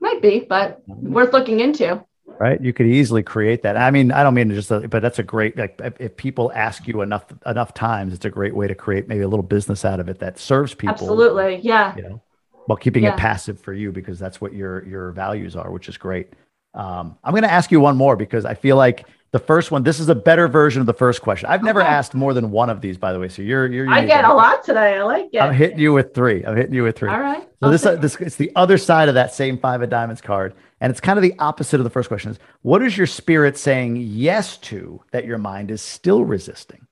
Might 0.00 0.20
be 0.20 0.40
but 0.40 0.82
worth 0.86 1.32
looking 1.32 1.60
into. 1.60 2.04
Right? 2.38 2.60
You 2.60 2.74
could 2.74 2.86
easily 2.86 3.22
create 3.22 3.62
that. 3.62 3.78
I 3.78 3.90
mean 3.90 4.12
i 4.12 4.22
don't 4.22 4.34
mean 4.34 4.50
to 4.50 4.54
just 4.54 4.68
but 4.68 5.00
that's 5.00 5.18
a 5.18 5.22
great 5.22 5.56
like 5.56 5.80
if 5.98 6.16
people 6.16 6.52
ask 6.54 6.86
you 6.86 7.00
enough 7.00 7.24
enough 7.46 7.72
times 7.72 8.12
it's 8.12 8.26
a 8.26 8.30
great 8.30 8.54
way 8.54 8.68
to 8.68 8.74
create 8.74 9.08
maybe 9.08 9.22
a 9.22 9.28
little 9.28 9.42
business 9.42 9.86
out 9.86 10.00
of 10.00 10.10
it 10.10 10.18
that 10.18 10.38
serves 10.38 10.74
people. 10.74 10.92
Absolutely 10.92 11.60
yeah. 11.62 11.96
You 11.96 12.02
know 12.02 12.22
while 12.66 12.76
keeping 12.76 13.04
yeah. 13.04 13.14
it 13.14 13.18
passive 13.18 13.58
for 13.58 13.72
you 13.72 13.90
because 13.92 14.18
that's 14.18 14.40
what 14.40 14.52
your 14.52 14.84
your 14.86 15.10
values 15.12 15.56
are 15.56 15.70
which 15.70 15.88
is 15.88 15.96
great. 15.96 16.28
Um, 16.74 17.16
i'm 17.24 17.32
going 17.32 17.42
to 17.42 17.50
ask 17.50 17.70
you 17.70 17.80
one 17.80 17.96
more 17.96 18.16
because 18.16 18.44
i 18.44 18.52
feel 18.52 18.76
like 18.76 19.06
the 19.32 19.38
first 19.38 19.70
one 19.70 19.82
this 19.82 19.98
is 19.98 20.08
a 20.08 20.14
better 20.14 20.46
version 20.48 20.80
of 20.80 20.86
the 20.86 20.94
first 20.94 21.20
question. 21.20 21.48
I've 21.48 21.62
never 21.62 21.82
okay. 21.82 21.90
asked 21.90 22.14
more 22.14 22.32
than 22.32 22.50
one 22.50 22.70
of 22.70 22.80
these 22.80 22.96
by 22.96 23.12
the 23.12 23.18
way 23.18 23.28
so 23.28 23.42
you're 23.42 23.66
you're 23.66 23.90
i 23.90 24.04
get 24.04 24.24
a 24.24 24.32
lot 24.32 24.64
today. 24.64 24.96
I 24.96 25.02
like 25.02 25.30
it. 25.32 25.40
I'm 25.40 25.52
hitting 25.54 25.78
you 25.78 25.92
with 25.92 26.14
three. 26.14 26.44
I'm 26.44 26.56
hitting 26.56 26.74
you 26.74 26.84
with 26.84 26.96
three. 26.96 27.10
All 27.10 27.20
right. 27.20 27.46
So 27.62 27.70
this, 27.70 27.84
uh, 27.84 27.96
this 27.96 28.16
it's 28.16 28.36
the 28.36 28.52
other 28.54 28.78
side 28.78 29.08
of 29.08 29.14
that 29.14 29.34
same 29.34 29.58
five 29.58 29.82
of 29.82 29.90
diamonds 29.90 30.20
card 30.20 30.54
and 30.80 30.90
it's 30.90 31.00
kind 31.00 31.18
of 31.18 31.22
the 31.22 31.34
opposite 31.38 31.80
of 31.80 31.84
the 31.84 31.90
first 31.90 32.08
question 32.08 32.30
is 32.30 32.38
what 32.62 32.82
is 32.82 32.96
your 32.96 33.06
spirit 33.06 33.56
saying 33.56 33.96
yes 33.96 34.56
to 34.58 35.02
that 35.10 35.24
your 35.24 35.38
mind 35.38 35.70
is 35.70 35.82
still 35.82 36.24
resisting? 36.24 36.86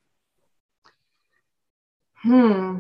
Hmm. 2.23 2.79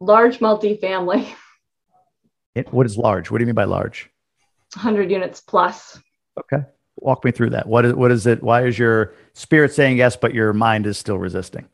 Large 0.00 0.38
multifamily. 0.38 1.28
It, 2.56 2.72
what 2.72 2.84
is 2.84 2.98
large? 2.98 3.30
What 3.30 3.38
do 3.38 3.42
you 3.42 3.46
mean 3.46 3.54
by 3.54 3.62
large? 3.62 4.10
100 4.74 5.08
units 5.08 5.40
plus. 5.40 6.00
Okay. 6.36 6.66
Walk 6.96 7.24
me 7.24 7.30
through 7.30 7.50
that. 7.50 7.68
What 7.68 7.84
is, 7.84 7.94
what 7.94 8.10
is 8.10 8.26
it? 8.26 8.42
Why 8.42 8.66
is 8.66 8.76
your 8.76 9.14
spirit 9.34 9.72
saying 9.72 9.98
yes, 9.98 10.16
but 10.16 10.34
your 10.34 10.52
mind 10.52 10.84
is 10.84 10.98
still 10.98 11.16
resisting? 11.16 11.68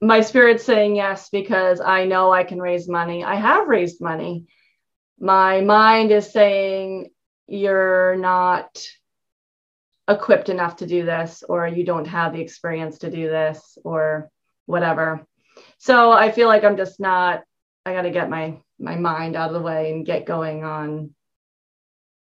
My 0.00 0.22
spirit's 0.22 0.64
saying 0.64 0.96
yes 0.96 1.28
because 1.28 1.82
I 1.82 2.06
know 2.06 2.32
I 2.32 2.44
can 2.44 2.62
raise 2.62 2.88
money. 2.88 3.22
I 3.22 3.34
have 3.34 3.68
raised 3.68 4.00
money 4.00 4.46
my 5.20 5.60
mind 5.60 6.10
is 6.10 6.32
saying 6.32 7.10
you're 7.46 8.16
not 8.16 8.82
equipped 10.08 10.48
enough 10.48 10.76
to 10.76 10.86
do 10.86 11.04
this 11.04 11.44
or 11.46 11.68
you 11.68 11.84
don't 11.84 12.06
have 12.06 12.32
the 12.32 12.40
experience 12.40 12.98
to 12.98 13.10
do 13.10 13.28
this 13.28 13.76
or 13.84 14.30
whatever 14.64 15.24
so 15.80 16.12
i 16.12 16.30
feel 16.30 16.46
like 16.46 16.62
i'm 16.62 16.76
just 16.76 17.00
not 17.00 17.42
i 17.84 17.92
got 17.92 18.02
to 18.02 18.10
get 18.10 18.30
my 18.30 18.56
my 18.78 18.94
mind 18.94 19.34
out 19.34 19.48
of 19.48 19.54
the 19.54 19.60
way 19.60 19.90
and 19.90 20.06
get 20.06 20.24
going 20.24 20.62
on 20.62 21.10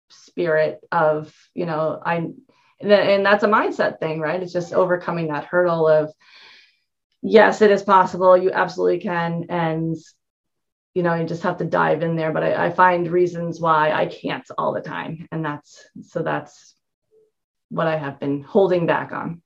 spirit 0.09 0.81
of 0.91 1.33
you 1.53 1.67
know 1.67 2.01
i 2.05 2.27
and 2.81 3.27
that's 3.27 3.45
a 3.45 3.49
mindset 3.49 3.99
thing 3.99 4.21
right 4.21 4.43
it's 4.43 4.53
just 4.53 4.73
overcoming 4.73 5.29
that 5.29 5.45
hurdle 5.45 5.87
of 5.87 6.11
yes 7.21 7.61
it 7.61 7.71
is 7.71 7.83
possible 7.83 8.37
you 8.37 8.51
absolutely 8.51 9.01
can 9.01 9.45
and 9.51 9.97
you 10.99 11.05
know, 11.05 11.15
you 11.15 11.27
just 11.27 11.45
have 11.45 11.59
to 11.59 11.65
dive 11.65 12.03
in 12.03 12.17
there. 12.17 12.33
But 12.33 12.43
I, 12.43 12.67
I 12.67 12.71
find 12.71 13.09
reasons 13.09 13.61
why 13.61 13.93
I 13.93 14.07
can't 14.07 14.45
all 14.59 14.73
the 14.73 14.81
time. 14.81 15.29
And 15.31 15.45
that's 15.45 15.87
so 16.03 16.25
that's 16.25 16.75
what 17.69 17.87
I 17.87 17.97
have 17.97 18.19
been 18.19 18.43
holding 18.43 18.85
back 18.87 19.13
on. 19.13 19.41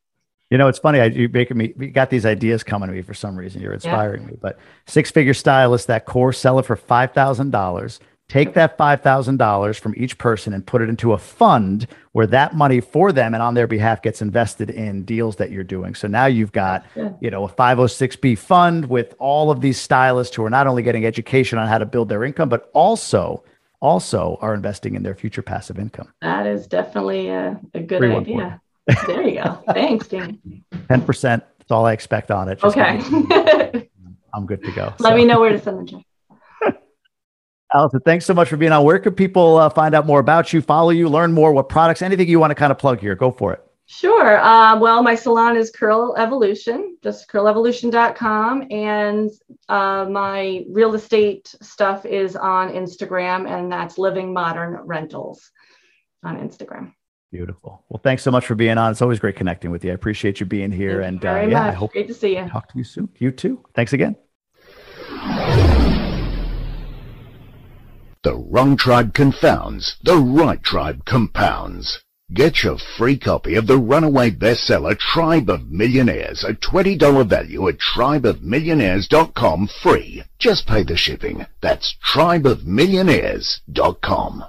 You 0.53 0.59
know, 0.59 0.69
it's 0.69 0.79
funny. 0.79 1.01
I, 1.01 1.07
you 1.07 1.31
making 1.31 1.57
me. 1.57 1.73
You 1.79 1.89
got 1.89 2.11
these 2.11 2.27
ideas 2.27 2.63
coming 2.63 2.91
to 2.91 2.95
me 2.95 3.01
for 3.01 3.15
some 3.15 3.37
reason. 3.37 3.63
You're 3.63 3.73
inspiring 3.73 4.21
yeah. 4.21 4.29
me. 4.29 4.37
But 4.39 4.59
six 4.87 5.11
figure 5.11 5.33
stylist, 5.33 5.87
that 5.87 6.05
course, 6.05 6.39
sell 6.39 6.59
it 6.59 6.67
for 6.67 6.77
five 6.77 7.15
thousand 7.15 7.53
dollars. 7.53 8.01
Take 8.29 8.55
that 8.55 8.79
$5,000 8.79 9.79
from 9.79 9.95
each 9.95 10.17
person 10.17 10.55
and 10.55 10.67
put 10.67 10.81
it 10.81 10.89
into 10.89 11.13
a 11.13 11.19
fund 11.19 11.87
where 12.13 12.27
that 12.29 12.55
money 12.55 12.81
for 12.81 13.13
them 13.13 13.35
and 13.35 13.43
on 13.43 13.53
their 13.53 13.67
behalf 13.67 14.01
gets 14.01 14.23
invested 14.23 14.71
in 14.71 15.05
deals 15.05 15.37
that 15.37 15.51
you're 15.51 15.65
doing. 15.65 15.95
So 15.95 16.09
now 16.09 16.25
you've 16.27 16.53
got, 16.53 16.87
you 17.21 17.31
know, 17.31 17.45
a 17.45 17.49
506b 17.51 18.39
fund 18.39 18.89
with 18.89 19.15
all 19.19 19.51
of 19.51 19.61
these 19.61 19.79
stylists 19.79 20.35
who 20.35 20.43
are 20.47 20.51
not 20.51 20.67
only 20.67 20.83
getting 20.83 21.05
education 21.05 21.59
on 21.59 21.69
how 21.69 21.77
to 21.77 21.85
build 21.85 22.09
their 22.09 22.25
income, 22.25 22.49
but 22.49 22.71
also 22.73 23.45
also 23.83 24.39
are 24.41 24.55
investing 24.55 24.95
in 24.95 25.03
their 25.03 25.15
future 25.15 25.43
passive 25.43 25.79
income. 25.79 26.11
That 26.23 26.47
is 26.47 26.67
definitely 26.67 27.29
a, 27.29 27.61
a 27.75 27.81
good 27.81 28.03
idea. 28.03 28.63
There 29.07 29.23
you 29.23 29.43
go. 29.43 29.63
Thanks, 29.73 30.09
Dan. 30.09 30.39
10%. 30.73 31.23
That's 31.23 31.71
all 31.71 31.87
I 31.87 31.93
expect 31.93 32.31
on 32.31 32.49
it. 32.49 32.59
Just 32.59 32.77
okay. 32.77 33.89
I'm 34.35 34.47
good 34.47 34.63
to 34.65 34.73
go. 34.73 34.95
Let 34.99 35.11
so. 35.11 35.17
me 35.17 35.25
know 35.25 35.41
where 35.41 35.51
to 35.51 35.61
send 35.61 35.87
the 35.87 36.05
check. 36.65 36.77
Allison, 37.75 38.01
thanks 38.01 38.25
so 38.25 38.35
much 38.35 38.49
for 38.49 38.57
being 38.57 38.73
on. 38.73 38.85
Where 38.85 38.99
can 38.99 39.15
people 39.15 39.59
uh, 39.59 39.71
find 39.71 39.95
out 39.95 40.07
more 40.07 40.21
about 40.21 40.53
you, 40.53 40.61
follow 40.61 40.91
you, 40.91 41.09
learn 41.09 41.33
more? 41.33 41.53
What 41.53 41.69
products, 41.69 42.03
anything 42.03 42.29
you 42.29 42.41
want 42.41 42.51
to 42.51 42.55
kind 42.55 42.73
of 42.73 42.79
plug 42.79 43.01
here? 43.01 43.15
Go 43.15 43.31
for 43.31 43.53
it. 43.53 43.65
Sure. 43.87 44.39
Uh, 44.41 44.79
well, 44.79 45.03
my 45.03 45.15
salon 45.15 45.57
is 45.57 45.71
Curl 45.71 46.15
Evolution, 46.17 46.97
just 47.03 47.29
curlevolution.com. 47.29 48.67
And 48.71 49.31
uh, 49.69 50.07
my 50.09 50.65
real 50.71 50.95
estate 50.95 51.55
stuff 51.61 52.07
is 52.07 52.35
on 52.35 52.71
Instagram, 52.73 53.49
and 53.49 53.71
that's 53.71 53.99
Living 53.99 54.33
Modern 54.33 54.81
Rentals 54.85 55.51
on 56.25 56.39
Instagram. 56.39 56.95
Beautiful. 57.33 57.83
Well, 57.89 58.01
thanks 58.05 58.23
so 58.23 58.31
much 58.31 58.45
for 58.45 58.55
being 58.55 58.77
on. 58.77 58.93
It's 58.93 59.01
always 59.01 59.19
great 59.19 59.37
connecting 59.37 59.71
with 59.71 59.83
you. 59.85 59.91
I 59.91 59.95
appreciate 59.95 60.39
you 60.39 60.45
being 60.45 60.71
here. 60.71 61.01
Thank 61.01 61.25
and 61.25 61.27
uh, 61.35 61.41
yeah, 61.41 61.47
much. 61.47 61.63
I 61.63 61.73
hope 61.73 61.93
great 61.93 62.09
to 62.09 62.15
see 62.15 62.37
you. 62.37 62.47
Talk 62.47 62.71
to 62.71 62.79
you 62.79 62.85
soon. 62.85 63.09
You 63.19 63.33
too. 63.33 63.65
Thanks 63.75 63.95
again. 63.95 64.17
The 68.23 68.37
wrong 68.37 68.77
tribe 68.77 69.15
confounds, 69.15 69.97
the 70.05 70.19
right 70.19 70.63
tribe 70.63 71.07
compounds. 71.07 72.03
Get 72.35 72.63
your 72.63 72.77
free 72.99 73.17
copy 73.17 73.55
of 73.55 73.67
the 73.67 73.79
runaway 73.79 74.31
bestseller 74.31 74.99
Tribe 74.99 75.49
of 75.49 75.71
Millionaires, 75.71 76.45
a 76.45 76.53
$20 76.53 77.27
value 77.27 77.67
at 77.69 77.79
tribeofmillionaires.com 77.79 79.69
free. 79.83 80.23
Just 80.39 80.67
pay 80.67 80.83
the 80.83 80.97
shipping. 80.97 81.47
That's 81.63 81.97
tribeofmillionaires.com. 82.15 84.45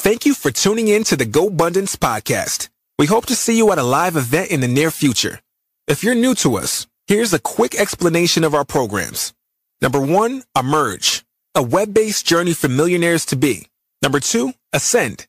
Thank 0.00 0.24
you 0.24 0.32
for 0.32 0.50
tuning 0.50 0.88
in 0.88 1.04
to 1.04 1.14
the 1.14 1.26
GoBundance 1.26 1.94
podcast. 1.94 2.70
We 2.98 3.04
hope 3.04 3.26
to 3.26 3.36
see 3.36 3.58
you 3.58 3.70
at 3.70 3.76
a 3.76 3.82
live 3.82 4.16
event 4.16 4.50
in 4.50 4.62
the 4.62 4.66
near 4.66 4.90
future. 4.90 5.40
If 5.86 6.02
you're 6.02 6.14
new 6.14 6.34
to 6.36 6.56
us, 6.56 6.86
here's 7.06 7.34
a 7.34 7.38
quick 7.38 7.74
explanation 7.74 8.42
of 8.42 8.54
our 8.54 8.64
programs. 8.64 9.34
Number 9.82 10.00
one, 10.00 10.44
Emerge 10.56 11.22
a 11.54 11.62
web-based 11.62 12.24
journey 12.24 12.54
for 12.54 12.68
millionaires 12.68 13.26
to 13.26 13.36
be. 13.36 13.66
Number 14.00 14.20
two, 14.20 14.54
Ascend, 14.72 15.26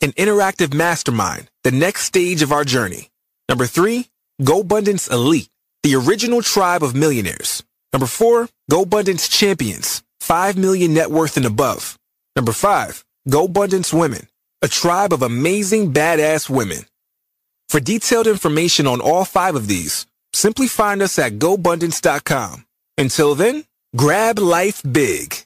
an 0.00 0.12
interactive 0.12 0.72
mastermind, 0.72 1.50
the 1.64 1.72
next 1.72 2.04
stage 2.04 2.42
of 2.42 2.52
our 2.52 2.62
journey. 2.62 3.10
Number 3.48 3.66
three, 3.66 4.06
GoBundance 4.40 5.10
Elite, 5.10 5.48
the 5.82 5.96
original 5.96 6.42
tribe 6.42 6.84
of 6.84 6.94
millionaires. 6.94 7.64
Number 7.92 8.06
four, 8.06 8.48
GoBundance 8.70 9.28
Champions, 9.28 10.04
5 10.20 10.56
million 10.56 10.94
net 10.94 11.10
worth 11.10 11.36
and 11.36 11.46
above. 11.46 11.98
Number 12.36 12.52
five, 12.52 13.04
GoBundance 13.28 13.96
Women, 13.96 14.26
a 14.62 14.68
tribe 14.68 15.12
of 15.12 15.22
amazing 15.22 15.92
badass 15.92 16.50
women. 16.50 16.86
For 17.68 17.78
detailed 17.78 18.26
information 18.26 18.88
on 18.88 19.00
all 19.00 19.24
five 19.24 19.54
of 19.54 19.68
these, 19.68 20.06
simply 20.32 20.66
find 20.66 21.00
us 21.00 21.20
at 21.20 21.34
GoBundance.com. 21.34 22.66
Until 22.98 23.36
then, 23.36 23.64
grab 23.94 24.40
life 24.40 24.82
big. 24.82 25.36